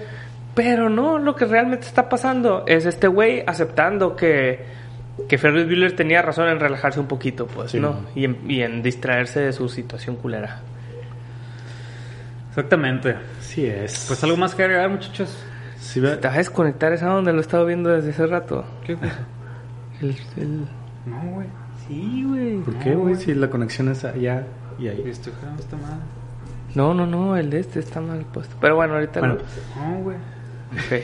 Pero 0.57 0.89
no, 0.89 1.19
lo 1.19 1.35
que 1.35 1.45
realmente 1.45 1.85
está 1.85 2.09
pasando 2.09 2.65
es 2.67 2.85
este 2.85 3.07
güey 3.07 3.43
aceptando 3.47 4.15
que, 4.15 4.65
que 5.29 5.37
Ferris 5.37 5.65
Bueller 5.67 5.95
tenía 5.95 6.21
razón 6.23 6.49
en 6.49 6.59
relajarse 6.59 6.99
un 6.99 7.07
poquito, 7.07 7.45
pues, 7.47 7.71
Sí. 7.71 7.79
¿no? 7.79 7.95
Y 8.15 8.25
en, 8.25 8.39
y 8.49 8.61
en 8.63 8.81
distraerse 8.81 9.39
de 9.39 9.53
su 9.53 9.69
situación 9.69 10.15
culera. 10.15 10.61
Exactamente. 12.49 13.15
Sí 13.39 13.65
es. 13.67 14.05
Pues 14.07 14.23
algo 14.23 14.37
más 14.37 14.55
que 14.55 14.63
agregar, 14.63 14.89
muchachos. 14.89 15.37
Sí, 15.79 15.99
ve- 15.99 16.17
¿Te 16.17 16.27
vas 16.27 16.35
a 16.35 16.39
desconectar 16.39 16.91
esa 16.91 17.05
donde 17.07 17.31
lo 17.31 17.37
he 17.37 17.41
estado 17.41 17.65
viendo 17.65 17.89
desde 17.91 18.09
hace 18.09 18.25
rato? 18.27 18.65
¿Qué 18.85 18.95
cosa? 18.95 19.19
El, 20.01 20.09
el- 20.37 20.67
No, 21.05 21.21
güey. 21.33 21.47
Sí, 21.87 22.23
güey. 22.27 22.57
¿Por 22.61 22.75
qué, 22.79 22.95
güey? 22.95 23.15
Si 23.15 23.33
la 23.33 23.49
conexión 23.49 23.89
es 23.89 24.03
allá 24.05 24.43
y 24.79 24.87
ahí. 24.87 25.03
Jalando 25.39 25.61
esta 25.61 25.75
madre. 25.77 25.97
No, 26.75 26.93
no, 26.93 27.05
no, 27.07 27.37
el 27.37 27.49
de 27.49 27.59
este 27.61 27.79
está 27.79 28.01
mal 28.01 28.25
puesto. 28.31 28.55
Pero 28.59 28.75
bueno, 28.75 28.95
ahorita 28.95 29.19
Bueno, 29.19 29.35
lo... 29.35 29.41
No, 29.81 29.99
güey. 30.03 30.17
Ok. 30.73 31.01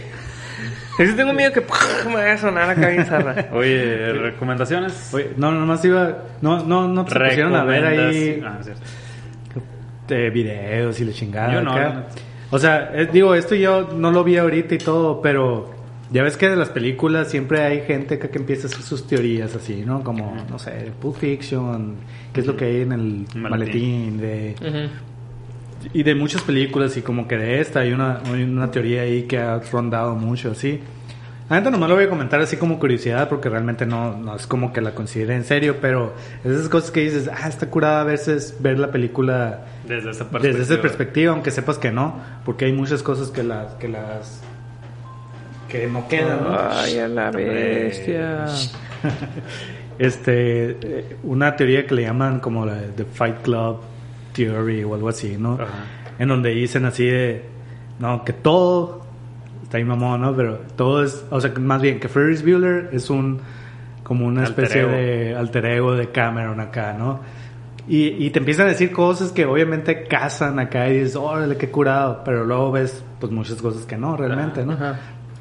Y 1.00 1.06
sí 1.08 1.14
tengo 1.16 1.34
miedo 1.34 1.52
que 1.52 1.62
me 2.08 2.14
vaya 2.14 2.34
a 2.34 2.38
sonar 2.38 2.70
acá 2.70 2.88
bien 2.90 3.06
zarra. 3.06 3.48
Oye, 3.54 4.14
recomendaciones. 4.14 5.12
Oye, 5.14 5.32
no, 5.38 5.52
nomás 5.52 5.84
iba. 5.86 6.20
No, 6.42 6.64
no, 6.64 6.88
no 6.88 7.08
se 7.08 7.20
pusieron 7.20 7.56
a 7.56 7.64
ver 7.64 7.84
ahí 7.86 8.42
Ah, 8.46 8.58
es 8.60 8.66
cierto. 8.66 8.84
eh, 10.10 10.30
videos 10.30 11.00
y 11.00 11.06
la 11.06 11.12
chingada. 11.14 11.54
Yo 11.54 11.62
no, 11.62 11.72
acá. 11.72 11.88
yo 11.90 11.94
no. 11.96 12.06
O 12.52 12.60
sea, 12.60 12.92
eh, 12.94 13.10
digo, 13.12 13.34
esto 13.34 13.56
yo 13.56 13.90
no 13.96 14.12
lo 14.12 14.24
vi 14.24 14.38
ahorita 14.38 14.76
y 14.76 14.78
todo, 14.78 15.20
pero 15.24 15.74
ya 16.12 16.22
ves 16.22 16.38
que 16.38 16.48
de 16.50 16.56
las 16.56 16.70
películas 16.70 17.32
siempre 17.32 17.62
hay 17.64 17.82
gente 17.82 18.16
acá 18.16 18.28
que 18.30 18.38
empieza 18.38 18.68
a 18.68 18.70
hacer 18.70 18.84
sus 18.84 19.08
teorías 19.08 19.56
así, 19.56 19.84
¿no? 19.84 20.04
Como, 20.04 20.36
no 20.48 20.60
sé, 20.60 20.92
Pulp 21.02 21.18
Fiction, 21.18 21.96
qué 22.32 22.42
es 22.42 22.46
lo 22.46 22.56
que 22.56 22.66
hay 22.66 22.82
en 22.82 22.92
el 22.92 23.26
Maletín. 23.36 23.50
maletín, 23.50 24.18
de, 24.20 24.56
Ujú. 24.62 24.94
Y 25.94 26.04
de 26.04 26.16
muchas 26.16 26.42
películas 26.42 26.96
y 26.98 27.02
como 27.02 27.28
que 27.28 27.38
de 27.38 27.60
esta 27.60 27.82
hay 27.82 27.92
una, 27.92 28.22
hay 28.26 28.44
una 28.44 28.72
teoría 28.72 29.02
ahí 29.02 29.24
que 29.24 29.38
ha 29.38 29.60
rondado 29.72 30.16
mucho 30.16 30.52
así. 30.52 30.80
Neta 31.50 31.70
nomás 31.70 31.90
lo 31.90 31.96
voy 31.96 32.06
a 32.06 32.10
comentar 32.10 32.40
así 32.42 32.58
como 32.58 32.80
curiosidad 32.80 33.30
porque 33.30 33.50
realmente 33.50 33.86
no, 33.86 34.18
no 34.18 34.36
es 34.36 34.48
como 34.48 34.74
que 34.74 34.82
la 34.82 34.96
considere 34.96 35.36
en 35.36 35.44
serio, 35.44 35.78
pero 35.82 36.14
es 36.44 36.52
esas 36.52 36.70
cosas 36.70 36.90
que 36.90 37.02
dices, 37.02 37.30
ah, 37.32 37.48
está 37.48 37.70
curada 37.70 38.02
a 38.02 38.04
veces 38.06 38.56
ver 38.60 38.80
la 38.80 38.92
película 38.92 39.66
Desde 39.88 40.12
esa 40.12 40.30
perspectiva. 40.30 40.58
desde 40.60 40.74
esa 40.74 40.82
perspectiva, 40.82 41.34
aunque 41.34 41.52
sepas 41.52 41.78
que 41.78 41.92
no, 41.92 42.20
porque 42.46 42.66
hay 42.66 42.74
muchas 42.74 43.04
cosas 43.04 43.30
que 43.30 43.44
las 43.44 43.74
que 43.76 43.88
las 43.88 44.42
que 45.70 45.88
no 45.88 46.08
quedan, 46.08 46.44
¿no? 46.44 46.58
Ay, 46.72 47.00
a 47.00 47.08
la 47.08 47.32
bestia. 47.32 48.46
Este, 50.00 50.72
eh, 50.82 51.18
una 51.22 51.56
teoría 51.56 51.86
que 51.86 51.94
le 51.94 52.02
llaman 52.02 52.40
como 52.40 52.66
la 52.66 52.82
The 52.96 53.06
Fight 53.06 53.44
Club 53.44 53.78
Theory 54.34 54.84
o 54.84 54.96
algo 54.96 55.10
así, 55.10 55.38
¿no? 55.38 55.54
Ajá. 55.54 55.86
En 56.20 56.28
donde 56.28 56.50
dicen 56.52 56.86
así 56.86 57.06
de, 57.06 57.44
no, 58.00 58.24
que 58.24 58.34
todo, 58.34 59.06
está 59.64 59.78
ahí 59.78 59.84
mamón, 59.84 60.22
¿no? 60.22 60.36
Pero 60.36 60.60
todo 60.76 61.04
es, 61.04 61.26
o 61.30 61.40
sea, 61.40 61.52
más 61.60 61.82
bien 61.82 62.00
que 62.00 62.10
Ferris 62.10 62.44
Bueller 62.44 62.90
es 62.92 63.10
un, 63.10 63.40
como 64.04 64.26
una 64.26 64.44
especie 64.44 64.86
de 64.86 65.36
alter 65.36 65.66
ego 65.66 65.96
de 65.96 66.10
Cameron 66.10 66.60
acá, 66.60 66.94
¿no? 66.94 67.22
Y, 67.88 68.26
y 68.26 68.30
te 68.30 68.40
empiezan 68.40 68.68
a 68.68 68.70
decir 68.70 68.92
cosas 68.92 69.32
que 69.32 69.46
obviamente 69.46 70.04
casan 70.06 70.58
acá 70.60 70.88
y 70.90 71.00
dices, 71.00 71.16
órale, 71.16 71.58
qué 71.58 71.70
curado, 71.70 72.22
pero 72.24 72.46
luego 72.46 72.72
ves, 72.72 73.04
pues 73.20 73.32
muchas 73.32 73.62
cosas 73.62 73.86
que 73.86 73.98
no, 73.98 74.16
realmente, 74.16 74.66
¿no? 74.66 74.74
Ajá. 74.74 75.00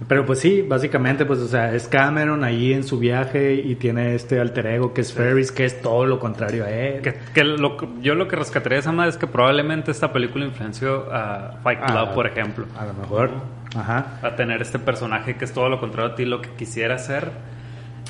Pero 0.08 0.24
pues 0.26 0.40
sí, 0.40 0.62
básicamente, 0.62 1.24
pues, 1.26 1.38
o 1.40 1.46
sea, 1.48 1.74
es 1.74 1.86
Cameron 1.88 2.44
ahí 2.44 2.72
en 2.72 2.82
su 2.84 2.98
viaje 2.98 3.54
y 3.54 3.74
tiene 3.76 4.14
este 4.14 4.40
alter 4.40 4.66
ego 4.66 4.92
que 4.92 5.02
es 5.02 5.12
Ferris, 5.12 5.52
que 5.52 5.64
es 5.64 5.80
todo 5.80 6.06
lo 6.06 6.18
contrario 6.18 6.64
a 6.64 6.70
él. 6.70 7.02
Que, 7.02 7.14
que 7.34 7.44
lo, 7.44 7.76
que- 7.76 7.88
yo 8.00 8.14
lo 8.14 8.26
que 8.28 8.36
rescataría 8.36 8.76
de 8.76 8.80
esa 8.80 8.92
madre 8.92 9.10
es 9.10 9.16
que 9.16 9.26
probablemente 9.26 9.90
esta 9.90 10.12
película 10.12 10.44
influenció 10.44 11.12
a 11.12 11.58
Fight 11.62 11.80
Club, 11.80 11.96
Ah, 11.98 12.12
por 12.14 12.26
ejemplo. 12.26 12.66
A 12.78 12.86
lo 12.86 12.94
mejor. 12.94 13.30
Ajá. 13.76 14.18
A 14.22 14.34
tener 14.36 14.60
este 14.62 14.78
personaje 14.78 15.36
que 15.36 15.44
es 15.44 15.52
todo 15.52 15.68
lo 15.68 15.78
contrario 15.80 16.12
a 16.12 16.14
ti, 16.14 16.24
lo 16.24 16.40
que 16.40 16.50
quisiera 16.50 16.98
ser 16.98 17.30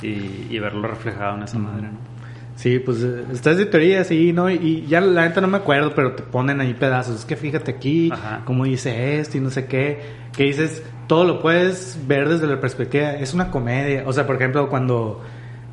y, 0.02 0.46
y 0.50 0.58
verlo 0.58 0.88
reflejado 0.88 1.36
en 1.36 1.42
esa 1.44 1.58
madre, 1.58 1.82
¿no? 1.88 2.12
Sí, 2.54 2.78
pues 2.78 3.02
eh, 3.02 3.24
estás 3.32 3.56
de 3.56 3.66
teoría, 3.66 4.04
sí, 4.04 4.32
¿no? 4.32 4.50
Y 4.50 4.84
ya 4.86 5.00
la 5.00 5.22
neta 5.26 5.40
no 5.40 5.48
me 5.48 5.56
acuerdo, 5.56 5.92
pero 5.94 6.12
te 6.12 6.22
ponen 6.22 6.60
ahí 6.60 6.74
pedazos. 6.74 7.20
Es 7.20 7.24
que 7.24 7.34
fíjate 7.34 7.70
aquí, 7.70 8.10
Ajá. 8.12 8.42
cómo 8.44 8.64
dice 8.64 9.18
esto 9.18 9.38
y 9.38 9.40
no 9.40 9.50
sé 9.50 9.66
qué. 9.66 10.00
Que 10.36 10.44
dices, 10.44 10.82
todo 11.12 11.24
lo 11.24 11.40
puedes 11.40 11.98
ver 12.06 12.26
desde 12.26 12.46
la 12.46 12.58
perspectiva. 12.58 13.12
Es 13.12 13.34
una 13.34 13.50
comedia. 13.50 14.04
O 14.06 14.14
sea, 14.14 14.26
por 14.26 14.36
ejemplo, 14.36 14.70
cuando 14.70 15.20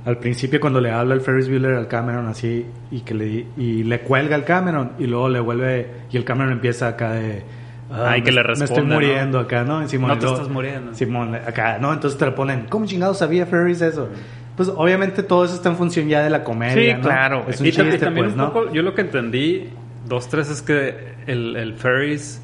al 0.06 0.18
principio, 0.18 0.60
cuando 0.60 0.82
le 0.82 0.92
habla 0.92 1.14
el 1.14 1.22
Ferris 1.22 1.48
Bueller 1.48 1.76
al 1.76 1.88
Cameron 1.88 2.28
así 2.28 2.66
y 2.92 3.00
que 3.00 3.14
le, 3.14 3.46
y 3.56 3.84
le 3.84 4.02
cuelga 4.02 4.36
al 4.36 4.44
Cameron 4.44 4.92
y 5.00 5.08
luego 5.08 5.30
le 5.30 5.40
vuelve 5.40 5.88
y 6.12 6.18
el 6.18 6.26
Cameron 6.26 6.52
empieza 6.52 6.90
acá 6.90 7.12
de. 7.14 7.42
Ah, 7.90 8.18
y 8.18 8.22
que 8.22 8.32
me- 8.34 8.36
le 8.36 8.44
Me 8.48 8.52
estoy 8.52 8.68
responde, 8.68 8.90
¿no? 8.90 8.96
muriendo 8.96 9.40
acá, 9.40 9.64
¿no? 9.64 9.82
Y 9.82 9.88
Simón, 9.88 10.10
No 10.10 10.16
te 10.18 10.24
luego- 10.24 10.36
estás 10.42 10.52
muriendo. 10.54 10.94
Simón, 10.94 11.36
acá, 11.36 11.78
¿no? 11.80 11.94
Entonces 11.94 12.20
te 12.20 12.26
lo 12.26 12.36
ponen, 12.36 12.66
¿cómo 12.68 12.86
chingado 12.86 13.14
sabía 13.14 13.46
Ferris 13.46 13.80
eso? 13.82 14.10
Pues 14.58 14.68
obviamente 14.76 15.24
todo 15.24 15.46
eso 15.46 15.56
está 15.56 15.70
en 15.70 15.78
función 15.78 16.10
ya 16.10 16.22
de 16.22 16.30
la 16.30 16.44
comedia, 16.44 16.96
Sí, 16.98 17.02
¿no? 17.02 17.08
claro. 17.08 17.46
Es 17.48 17.62
un 17.62 17.68
y, 17.68 17.72
chiste, 17.72 17.98
también 17.98 18.26
pues, 18.26 18.34
un 18.34 18.40
¿no? 18.40 18.52
poco, 18.54 18.74
yo 18.74 18.82
lo 18.82 18.94
que 18.94 19.02
entendí, 19.04 19.70
dos, 20.06 20.28
tres, 20.28 20.50
es 20.50 20.62
que 20.62 21.14
el, 21.28 21.56
el 21.56 21.76
Ferris, 21.76 22.42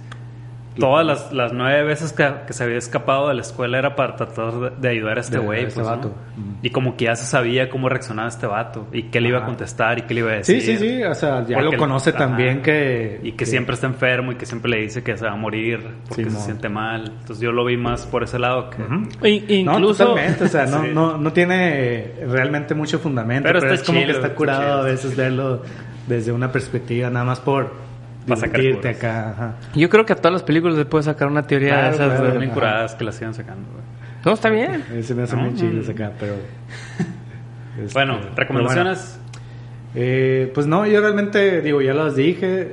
todas 0.80 1.06
las, 1.06 1.32
las 1.34 1.54
nueve 1.54 1.84
veces 1.84 2.12
que, 2.14 2.28
que 2.46 2.54
se 2.54 2.64
había 2.64 2.78
escapado 2.78 3.28
de 3.30 3.36
la 3.36 3.42
escuela 3.42 3.78
era 3.80 3.96
para 3.96 4.16
tratar 4.16 4.54
de, 4.54 4.70
de 4.78 4.90
ayudar 4.90 5.18
a 5.18 5.22
este 5.22 5.38
güey. 5.38 5.64
este 5.66 5.76
pues, 5.76 5.86
¿no? 5.88 5.96
vato. 5.96 6.08
Mm. 6.36 6.56
Y 6.66 6.70
como 6.72 6.98
que 6.98 7.06
ya 7.06 7.16
se 7.16 7.26
sabía 7.26 7.70
cómo 7.70 7.90
reaccionaba 7.90 8.28
este 8.28 8.46
vato 8.48 8.88
y 8.92 9.04
qué 9.04 9.22
le 9.22 9.30
iba 9.30 9.40
a 9.40 9.46
contestar 9.46 10.00
y 10.00 10.02
qué 10.04 10.14
le 10.14 10.20
iba 10.22 10.32
a 10.32 10.36
decir. 10.36 10.62
Sí, 10.62 10.78
sí, 10.78 10.78
sí, 10.78 11.04
o 11.04 11.14
sea, 11.16 11.46
ya 11.46 11.56
Porque- 11.58 11.72
lo 11.72 11.78
conoce 11.78 12.10
ajá. 12.12 12.20
también 12.20 12.62
que... 12.62 13.20
Y 13.24 13.32
que, 13.34 13.46
siempre 13.46 13.76
está 13.76 13.88
enfermo 13.88 14.32
y 14.32 14.36
que 14.36 14.46
siempre 14.46 14.72
le 14.72 14.82
dice 14.82 15.04
que 15.04 15.16
se 15.18 15.26
va 15.26 15.32
a 15.32 15.36
morir 15.36 15.80
porque 16.08 16.24
Simón. 16.26 16.40
se 16.40 16.46
siente 16.46 16.70
mal. 16.70 17.06
Entonces 17.20 17.40
yo 17.40 17.52
lo 17.52 17.64
vi 17.66 17.78
más 17.78 18.06
por 18.06 18.24
ese 18.24 18.40
lado 18.40 18.70
que... 18.70 18.82
I- 19.30 19.64
No, 19.64 19.74
incluso. 19.76 20.06
totalmente, 20.08 20.44
o 20.46 20.48
sea, 20.48 20.66
no, 20.66 20.82
Sí. 20.84 20.90
no, 20.94 21.18
no 21.18 21.32
tiene 21.34 22.14
realmente 22.28 22.74
mucho 22.76 23.00
fundamento, 23.00 23.48
Pero 23.48 23.60
pero, 23.60 23.74
está 23.74 23.82
es 23.82 23.88
como 23.88 24.00
chido, 24.00 24.08
que 24.12 24.16
está 24.18 24.28
está 24.28 24.38
curado 24.38 24.62
chido. 24.64 24.80
a 24.80 24.84
veces 24.84 25.16
verlo 25.16 25.62
desde 26.08 26.32
una 26.32 26.52
perspectiva 26.52 27.10
nada 27.10 27.26
más 27.26 27.40
por 27.40 27.74
Pa' 28.28 28.36
sacar 28.36 28.62
curas. 28.62 28.96
acá, 28.98 29.30
ajá. 29.32 29.56
Yo 29.76 29.90
creo 29.90 30.06
que 30.06 30.14
a 30.14 30.16
todas 30.16 30.34
las 30.34 30.44
películas 30.44 30.78
le 30.78 30.86
puedes 30.86 31.06
sacar 31.06 31.28
una 31.28 31.44
teoría 31.46 31.70
Claro, 31.70 31.88
de 31.90 31.94
esas. 31.96 32.20
claro. 32.22 32.40
Bien 32.40 32.52
curadas 32.52 32.96
que 32.96 33.04
las 33.04 33.16
sigan 33.16 33.34
sacando. 33.34 33.68
güey. 33.72 33.84
No, 34.26 34.34
está 34.34 34.50
bien. 34.50 34.84
Eh, 34.92 35.04
Se 35.04 35.14
me 35.14 35.24
hacen 35.24 35.38
No, 35.40 35.46
muy 35.46 35.54
no, 35.54 35.60
chidos 35.60 35.86
no. 35.88 35.92
acá, 35.94 36.12
pero... 36.20 36.34
este, 37.82 37.94
Bueno, 37.94 38.20
pero 38.22 38.36
recomendaciones. 38.36 39.20
bueno. 39.20 39.26
Eh, 39.96 40.52
pues 40.54 40.66
no, 40.68 40.86
yo 40.86 41.00
realmente, 41.02 41.62
digo, 41.62 41.82
ya 41.82 41.94
las 41.94 42.16
dije, 42.16 42.72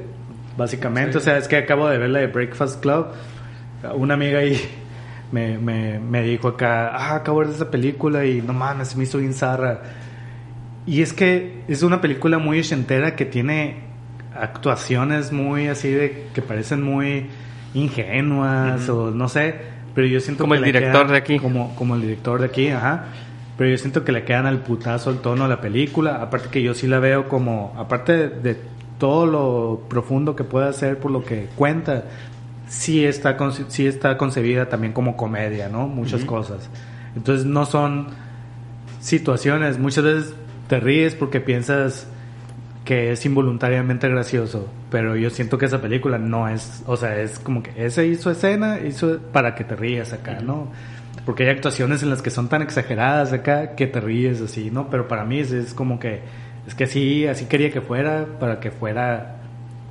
básicamente, 0.57 1.13
Sí. 1.13 1.19
o 1.19 1.21
sea, 1.21 1.37
es 1.37 1.47
que 1.49 1.57
acabo 1.57 1.89
de 1.89 1.99
ver 1.99 2.11
la 2.11 2.21
de 2.21 2.27
Breakfast 2.29 2.81
Club. 2.83 3.07
Una 3.95 4.15
amiga 4.15 4.39
ahí 4.41 4.59
me, 5.33 5.59
me, 5.59 5.99
me 5.99 6.23
dijo 6.23 6.49
acá, 6.49 6.89
ah, 6.97 7.17
acabo 7.17 7.41
de 7.41 7.47
ver 7.49 7.55
esa 7.57 7.71
película 7.71 8.25
y 8.25 8.41
no 8.43 8.53
mames, 8.55 8.89
se 8.89 8.97
me 8.97 9.05
hizo 9.05 9.19
bien 9.19 9.35
zarra. 9.35 9.83
Y 10.87 11.03
es 11.03 11.13
que 11.13 11.63
es 11.69 11.83
una 11.83 12.01
película 12.01 12.39
muy 12.39 12.59
ochentera 12.59 13.15
que 13.15 13.25
tiene 13.25 13.92
actuaciones 14.37 15.33
muy 15.33 15.69
así 15.69 15.91
de 15.91 16.29
que 16.35 16.43
parecen 16.43 16.83
muy 16.83 17.27
ingenuas 17.75 18.89
o 18.89 19.11
no 19.11 19.29
sé, 19.29 19.55
pero 19.95 20.07
yo 20.07 20.21
siento 20.21 20.45
Como 20.45 20.55
que 20.55 20.59
el 20.59 20.65
director 20.65 20.93
quedan- 21.07 21.11
de 21.13 21.17
aquí. 21.17 21.39
Como, 21.39 21.75
como 21.75 21.95
el 21.97 22.03
director 22.03 22.41
de 22.41 22.47
aquí, 22.47 22.69
ajá. 22.69 23.05
Pero 23.59 23.71
yo 23.71 23.79
siento 23.79 24.05
que 24.05 24.13
le 24.13 24.25
quedan 24.25 24.47
al 24.47 24.61
putazo 24.61 25.11
el 25.11 25.19
tono 25.19 25.45
de 25.45 25.51
la 25.51 25.61
película. 25.61 26.23
Aparte 26.23 26.49
que 26.49 26.63
yo 26.63 26.75
sí 26.75 26.87
la 26.87 26.99
veo 26.99 27.29
como, 27.29 27.75
aparte 27.79 28.13
de, 28.17 28.29
de 28.29 28.57
todo 28.99 29.27
lo 29.27 29.83
profundo 29.89 30.35
que 30.35 30.45
puede 30.45 30.69
hacer 30.69 30.99
por 30.99 31.11
lo 31.11 31.23
que 31.25 31.49
cuenta, 31.57 32.05
sí 32.69 33.05
está, 33.05 33.37
sí 33.69 33.87
está 33.87 34.17
concebida 34.17 34.69
también 34.69 34.93
como 34.95 35.17
comedia, 35.17 35.69
¿no? 35.69 35.87
Muchas 35.87 36.25
cosas. 36.25 36.71
Entonces 37.15 37.45
no 37.45 37.67
son 37.67 38.07
situaciones, 39.01 39.79
muchas 39.79 40.05
veces 40.05 40.35
te 40.69 40.81
ríes 40.81 41.15
porque 41.15 41.41
piensas 41.41 42.07
que 42.85 43.13
es 43.13 43.25
involuntariamente 43.25 44.09
gracioso, 44.09 44.69
pero 44.91 45.17
yo 45.17 45.31
siento 45.31 45.57
que 45.57 45.67
esa 45.67 45.81
película 45.81 46.19
no 46.19 46.49
es, 46.49 46.83
o 46.87 46.97
sea, 46.97 47.17
es 47.21 47.39
como 47.39 47.63
que 47.63 47.73
ese 47.77 48.07
hizo 48.07 48.31
escena, 48.31 48.81
hizo 48.81 49.19
para 49.33 49.55
que 49.55 49.65
te 49.65 49.77
rías 49.77 50.13
acá, 50.13 50.41
¿no? 50.41 50.69
Porque 51.25 51.45
hay 51.45 51.51
actuaciones 51.51 52.03
en 52.03 52.11
las 52.11 52.23
que 52.23 52.31
son 52.31 52.49
tan 52.49 52.63
exageradas 52.63 53.33
acá 53.33 53.77
que 53.77 53.87
te 53.87 54.01
ríes 54.01 54.41
así, 54.41 54.71
¿no? 54.71 54.91
Pero 54.91 55.07
para 55.07 55.25
mí 55.25 55.39
es, 55.39 55.53
es 55.53 55.75
como 55.75 56.01
que, 56.01 56.23
es 56.67 56.75
que 56.75 56.85
así, 56.85 57.27
así 57.27 57.45
quería 57.45 57.71
que 57.71 57.81
fuera, 57.81 58.27
para 58.41 58.59
que 58.59 58.73
fuera, 58.73 59.37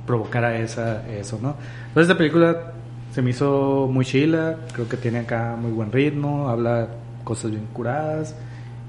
provocara 0.06 0.56
esa, 0.58 1.08
eso, 1.08 1.38
¿no? 1.40 1.56
Entonces 1.88 2.10
esta 2.10 2.18
película 2.18 2.72
se 3.12 3.22
me 3.22 3.30
hizo 3.30 3.88
muy 3.90 4.04
chila, 4.04 4.56
creo 4.72 4.88
que 4.88 4.98
tiene 4.98 5.20
acá 5.20 5.56
muy 5.58 5.70
buen 5.70 5.92
ritmo, 5.92 6.50
habla 6.50 6.88
cosas 7.24 7.50
bien 7.50 7.66
curadas 7.72 8.36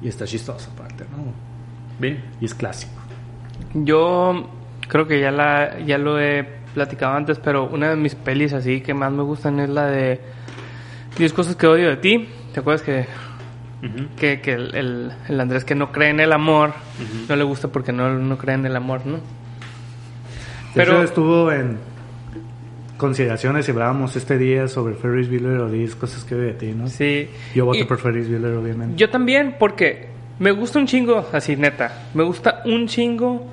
y 0.02 0.10
está 0.10 0.26
chistosa 0.26 0.70
aparte, 0.72 1.06
¿no? 1.12 1.24
Bien. 2.00 2.22
Y 2.42 2.46
es 2.46 2.54
clásico. 2.54 3.03
Yo 3.74 4.50
creo 4.88 5.08
que 5.08 5.20
ya 5.20 5.32
la 5.32 5.80
ya 5.80 5.98
lo 5.98 6.20
he 6.20 6.46
platicado 6.74 7.14
antes, 7.16 7.40
pero 7.40 7.66
una 7.68 7.90
de 7.90 7.96
mis 7.96 8.16
pelis 8.16 8.54
así 8.54 8.82
que 8.82 8.94
más 8.94 9.12
me 9.12 9.24
gustan 9.24 9.60
es 9.60 9.70
la 9.70 9.86
de 9.88 10.20
10 11.18 11.34
cosas 11.34 11.56
que 11.56 11.68
odio 11.68 11.90
de 11.90 11.98
ti. 11.98 12.28
¿Te 12.54 12.60
acuerdas 12.60 12.82
que, 12.84 13.06
Ujú. 13.84 14.08
que, 14.18 14.42
que 14.42 14.54
el, 14.54 14.76
el- 14.76 15.12
el 15.28 15.40
Andrés 15.40 15.66
que 15.66 15.76
no 15.76 15.92
cree 15.92 16.10
en 16.10 16.20
el 16.20 16.32
amor 16.34 16.70
Ujú. 16.70 17.26
no 17.30 17.36
le 17.36 17.44
gusta 17.44 17.68
porque 17.70 17.92
no, 17.92 18.14
no 18.14 18.38
cree 18.38 18.56
en 18.56 18.66
el 18.66 18.76
amor, 18.76 19.06
¿no? 19.06 19.18
Pero- 20.76 20.94
hecho, 20.94 21.04
estuvo 21.04 21.52
en 21.52 21.78
consideraciones 22.98 23.68
y 23.68 23.72
hablábamos 23.72 24.16
este 24.16 24.38
día 24.38 24.68
sobre 24.68 24.96
Ferris 24.96 25.30
Bueller 25.30 25.60
o 25.62 25.70
10 25.70 25.96
cosas 25.96 26.24
que 26.24 26.36
odio 26.36 26.46
de 26.46 26.54
ti, 26.54 26.74
¿no? 26.76 26.88
Sí. 26.88 27.28
Yo 27.56 27.66
voto 27.66 27.80
Y- 27.80 27.84
por 27.86 27.98
Ferris 27.98 28.30
Bueller, 28.30 28.54
obviamente. 28.56 28.96
Yo 28.98 29.10
también, 29.10 29.56
porque 29.60 30.08
me 30.40 30.52
gusta 30.52 30.80
un 30.80 30.86
chingo, 30.88 31.28
así 31.34 31.56
neta, 31.56 32.04
me 32.14 32.24
gusta 32.24 32.62
un 32.66 32.88
chingo 32.88 33.48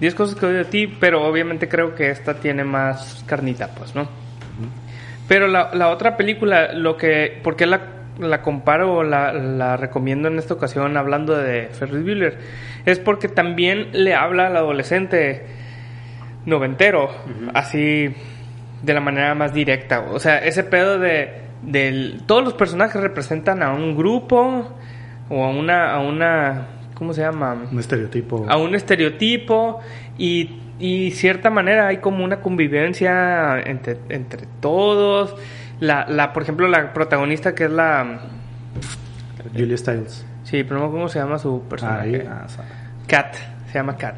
10 0.00 0.14
cosas 0.14 0.38
que 0.38 0.46
odio 0.46 0.58
de 0.58 0.64
ti, 0.64 0.86
pero 0.86 1.22
obviamente 1.24 1.68
creo 1.68 1.94
que 1.94 2.10
esta 2.10 2.34
tiene 2.34 2.64
más 2.64 3.24
carnita, 3.26 3.68
pues, 3.74 3.94
¿no? 3.94 4.08
Pero 5.28 5.46
la, 5.46 5.70
la 5.74 5.88
otra 5.90 6.16
película, 6.16 6.72
lo 6.72 6.96
que, 6.96 7.38
¿por 7.42 7.54
qué 7.54 7.66
la, 7.66 7.80
la 8.18 8.42
comparo 8.42 8.94
o 8.94 9.02
la, 9.04 9.32
la 9.32 9.76
recomiendo 9.76 10.28
en 10.28 10.38
esta 10.38 10.54
ocasión 10.54 10.96
hablando 10.96 11.36
de 11.36 11.68
Ferris 11.68 12.02
Bueller? 12.02 12.38
Es 12.84 12.98
porque 12.98 13.28
también 13.28 13.90
le 13.92 14.14
habla 14.14 14.48
al 14.48 14.56
adolescente 14.56 15.46
noventero, 16.46 17.10
así 17.54 18.14
de 18.82 18.94
la 18.94 19.00
manera 19.00 19.34
más 19.34 19.52
directa. 19.52 20.00
O 20.10 20.18
sea, 20.18 20.38
ese 20.38 20.64
pedo 20.64 20.98
de 20.98 21.40
del 21.62 22.22
todos 22.26 22.42
los 22.42 22.54
personajes 22.54 23.00
representan 23.02 23.62
a 23.62 23.72
un 23.72 23.94
grupo 23.94 24.74
o 25.28 25.44
a 25.44 25.50
una 25.50 25.92
a 25.92 26.00
una 26.00 26.66
¿cómo 27.00 27.12
se 27.12 27.22
llama? 27.22 27.66
Un 27.72 27.80
estereotipo. 27.80 28.46
A 28.48 28.56
un 28.58 28.76
estereotipo 28.76 29.80
y 30.16 30.60
y 30.80 31.10
cierta 31.10 31.50
manera 31.50 31.88
hay 31.88 31.98
como 31.98 32.24
una 32.24 32.40
convivencia 32.40 33.60
entre, 33.60 33.98
entre 34.08 34.46
todos. 34.60 35.36
La, 35.78 36.06
la, 36.08 36.32
por 36.32 36.42
ejemplo, 36.42 36.66
la 36.68 36.92
protagonista 36.94 37.54
que 37.54 37.64
es 37.64 37.70
la... 37.70 38.20
Julia 39.52 39.76
Stiles. 39.76 40.24
Sí, 40.44 40.64
pero 40.64 40.80
no 40.80 40.90
cómo 40.90 41.08
se 41.08 41.18
llama 41.18 41.38
su 41.38 41.62
personaje. 41.68 42.26
Ah, 42.26 42.46
Kat, 43.06 43.34
se 43.70 43.74
llama 43.74 43.96
Kat. 43.96 44.16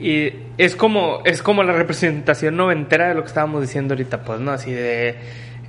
Y 0.00 0.32
es 0.56 0.76
como, 0.76 1.20
es 1.24 1.42
como 1.42 1.62
la 1.62 1.72
representación 1.72 2.56
noventera 2.56 3.08
de 3.08 3.14
lo 3.14 3.22
que 3.22 3.28
estábamos 3.28 3.60
diciendo 3.60 3.94
ahorita, 3.94 4.22
pues, 4.22 4.40
¿no? 4.40 4.52
Así 4.52 4.72
de... 4.72 5.16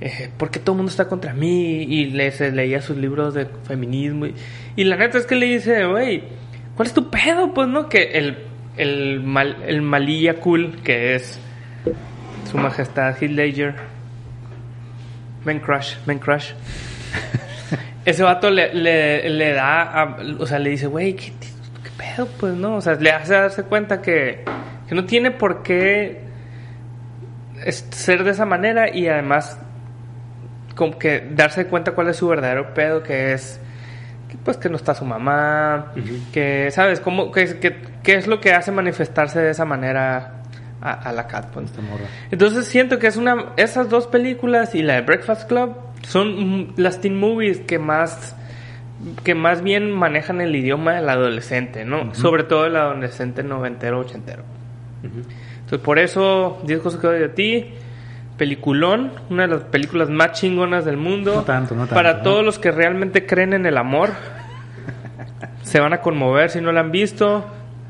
Eh, 0.00 0.30
¿Por 0.36 0.50
qué 0.50 0.60
todo 0.60 0.74
el 0.74 0.78
mundo 0.78 0.90
está 0.90 1.08
contra 1.08 1.32
mí? 1.32 1.82
Y 1.82 2.06
leía 2.06 2.80
sus 2.80 2.96
libros 2.96 3.34
de 3.34 3.46
feminismo. 3.64 4.26
Y, 4.26 4.34
y 4.76 4.84
la 4.84 4.96
neta 4.96 5.18
es 5.18 5.26
que 5.26 5.34
le 5.34 5.46
dice, 5.46 5.84
güey, 5.86 6.22
¿cuál 6.76 6.88
es 6.88 6.94
tu 6.94 7.10
pedo? 7.10 7.52
Pues, 7.52 7.68
¿no? 7.68 7.88
Que 7.88 8.12
el 8.12 8.48
el, 8.78 9.20
mal, 9.20 9.56
el 9.66 9.82
malilla 9.82 10.34
cool, 10.40 10.80
que 10.82 11.14
es 11.14 11.38
su 12.50 12.56
majestad 12.56 13.16
Heath 13.20 13.30
Ledger. 13.30 13.74
Men 15.44 15.60
Crush, 15.60 15.96
Men 16.06 16.18
Crush. 16.18 16.52
Ese 18.04 18.22
vato 18.22 18.50
le, 18.50 18.72
le, 18.72 19.52
da, 19.52 20.16
o 20.38 20.46
sea, 20.46 20.58
le 20.58 20.70
dice, 20.70 20.86
güey, 20.86 21.14
¿qué, 21.14 21.32
¿qué, 21.82 21.90
pedo? 21.96 22.26
Pues 22.38 22.54
no, 22.54 22.76
o 22.76 22.80
sea, 22.80 22.94
le 22.94 23.10
hace 23.10 23.34
darse 23.34 23.64
cuenta 23.64 24.00
que, 24.00 24.44
que 24.88 24.94
no 24.94 25.04
tiene 25.04 25.30
por 25.30 25.62
qué 25.62 26.22
ser 27.90 28.24
de 28.24 28.30
esa 28.30 28.46
manera 28.46 28.94
y 28.94 29.08
además 29.08 29.60
como 30.78 30.96
que 30.96 31.28
darse 31.32 31.66
cuenta 31.66 31.90
cuál 31.90 32.08
es 32.08 32.16
su 32.16 32.28
verdadero 32.28 32.72
pedo, 32.72 33.02
que 33.02 33.32
es 33.32 33.60
pues 34.44 34.56
que 34.58 34.68
no 34.68 34.76
está 34.76 34.94
su 34.94 35.04
mamá, 35.04 35.92
que, 36.32 36.70
¿sabes? 36.70 37.00
¿Cómo, 37.00 37.32
que, 37.32 37.58
que, 37.58 37.76
¿Qué 38.02 38.14
es 38.14 38.28
lo 38.28 38.40
que 38.40 38.52
hace 38.52 38.70
manifestarse 38.70 39.40
de 39.40 39.50
esa 39.50 39.64
manera 39.64 40.42
a, 40.80 41.12
la 41.12 41.26
Cat? 41.26 41.50
Pues? 41.52 41.72
Entonces 42.30 42.68
siento 42.68 43.00
que 43.00 43.08
es 43.08 43.16
una, 43.16 43.52
esas 43.56 43.88
dos 43.88 44.06
películas 44.06 44.76
y 44.76 44.82
la 44.82 44.94
de 44.94 45.00
Breakfast 45.00 45.48
Club 45.48 45.74
son 46.02 46.72
las 46.76 47.00
teen 47.00 47.18
movies 47.18 47.58
que 47.58 47.80
más 47.80 48.36
que 49.24 49.34
más 49.34 49.62
bien 49.62 49.90
manejan 49.92 50.40
el 50.40 50.54
idioma 50.54 50.94
del 50.94 51.08
adolescente, 51.08 51.84
¿no? 51.84 52.14
Sobre 52.14 52.44
todo 52.44 52.66
el 52.66 52.76
adolescente 52.76 53.42
noventero, 53.42 53.98
ochentero. 53.98 54.44
Entonces, 55.02 55.80
por 55.80 55.98
eso, 55.98 56.60
10 56.64 56.80
cosas 56.80 57.00
que 57.00 57.06
odio 57.06 57.20
de 57.20 57.28
ti, 57.28 57.74
peliculón, 58.38 59.12
una 59.28 59.46
de 59.46 59.54
las 59.54 59.64
películas 59.64 60.08
más 60.08 60.32
chingonas 60.32 60.86
del 60.86 60.96
mundo. 60.96 61.34
No 61.34 61.42
tanto, 61.42 61.74
no 61.74 61.80
tanto, 61.82 61.94
Para 61.94 62.22
todos 62.22 62.42
los 62.44 62.58
que 62.58 62.70
realmente 62.70 63.26
creen 63.26 63.52
en 63.52 63.66
el 63.66 63.76
amor, 63.76 64.10
se 65.62 65.80
van 65.80 65.92
a 65.92 66.00
conmover 66.00 66.48
si 66.48 66.60
no 66.62 66.72
la 66.72 66.80
han 66.80 66.92
visto. 66.92 67.44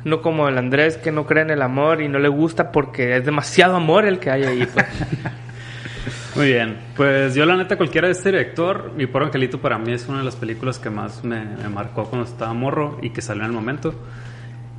No 0.04 0.22
como 0.22 0.48
el 0.48 0.56
Andrés 0.56 0.96
que 0.96 1.12
no 1.12 1.26
cree 1.26 1.42
en 1.42 1.50
el 1.50 1.60
amor 1.60 2.00
y 2.00 2.08
no 2.08 2.18
le 2.18 2.28
gusta 2.28 2.72
porque 2.72 3.16
es 3.16 3.24
demasiado 3.24 3.76
amor 3.76 4.06
el 4.06 4.18
que 4.18 4.30
hay 4.30 4.44
ahí. 4.44 4.66
Pues. 4.72 4.86
Muy 6.36 6.46
bien, 6.46 6.78
pues 6.96 7.34
yo 7.34 7.44
la 7.44 7.56
neta 7.56 7.76
cualquiera 7.76 8.06
de 8.06 8.12
este 8.12 8.30
director, 8.30 8.92
Mi 8.96 9.06
Pobre 9.06 9.26
Angelito 9.26 9.60
para 9.60 9.76
mí 9.76 9.92
es 9.92 10.08
una 10.08 10.18
de 10.18 10.24
las 10.24 10.36
películas 10.36 10.78
que 10.78 10.88
más 10.88 11.24
me, 11.24 11.44
me 11.44 11.68
marcó 11.68 12.04
cuando 12.04 12.28
estaba 12.28 12.52
morro 12.54 12.98
y 13.02 13.10
que 13.10 13.20
salió 13.20 13.42
en 13.42 13.50
el 13.50 13.54
momento. 13.54 13.92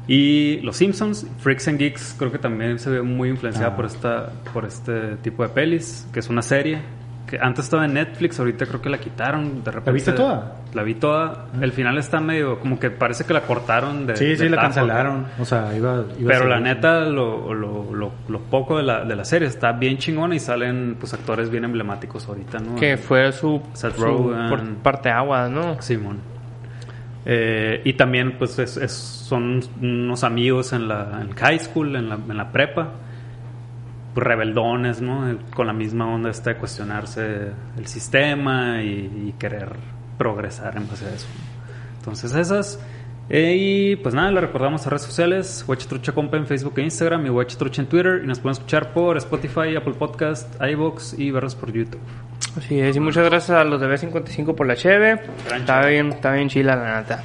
Y 0.09 0.59
Los 0.61 0.77
Simpsons, 0.77 1.27
Freaks 1.37 1.67
and 1.67 1.77
Geeks, 1.77 2.15
creo 2.17 2.31
que 2.31 2.39
también 2.39 2.79
se 2.79 2.89
ve 2.89 3.03
muy 3.03 3.29
influenciada 3.29 3.73
ah. 3.73 3.75
por 3.75 3.85
esta 3.85 4.31
por 4.51 4.65
este 4.65 5.17
tipo 5.17 5.43
de 5.43 5.49
pelis, 5.49 6.07
que 6.11 6.19
es 6.19 6.29
una 6.29 6.41
serie 6.41 6.81
que 7.29 7.37
antes 7.39 7.65
estaba 7.65 7.85
en 7.85 7.93
Netflix, 7.93 8.39
ahorita 8.39 8.65
creo 8.65 8.81
que 8.81 8.89
la 8.89 8.97
quitaron. 8.97 9.63
De 9.63 9.69
repente, 9.69 9.91
¿La 9.91 9.93
viste 9.93 10.11
toda? 10.13 10.55
La 10.73 10.81
vi 10.81 10.95
toda. 10.95 11.45
El 11.61 11.71
final 11.71 11.97
está 11.99 12.19
medio 12.19 12.59
como 12.59 12.79
que 12.79 12.89
parece 12.89 13.23
que 13.23 13.33
la 13.33 13.41
cortaron 13.41 14.07
de 14.07 14.15
Sí, 14.15 14.35
sí, 14.35 14.49
la 14.49 14.57
cancelaron. 14.57 15.27
O 15.37 15.45
sea, 15.45 15.75
iba, 15.75 16.05
Pero 16.25 16.47
la 16.47 16.59
neta, 16.59 17.01
lo, 17.01 17.53
lo, 17.53 17.93
lo, 17.93 18.39
poco 18.49 18.77
de 18.77 18.83
la, 18.83 19.05
de 19.05 19.15
la 19.15 19.25
serie 19.25 19.47
está 19.47 19.73
bien 19.73 19.97
chingona 19.99 20.35
y 20.35 20.39
salen 20.39 20.97
pues 20.99 21.13
actores 21.13 21.51
bien 21.51 21.65
emblemáticos 21.65 22.27
ahorita, 22.27 22.57
¿no? 22.59 22.75
Que 22.75 22.97
fue 22.97 23.31
su, 23.31 23.61
Seth 23.73 23.95
su 23.95 24.33
parte 24.81 25.09
agua, 25.09 25.47
¿no? 25.49 25.79
Simón. 25.81 26.17
Eh, 27.25 27.81
y 27.83 27.93
también, 27.93 28.37
pues, 28.37 28.57
es, 28.59 28.91
son 28.91 29.61
unos 29.81 30.23
amigos 30.23 30.73
en 30.73 30.87
la 30.87 31.21
en 31.21 31.35
high 31.35 31.59
school, 31.59 31.95
en 31.95 32.09
la, 32.09 32.15
en 32.15 32.37
la 32.37 32.51
prepa, 32.51 32.91
pues 34.13 34.25
rebeldones, 34.25 35.01
¿no? 35.01 35.37
Con 35.53 35.67
la 35.67 35.73
misma 35.73 36.07
onda 36.07 36.29
esta 36.29 36.51
de 36.51 36.57
cuestionarse 36.57 37.51
el 37.77 37.87
sistema 37.87 38.81
y, 38.81 39.35
querer 39.37 39.69
progresar 40.17 40.77
en 40.77 40.87
base 40.87 41.05
a 41.05 41.09
eso. 41.09 41.27
Entonces, 41.99 42.33
esas. 42.35 42.79
Eh, 43.29 43.55
y 43.57 43.95
pues 43.97 44.15
nada, 44.15 44.31
le 44.31 44.41
recordamos 44.41 44.85
a 44.87 44.89
redes 44.89 45.03
sociales, 45.03 45.65
Trucha 45.87 46.11
Compa 46.13 46.37
en 46.37 46.47
Facebook 46.47 46.73
e 46.77 46.81
Instagram 46.81 47.25
y 47.25 47.45
Trucha 47.45 47.81
en 47.81 47.87
Twitter. 47.87 48.21
Y 48.23 48.27
nos 48.27 48.39
pueden 48.39 48.53
escuchar 48.53 48.91
por 48.91 49.17
Spotify, 49.17 49.75
Apple 49.77 49.93
Podcast, 49.93 50.55
iBox 50.61 51.17
y 51.17 51.31
verlos 51.31 51.55
por 51.55 51.71
YouTube. 51.71 52.01
Así 52.57 52.79
es, 52.79 52.95
y 52.95 52.99
muchas 52.99 53.29
gracias 53.29 53.57
a 53.57 53.63
los 53.63 53.79
de 53.79 53.87
B55 53.87 54.55
por 54.55 54.65
la 54.65 54.75
cheve. 54.75 55.21
Está 55.55 55.85
bien, 55.85 56.09
está 56.09 56.33
bien 56.33 56.49
chila 56.49 56.75
la 56.75 57.01
nata. 57.01 57.23